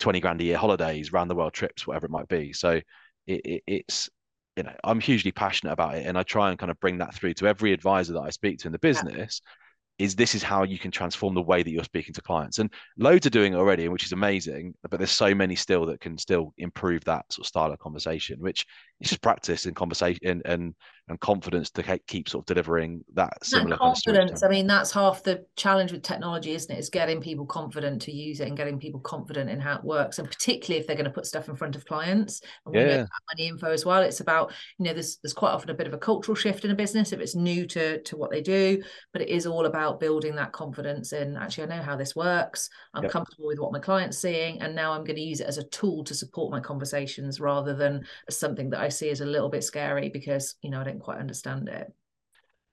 20 0.00 0.20
grand 0.20 0.40
a 0.40 0.44
year 0.44 0.58
holidays, 0.58 1.12
round 1.12 1.30
the 1.30 1.34
world 1.34 1.52
trips, 1.52 1.86
whatever 1.86 2.06
it 2.06 2.12
might 2.12 2.28
be. 2.28 2.52
So 2.52 2.80
it, 3.26 3.40
it, 3.44 3.62
it's, 3.66 4.10
you 4.56 4.64
know, 4.64 4.74
I'm 4.82 5.00
hugely 5.00 5.32
passionate 5.32 5.72
about 5.72 5.94
it. 5.94 6.06
And 6.06 6.18
I 6.18 6.22
try 6.24 6.50
and 6.50 6.58
kind 6.58 6.70
of 6.70 6.80
bring 6.80 6.98
that 6.98 7.14
through 7.14 7.34
to 7.34 7.46
every 7.46 7.72
advisor 7.72 8.12
that 8.14 8.20
I 8.20 8.30
speak 8.30 8.58
to 8.60 8.68
in 8.68 8.72
the 8.72 8.78
business. 8.78 9.40
Yeah 9.42 9.50
is 9.98 10.16
this 10.16 10.34
is 10.34 10.42
how 10.42 10.64
you 10.64 10.78
can 10.78 10.90
transform 10.90 11.34
the 11.34 11.42
way 11.42 11.62
that 11.62 11.70
you're 11.70 11.84
speaking 11.84 12.14
to 12.14 12.22
clients. 12.22 12.58
And 12.58 12.72
loads 12.98 13.26
are 13.26 13.30
doing 13.30 13.52
it 13.52 13.56
already 13.56 13.88
which 13.88 14.04
is 14.04 14.12
amazing 14.12 14.74
but 14.88 14.98
there's 14.98 15.10
so 15.10 15.34
many 15.34 15.54
still 15.54 15.86
that 15.86 16.00
can 16.00 16.18
still 16.18 16.52
improve 16.58 17.04
that 17.04 17.32
sort 17.32 17.44
of 17.44 17.48
style 17.48 17.72
of 17.72 17.78
conversation 17.78 18.40
which 18.40 18.66
is 19.00 19.10
just 19.10 19.22
practice 19.22 19.66
and 19.66 19.76
conversation 19.76 20.20
and 20.24 20.42
and, 20.44 20.74
and 21.08 21.20
confidence 21.20 21.70
to 21.70 21.98
keep 22.06 22.28
sort 22.28 22.42
of 22.42 22.46
delivering 22.46 23.04
that 23.14 23.32
similar 23.44 23.76
confidence 23.76 24.40
kind 24.40 24.42
of 24.42 24.42
i 24.42 24.48
mean 24.48 24.66
that's 24.66 24.90
half 24.90 25.22
the 25.22 25.44
challenge 25.54 25.92
with 25.92 26.02
technology 26.02 26.52
isn't 26.52 26.74
it 26.74 26.78
is 26.78 26.90
getting 26.90 27.20
people 27.20 27.46
confident 27.46 28.00
to 28.00 28.10
use 28.10 28.40
it 28.40 28.48
and 28.48 28.56
getting 28.56 28.78
people 28.78 29.00
confident 29.00 29.50
in 29.50 29.60
how 29.60 29.76
it 29.76 29.84
works 29.84 30.18
and 30.18 30.28
particularly 30.28 30.80
if 30.80 30.86
they're 30.86 30.96
going 30.96 31.04
to 31.04 31.10
put 31.10 31.26
stuff 31.26 31.48
in 31.48 31.56
front 31.56 31.76
of 31.76 31.84
clients 31.84 32.40
and 32.64 32.74
we 32.74 32.80
yeah. 32.80 32.96
know 32.96 33.06
money 33.32 33.48
info 33.48 33.70
as 33.70 33.84
well 33.84 34.02
it's 34.02 34.20
about 34.20 34.52
you 34.78 34.84
know 34.84 34.92
there's 34.92 35.18
there's 35.22 35.34
quite 35.34 35.52
often 35.52 35.70
a 35.70 35.74
bit 35.74 35.86
of 35.86 35.94
a 35.94 35.98
cultural 35.98 36.34
shift 36.34 36.64
in 36.64 36.70
a 36.70 36.74
business 36.74 37.12
if 37.12 37.20
it's 37.20 37.34
new 37.34 37.66
to 37.66 38.00
to 38.02 38.16
what 38.16 38.30
they 38.30 38.40
do 38.40 38.82
but 39.12 39.22
it 39.22 39.28
is 39.28 39.46
all 39.46 39.66
about 39.66 39.74
about 39.74 40.00
building 40.00 40.36
that 40.36 40.52
confidence 40.52 41.12
in 41.12 41.36
actually, 41.36 41.64
I 41.64 41.76
know 41.76 41.82
how 41.82 41.96
this 41.96 42.16
works. 42.16 42.70
I'm 42.94 43.04
yep. 43.04 43.12
comfortable 43.12 43.46
with 43.46 43.58
what 43.58 43.72
my 43.72 43.78
client's 43.78 44.18
seeing. 44.18 44.60
And 44.62 44.74
now 44.74 44.92
I'm 44.92 45.04
going 45.04 45.16
to 45.16 45.22
use 45.22 45.40
it 45.40 45.46
as 45.46 45.58
a 45.58 45.64
tool 45.64 46.04
to 46.04 46.14
support 46.14 46.50
my 46.50 46.60
conversations 46.60 47.40
rather 47.40 47.74
than 47.74 48.06
something 48.30 48.70
that 48.70 48.80
I 48.80 48.88
see 48.88 49.10
as 49.10 49.20
a 49.20 49.26
little 49.26 49.48
bit 49.48 49.64
scary 49.64 50.08
because, 50.08 50.56
you 50.62 50.70
know, 50.70 50.80
I 50.80 50.84
don't 50.84 50.93
quite 51.00 51.18
understand 51.18 51.68
it. 51.68 51.92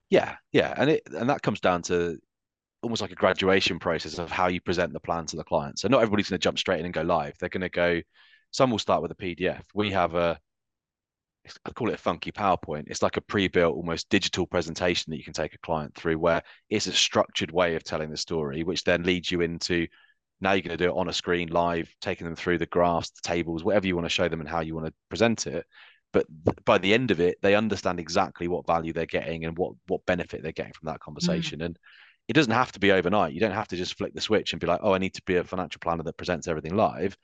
Yeah. 0.10 0.36
Yeah. 0.52 0.74
And 0.78 0.90
it, 0.90 1.04
and 1.14 1.30
that 1.30 1.42
comes 1.42 1.60
down 1.60 1.84
to 1.84 2.18
almost 2.84 3.02
like 3.02 3.12
a 3.12 3.16
graduation 3.16 3.80
process 3.80 4.18
of 4.18 4.32
how 4.32 4.48
you 4.48 4.60
present 4.60 4.94
the 4.94 5.00
plan 5.00 5.26
to 5.28 5.38
the 5.38 5.44
client. 5.44 5.80
So 5.80 5.88
not 5.88 6.02
everybody's 6.02 6.30
going 6.30 6.40
to 6.40 6.44
jump 6.44 6.60
straight 6.60 6.80
in 6.80 6.86
and 6.86 6.94
go 6.94 7.02
live. 7.02 7.36
They're 7.40 7.50
going 7.50 7.62
to 7.62 7.70
go, 7.70 8.02
some 8.52 8.72
will 8.72 8.80
start 8.80 9.02
with 9.02 9.12
a 9.12 9.16
PDF. 9.16 9.62
We 9.74 9.92
have 9.92 10.16
a, 10.16 10.40
I 11.66 11.72
call 11.72 11.90
it 11.90 11.96
a 11.96 11.98
funky 11.98 12.32
PowerPoint. 12.32 12.84
It's 12.88 13.02
like 13.02 13.18
a 13.18 13.22
pre-built, 13.22 13.76
almost 13.76 14.10
digital 14.10 14.46
presentation 14.46 15.12
that 15.12 15.18
you 15.18 15.24
can 15.24 15.34
take 15.34 15.54
a 15.54 15.60
client 15.60 15.96
through, 15.96 16.20
where 16.20 16.44
it's 16.70 16.88
a 16.88 16.92
structured 16.92 17.52
way 17.52 17.76
of 17.76 17.84
telling 17.84 18.10
the 18.10 18.18
story, 18.18 18.64
which 18.64 18.84
then 18.84 19.04
leads 19.04 19.32
you 19.32 19.42
into 19.42 19.88
now 20.42 20.54
you're 20.54 20.62
going 20.64 20.78
to 20.78 20.84
do 20.84 20.90
it 20.90 20.98
on 20.98 21.08
a 21.08 21.14
screen 21.14 21.50
live, 21.50 21.94
taking 22.02 22.26
them 22.26 22.36
through 22.36 22.58
the 22.58 22.66
graphs, 22.66 23.12
the 23.12 23.22
tables, 23.22 23.64
whatever 23.64 23.86
you 23.86 23.96
want 23.96 24.06
to 24.06 24.10
show 24.10 24.28
them 24.28 24.40
and 24.40 24.50
how 24.50 24.62
you 24.62 24.74
want 24.74 24.88
to 24.88 24.94
present 25.08 25.46
it. 25.46 25.66
But 26.14 26.26
by 26.66 26.78
the 26.78 26.94
end 26.94 27.12
of 27.12 27.20
it, 27.20 27.38
they 27.42 27.56
understand 27.56 28.00
exactly 28.00 28.48
what 28.48 28.68
value 28.68 28.94
they're 28.94 29.06
getting 29.06 29.46
and 29.46 29.58
what 29.58 29.74
what 29.88 30.06
benefit 30.06 30.44
they're 30.44 30.52
getting 30.52 30.74
from 30.74 30.88
that 30.88 31.00
conversation. 31.00 31.60
Mm. 31.60 31.66
And 31.66 31.80
it 32.28 32.34
doesn't 32.34 32.52
have 32.52 32.72
to 32.74 32.80
be 32.80 32.92
overnight. 32.92 33.34
You 33.34 33.40
don't 33.40 33.52
have 33.52 33.68
to 33.70 33.78
just 33.78 33.98
flick 33.98 34.14
the 34.14 34.22
switch 34.22 34.54
and 34.54 34.60
be 34.60 34.68
like, 34.68 34.82
oh, 34.84 34.94
I 34.94 34.98
need 34.98 35.14
to 35.16 35.22
be 35.24 35.36
a 35.36 35.44
financial 35.44 35.80
planner 35.80 36.04
that 36.04 36.18
presents 36.18 36.48
everything 36.48 36.76
live. 36.76 37.18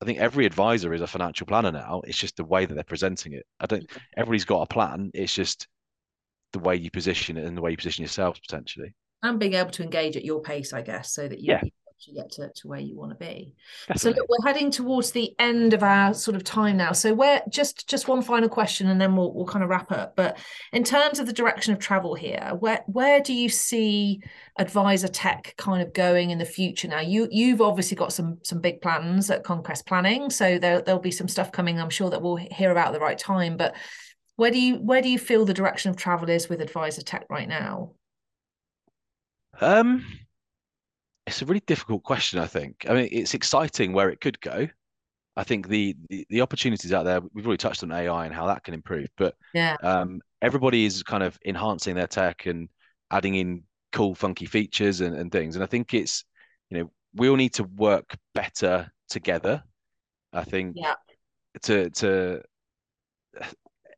I 0.00 0.04
think 0.04 0.18
every 0.18 0.46
advisor 0.46 0.92
is 0.92 1.00
a 1.00 1.06
financial 1.06 1.46
planner 1.46 1.70
now. 1.70 2.02
It's 2.04 2.18
just 2.18 2.36
the 2.36 2.44
way 2.44 2.66
that 2.66 2.74
they're 2.74 2.82
presenting 2.82 3.34
it. 3.34 3.46
I 3.60 3.66
don't. 3.66 3.88
Everybody's 4.16 4.44
got 4.44 4.62
a 4.62 4.66
plan. 4.66 5.10
It's 5.14 5.32
just 5.32 5.68
the 6.52 6.58
way 6.58 6.76
you 6.76 6.90
position 6.90 7.36
it 7.36 7.44
and 7.44 7.56
the 7.56 7.62
way 7.62 7.70
you 7.70 7.76
position 7.76 8.02
yourselves 8.02 8.40
potentially. 8.40 8.94
And 9.22 9.38
being 9.38 9.54
able 9.54 9.70
to 9.70 9.84
engage 9.84 10.16
at 10.16 10.24
your 10.24 10.42
pace, 10.42 10.72
I 10.72 10.82
guess, 10.82 11.14
so 11.14 11.28
that 11.28 11.38
you, 11.38 11.52
yeah 11.52 11.62
actually 12.02 12.14
get 12.14 12.32
to, 12.32 12.50
to 12.54 12.68
where 12.68 12.80
you 12.80 12.96
want 12.96 13.10
to 13.10 13.16
be. 13.16 13.54
Definitely. 13.86 13.98
So 13.98 14.16
look, 14.16 14.28
we're 14.28 14.52
heading 14.52 14.70
towards 14.70 15.12
the 15.12 15.34
end 15.38 15.72
of 15.72 15.82
our 15.82 16.14
sort 16.14 16.34
of 16.34 16.44
time 16.44 16.76
now. 16.76 16.92
So 16.92 17.14
where 17.14 17.42
just 17.48 17.88
just 17.88 18.08
one 18.08 18.22
final 18.22 18.48
question 18.48 18.88
and 18.88 19.00
then 19.00 19.14
we'll 19.16 19.32
we'll 19.32 19.46
kind 19.46 19.62
of 19.62 19.70
wrap 19.70 19.92
up. 19.92 20.16
But 20.16 20.38
in 20.72 20.84
terms 20.84 21.18
of 21.18 21.26
the 21.26 21.32
direction 21.32 21.72
of 21.72 21.78
travel 21.78 22.14
here, 22.14 22.52
where 22.58 22.82
where 22.86 23.20
do 23.20 23.32
you 23.32 23.48
see 23.48 24.22
advisor 24.58 25.08
tech 25.08 25.54
kind 25.56 25.82
of 25.82 25.92
going 25.92 26.30
in 26.30 26.38
the 26.38 26.44
future 26.44 26.88
now? 26.88 27.00
You 27.00 27.28
you've 27.30 27.60
obviously 27.60 27.96
got 27.96 28.12
some 28.12 28.38
some 28.42 28.60
big 28.60 28.80
plans 28.80 29.30
at 29.30 29.44
Conquest 29.44 29.86
Planning. 29.86 30.30
So 30.30 30.58
there, 30.58 30.80
there'll 30.80 31.00
be 31.00 31.10
some 31.10 31.28
stuff 31.28 31.52
coming, 31.52 31.80
I'm 31.80 31.90
sure 31.90 32.10
that 32.10 32.22
we'll 32.22 32.36
hear 32.36 32.72
about 32.72 32.88
at 32.88 32.92
the 32.92 33.00
right 33.00 33.18
time. 33.18 33.56
But 33.56 33.76
where 34.36 34.50
do 34.50 34.60
you 34.60 34.76
where 34.76 35.02
do 35.02 35.08
you 35.08 35.18
feel 35.18 35.44
the 35.44 35.54
direction 35.54 35.90
of 35.90 35.96
travel 35.96 36.28
is 36.28 36.48
with 36.48 36.60
advisor 36.60 37.02
tech 37.02 37.26
right 37.30 37.48
now? 37.48 37.92
Um 39.60 40.04
it's 41.32 41.42
a 41.42 41.46
really 41.46 41.62
difficult 41.66 42.02
question. 42.02 42.38
I 42.38 42.46
think. 42.46 42.84
I 42.88 42.94
mean, 42.94 43.08
it's 43.10 43.34
exciting 43.34 43.92
where 43.92 44.10
it 44.10 44.20
could 44.20 44.40
go. 44.40 44.68
I 45.34 45.44
think 45.44 45.68
the, 45.68 45.96
the, 46.10 46.26
the 46.28 46.40
opportunities 46.42 46.92
out 46.92 47.04
there. 47.04 47.20
We've 47.32 47.46
already 47.46 47.58
touched 47.58 47.82
on 47.82 47.90
AI 47.90 48.26
and 48.26 48.34
how 48.34 48.46
that 48.46 48.64
can 48.64 48.74
improve, 48.74 49.08
but 49.16 49.34
yeah, 49.54 49.76
um, 49.82 50.20
everybody 50.42 50.84
is 50.84 51.02
kind 51.02 51.22
of 51.22 51.38
enhancing 51.46 51.94
their 51.94 52.06
tech 52.06 52.46
and 52.46 52.68
adding 53.10 53.34
in 53.36 53.62
cool, 53.92 54.14
funky 54.14 54.46
features 54.46 55.00
and, 55.00 55.16
and 55.16 55.32
things. 55.32 55.56
And 55.56 55.62
I 55.62 55.66
think 55.66 55.94
it's 55.94 56.24
you 56.68 56.78
know 56.78 56.90
we 57.14 57.28
all 57.28 57.36
need 57.36 57.54
to 57.54 57.64
work 57.64 58.16
better 58.34 58.90
together. 59.08 59.62
I 60.34 60.44
think 60.44 60.76
yeah. 60.76 60.94
to 61.62 61.88
to 61.90 62.42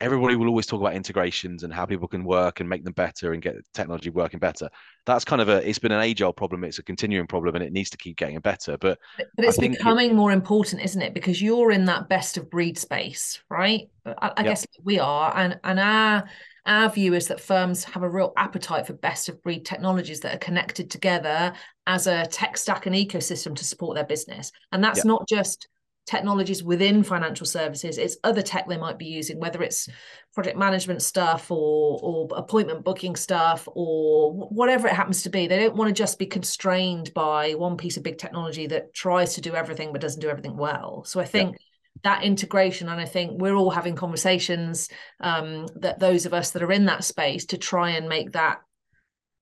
everybody 0.01 0.37
will 0.37 0.49
always 0.49 0.67
talk 0.67 0.81
about 0.81 0.95
integrations 0.95 1.63
and 1.63 1.73
how 1.73 1.87
people 1.87 2.09
can 2.09 2.25
work 2.25 2.61
and 2.61 2.69
make 2.69 2.85
them 2.85 2.93
better 2.93 3.33
and 3.33 3.43
get 3.43 3.57
technology 3.73 4.11
working 4.11 4.39
better. 4.39 4.69
That's 5.07 5.25
kind 5.25 5.43
of 5.43 5.49
a 5.49 5.69
it's 5.69 5.79
been 5.79 5.93
an 5.93 6.01
age 6.01 6.23
old 6.23 6.37
problem. 6.37 6.65
It's 6.65 6.79
a 6.79 6.83
continuing 6.83 7.27
problem 7.27 7.55
and 7.55 7.65
it 7.65 7.73
needs 7.73 7.91
to 7.91 7.97
keep 7.97 8.17
getting 8.17 8.39
better. 8.41 8.77
But 8.79 8.99
but, 9.17 9.27
but 9.37 9.45
it's 9.45 9.59
becoming 9.59 10.11
it, 10.11 10.15
more 10.15 10.33
important, 10.33 10.83
isn't 10.83 11.01
it? 11.01 11.15
Because 11.15 11.41
you're 11.41 11.71
in 11.71 11.85
that 11.87 12.09
best 12.09 12.37
of 12.37 12.51
breed 12.51 12.79
space, 12.79 13.43
right? 13.49 13.89
I, 14.07 14.13
I 14.21 14.33
yep. 14.39 14.45
guess 14.45 14.67
we 14.83 14.99
are, 14.99 15.37
and 15.37 15.59
and 15.65 15.81
our 15.81 16.25
our 16.67 16.89
view 16.89 17.15
is 17.15 17.29
that 17.29 17.41
firms 17.41 17.85
have 17.85 18.03
a 18.03 18.09
real 18.09 18.33
appetite 18.37 18.87
for 18.87 18.95
best 18.95 19.29
of 19.29 19.43
breed 19.43 19.67
technologies 19.67 20.21
that 20.21 20.35
are 20.35 20.39
connected 20.39 20.91
together 20.91 21.53
as 21.87 22.07
a 22.07 22.27
tech 22.27 22.57
stack 22.57 22.87
and 22.87 22.97
ecosystem 22.97 23.55
to 23.55 23.65
support 23.65 23.95
their 23.95 24.05
business. 24.05 24.51
And 24.73 24.83
that's 24.83 24.99
yep. 24.99 25.07
not 25.07 25.29
just 25.29 25.69
technologies 26.07 26.63
within 26.63 27.03
financial 27.03 27.47
services 27.47 27.97
it's 27.97 28.19
other 28.25 28.43
tech 28.43 28.69
they 28.69 28.77
might 28.77 28.99
be 28.99 29.07
using 29.07 29.39
whether 29.39 29.63
it's 29.63 29.89
project 30.35 30.59
management 30.59 31.01
stuff 31.01 31.51
or 31.51 31.99
or 32.03 32.29
appointment 32.37 32.85
booking 32.85 33.15
stuff 33.17 33.69
or 33.75 34.33
whatever 34.33 34.89
it 34.89 34.95
happens 34.95 35.23
to 35.23 35.31
be. 35.31 35.47
They 35.47 35.61
don't 35.61 35.77
want 35.77 35.89
to 35.89 35.95
just 35.95 36.19
be 36.19 36.27
constrained 36.27 37.15
by 37.15 37.53
one 37.53 37.77
piece 37.77 37.97
of 37.97 38.03
big 38.03 38.19
technology 38.19 38.67
that 38.67 38.93
tries 38.93 39.35
to 39.35 39.41
do 39.41 39.55
everything 39.55 39.93
but 39.93 40.01
doesn't 40.01 40.21
do 40.21 40.29
everything 40.29 40.57
well. 40.57 41.05
So 41.05 41.21
i 41.21 41.25
think 41.25 41.53
yeah. 41.53 41.59
that 42.03 42.25
integration 42.25 42.89
and 42.89 43.01
i 43.01 43.05
think 43.05 43.41
we're 43.41 43.55
all 43.55 43.71
having 43.71 43.95
conversations 43.95 44.89
um, 45.21 45.67
that 45.77 46.01
those 46.01 46.27
of 46.27 46.35
us 46.35 46.51
that 46.51 46.63
are 46.63 46.73
in 46.73 46.87
that 46.87 47.05
space 47.05 47.47
to 47.47 47.59
try 47.59 47.91
and 47.91 48.09
make 48.09 48.33
that 48.33 48.59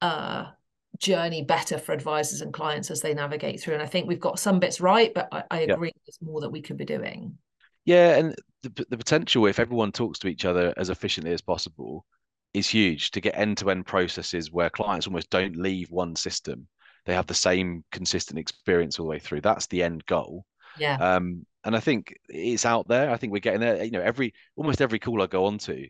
uh, 0.02 0.46
journey 1.02 1.42
better 1.42 1.76
for 1.76 1.92
advisors 1.92 2.40
and 2.40 2.54
clients 2.54 2.90
as 2.90 3.00
they 3.00 3.12
navigate 3.12 3.60
through. 3.60 3.74
And 3.74 3.82
I 3.82 3.86
think 3.86 4.08
we've 4.08 4.20
got 4.20 4.38
some 4.38 4.58
bits 4.58 4.80
right, 4.80 5.12
but 5.12 5.28
I, 5.32 5.42
I 5.50 5.60
agree 5.60 5.88
yeah. 5.88 6.00
there's 6.06 6.18
more 6.22 6.40
that 6.40 6.50
we 6.50 6.62
could 6.62 6.78
be 6.78 6.84
doing. 6.84 7.36
Yeah, 7.84 8.16
and 8.16 8.34
the, 8.62 8.86
the 8.88 8.96
potential 8.96 9.44
if 9.46 9.58
everyone 9.58 9.92
talks 9.92 10.20
to 10.20 10.28
each 10.28 10.44
other 10.44 10.72
as 10.76 10.88
efficiently 10.88 11.32
as 11.32 11.42
possible 11.42 12.06
is 12.54 12.68
huge 12.68 13.10
to 13.10 13.20
get 13.20 13.36
end-to-end 13.36 13.84
processes 13.86 14.52
where 14.52 14.70
clients 14.70 15.06
almost 15.06 15.30
don't 15.30 15.56
leave 15.56 15.90
one 15.90 16.14
system. 16.14 16.68
They 17.04 17.14
have 17.14 17.26
the 17.26 17.34
same 17.34 17.82
consistent 17.90 18.38
experience 18.38 18.98
all 18.98 19.06
the 19.06 19.10
way 19.10 19.18
through. 19.18 19.40
That's 19.40 19.66
the 19.66 19.82
end 19.82 20.06
goal. 20.06 20.46
Yeah. 20.78 20.96
Um, 20.96 21.44
and 21.64 21.74
I 21.74 21.80
think 21.80 22.14
it's 22.28 22.64
out 22.64 22.86
there. 22.86 23.10
I 23.10 23.16
think 23.16 23.32
we're 23.32 23.40
getting 23.40 23.60
there. 23.60 23.82
You 23.82 23.90
know, 23.90 24.00
every 24.00 24.34
almost 24.56 24.80
every 24.80 25.00
call 25.00 25.20
I 25.20 25.26
go 25.26 25.46
on 25.46 25.58
to, 25.58 25.88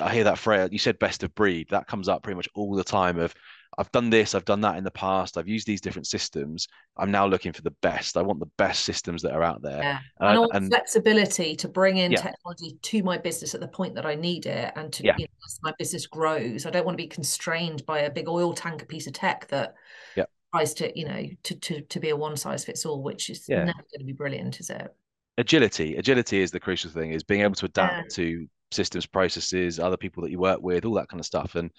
I 0.00 0.14
hear 0.14 0.24
that 0.24 0.38
phrase. 0.38 0.68
You 0.70 0.78
said 0.78 0.98
best 0.98 1.24
of 1.24 1.34
breed. 1.34 1.68
That 1.70 1.88
comes 1.88 2.08
up 2.08 2.22
pretty 2.22 2.36
much 2.36 2.48
all 2.54 2.76
the 2.76 2.84
time. 2.84 3.18
Of 3.18 3.34
I've 3.76 3.92
done 3.92 4.10
this, 4.10 4.34
I've 4.34 4.44
done 4.44 4.62
that 4.62 4.76
in 4.76 4.84
the 4.84 4.90
past, 4.90 5.36
I've 5.36 5.46
used 5.46 5.66
these 5.66 5.80
different 5.80 6.06
systems. 6.06 6.66
I'm 6.96 7.10
now 7.10 7.26
looking 7.26 7.52
for 7.52 7.62
the 7.62 7.74
best. 7.82 8.16
I 8.16 8.22
want 8.22 8.40
the 8.40 8.50
best 8.56 8.84
systems 8.84 9.22
that 9.22 9.32
are 9.32 9.42
out 9.42 9.62
there. 9.62 9.82
Yeah. 9.82 9.98
Uh, 10.20 10.24
and, 10.24 10.38
and, 10.38 10.50
and 10.54 10.68
flexibility 10.68 11.54
to 11.56 11.68
bring 11.68 11.98
in 11.98 12.12
yeah. 12.12 12.22
technology 12.22 12.76
to 12.80 13.02
my 13.02 13.18
business 13.18 13.54
at 13.54 13.60
the 13.60 13.68
point 13.68 13.94
that 13.94 14.06
I 14.06 14.14
need 14.14 14.46
it 14.46 14.72
and 14.74 14.92
to 14.94 15.04
yeah. 15.04 15.14
you 15.18 15.24
know, 15.24 15.46
as 15.46 15.58
my 15.62 15.72
business 15.78 16.06
grows. 16.06 16.66
I 16.66 16.70
don't 16.70 16.84
want 16.86 16.98
to 16.98 17.02
be 17.02 17.08
constrained 17.08 17.84
by 17.86 18.00
a 18.00 18.10
big 18.10 18.28
oil 18.28 18.52
tanker 18.54 18.86
piece 18.86 19.06
of 19.06 19.12
tech 19.12 19.46
that 19.48 19.74
yeah. 20.16 20.24
tries 20.52 20.74
to, 20.74 20.98
you 20.98 21.06
know, 21.06 21.24
to 21.44 21.54
to 21.54 21.80
to 21.82 22.00
be 22.00 22.08
a 22.08 22.16
one 22.16 22.36
size 22.36 22.64
fits 22.64 22.84
all, 22.84 23.02
which 23.02 23.30
is 23.30 23.48
never 23.48 23.66
going 23.66 23.98
to 23.98 24.04
be 24.04 24.12
brilliant, 24.12 24.58
is 24.60 24.70
it? 24.70 24.92
Agility. 25.36 25.96
Agility 25.96 26.40
is 26.40 26.50
the 26.50 26.58
crucial 26.58 26.90
thing, 26.90 27.12
is 27.12 27.22
being 27.22 27.42
able 27.42 27.54
to 27.54 27.66
adapt 27.66 28.12
to 28.16 28.48
systems, 28.72 29.06
processes, 29.06 29.78
other 29.78 29.96
people 29.96 30.22
that 30.22 30.30
you 30.30 30.38
work 30.38 30.60
with, 30.60 30.84
all 30.84 30.94
that 30.94 31.08
kind 31.08 31.20
of 31.20 31.26
stuff. 31.26 31.54
And 31.54 31.70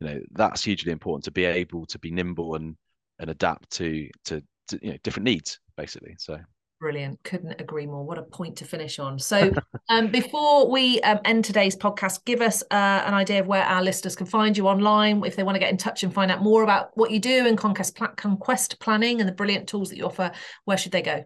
you 0.00 0.08
know 0.08 0.20
that's 0.32 0.64
hugely 0.64 0.92
important 0.92 1.24
to 1.24 1.30
be 1.30 1.44
able 1.44 1.86
to 1.86 1.98
be 1.98 2.10
nimble 2.10 2.54
and 2.54 2.76
and 3.18 3.30
adapt 3.30 3.70
to 3.70 4.08
to, 4.24 4.42
to 4.68 4.78
you 4.82 4.92
know 4.92 4.98
different 5.02 5.24
needs 5.24 5.58
basically. 5.76 6.14
So 6.18 6.38
Brilliant. 6.78 7.18
Couldn't 7.24 7.58
agree 7.58 7.86
more. 7.86 8.04
What 8.04 8.18
a 8.18 8.22
point 8.22 8.56
to 8.56 8.66
finish 8.66 8.98
on. 8.98 9.18
So, 9.18 9.50
um, 9.88 10.08
before 10.08 10.70
we 10.70 11.00
um, 11.00 11.20
end 11.24 11.42
today's 11.42 11.74
podcast, 11.74 12.26
give 12.26 12.42
us 12.42 12.62
uh, 12.70 13.02
an 13.06 13.14
idea 13.14 13.40
of 13.40 13.46
where 13.46 13.62
our 13.62 13.82
listeners 13.82 14.14
can 14.14 14.26
find 14.26 14.58
you 14.58 14.68
online 14.68 15.24
if 15.24 15.36
they 15.36 15.42
want 15.42 15.54
to 15.54 15.58
get 15.58 15.70
in 15.70 15.78
touch 15.78 16.02
and 16.02 16.12
find 16.12 16.30
out 16.30 16.42
more 16.42 16.62
about 16.62 16.90
what 16.94 17.10
you 17.10 17.18
do 17.18 17.46
and 17.46 17.56
conquest, 17.56 17.98
conquest 18.16 18.78
planning 18.78 19.20
and 19.20 19.28
the 19.28 19.32
brilliant 19.32 19.66
tools 19.66 19.88
that 19.88 19.96
you 19.96 20.04
offer. 20.04 20.30
Where 20.66 20.76
should 20.76 20.92
they 20.92 21.00
go? 21.00 21.24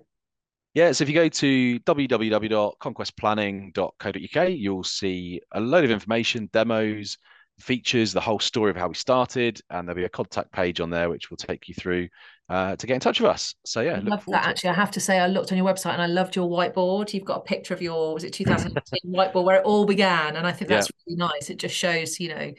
Yeah, 0.74 0.92
so 0.92 1.02
if 1.02 1.08
you 1.08 1.16
go 1.16 1.28
to 1.28 1.80
www.conquestplanning.co.uk, 1.80 4.48
you'll 4.50 4.84
see 4.84 5.40
a 5.50 5.60
load 5.60 5.82
of 5.82 5.90
information, 5.90 6.48
demos, 6.52 7.18
features, 7.60 8.12
the 8.12 8.20
whole 8.20 8.38
story 8.38 8.70
of 8.70 8.76
how 8.76 8.88
we 8.88 8.94
started, 8.94 9.60
and 9.70 9.86
there'll 9.86 9.96
be 9.96 10.04
a 10.04 10.08
contact 10.08 10.52
page 10.52 10.80
on 10.80 10.90
there 10.90 11.08
which 11.08 11.30
will 11.30 11.36
take 11.36 11.68
you 11.68 11.74
through 11.74 12.08
uh, 12.48 12.74
to 12.74 12.86
get 12.86 12.94
in 12.94 13.00
touch 13.00 13.20
with 13.20 13.30
us. 13.30 13.54
So 13.64 13.80
yeah, 13.80 13.94
I 13.94 13.98
love 14.00 14.24
that. 14.26 14.44
Actually, 14.44 14.70
I 14.70 14.74
have 14.74 14.90
to 14.92 15.00
say, 15.00 15.20
I 15.20 15.28
looked 15.28 15.52
on 15.52 15.58
your 15.58 15.66
website 15.66 15.92
and 15.92 16.02
I 16.02 16.06
loved 16.06 16.34
your 16.34 16.48
whiteboard. 16.48 17.14
You've 17.14 17.24
got 17.24 17.38
a 17.38 17.42
picture 17.42 17.72
of 17.72 17.80
your 17.80 18.12
was 18.12 18.24
it 18.24 18.32
2015 18.32 19.00
whiteboard 19.14 19.44
where 19.44 19.56
it 19.56 19.64
all 19.64 19.86
began, 19.86 20.36
and 20.36 20.46
I 20.46 20.52
think 20.52 20.68
that's 20.68 20.88
yeah. 20.88 21.14
really 21.14 21.30
nice. 21.32 21.48
It 21.48 21.58
just 21.58 21.76
shows, 21.76 22.18
you 22.18 22.30
know, 22.30 22.52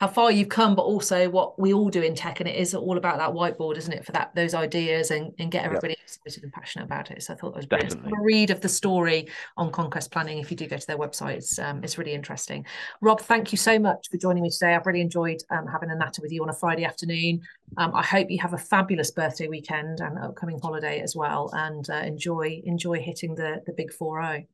how 0.00 0.08
far 0.08 0.30
you've 0.30 0.50
come, 0.50 0.74
but 0.74 0.82
also 0.82 1.30
what 1.30 1.58
we 1.58 1.72
all 1.72 1.88
do 1.88 2.02
in 2.02 2.14
tech, 2.14 2.40
and 2.40 2.48
it 2.48 2.56
is 2.56 2.74
all 2.74 2.98
about 2.98 3.16
that 3.16 3.30
whiteboard, 3.30 3.78
isn't 3.78 3.92
it? 3.92 4.04
For 4.04 4.12
that 4.12 4.34
those 4.34 4.52
ideas 4.52 5.10
and, 5.10 5.32
and 5.38 5.50
get 5.50 5.64
everybody 5.64 5.94
yep. 5.94 6.00
excited 6.02 6.42
and 6.42 6.52
passionate 6.52 6.84
about 6.84 7.10
it. 7.10 7.22
So 7.22 7.32
I 7.32 7.36
thought 7.36 7.54
that 7.54 7.58
was 7.58 7.66
brilliant. 7.66 8.02
Read 8.20 8.50
of 8.50 8.60
the 8.60 8.68
story 8.68 9.28
on 9.56 9.72
conquest 9.72 10.10
planning 10.10 10.38
if 10.38 10.50
you 10.50 10.56
do 10.56 10.66
go 10.66 10.76
to 10.76 10.86
their 10.86 10.98
website. 10.98 11.36
It's 11.36 11.58
um, 11.58 11.82
it's 11.82 11.96
really 11.96 12.12
interesting. 12.12 12.66
Rob, 13.00 13.22
thank 13.22 13.52
you 13.52 13.58
so 13.58 13.78
much 13.78 14.08
for 14.10 14.18
joining 14.18 14.42
me 14.42 14.50
today. 14.50 14.74
I've 14.74 14.86
really 14.86 15.00
enjoyed 15.00 15.40
um, 15.48 15.66
having 15.66 15.90
a 15.90 15.96
natter 15.96 16.20
with 16.20 16.30
you 16.30 16.42
on 16.42 16.50
a 16.50 16.54
Friday 16.54 16.84
afternoon. 16.84 17.40
Um, 17.78 17.94
I 17.94 18.02
hope 18.02 18.30
you 18.30 18.38
have 18.40 18.52
a 18.52 18.58
fabulous 18.58 19.10
birthday 19.10 19.48
weekend 19.48 20.00
and 20.00 20.18
upcoming 20.18 20.60
holiday 20.60 21.00
as 21.00 21.16
well, 21.16 21.50
and 21.54 21.88
uh, 21.88 21.94
enjoy 21.94 22.60
enjoy 22.64 23.00
hitting 23.00 23.34
the 23.34 23.62
the 23.64 23.72
big 23.72 23.90
four 23.94 24.22
zero. 24.22 24.44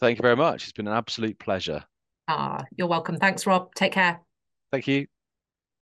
Thank 0.00 0.18
you 0.18 0.22
very 0.22 0.36
much. 0.36 0.64
It's 0.64 0.72
been 0.72 0.88
an 0.88 0.94
absolute 0.94 1.38
pleasure. 1.38 1.84
Ah, 2.26 2.64
you're 2.76 2.88
welcome. 2.88 3.18
Thanks, 3.18 3.46
Rob. 3.46 3.72
Take 3.74 3.92
care. 3.92 4.20
Thank 4.72 4.86
you. 4.88 5.06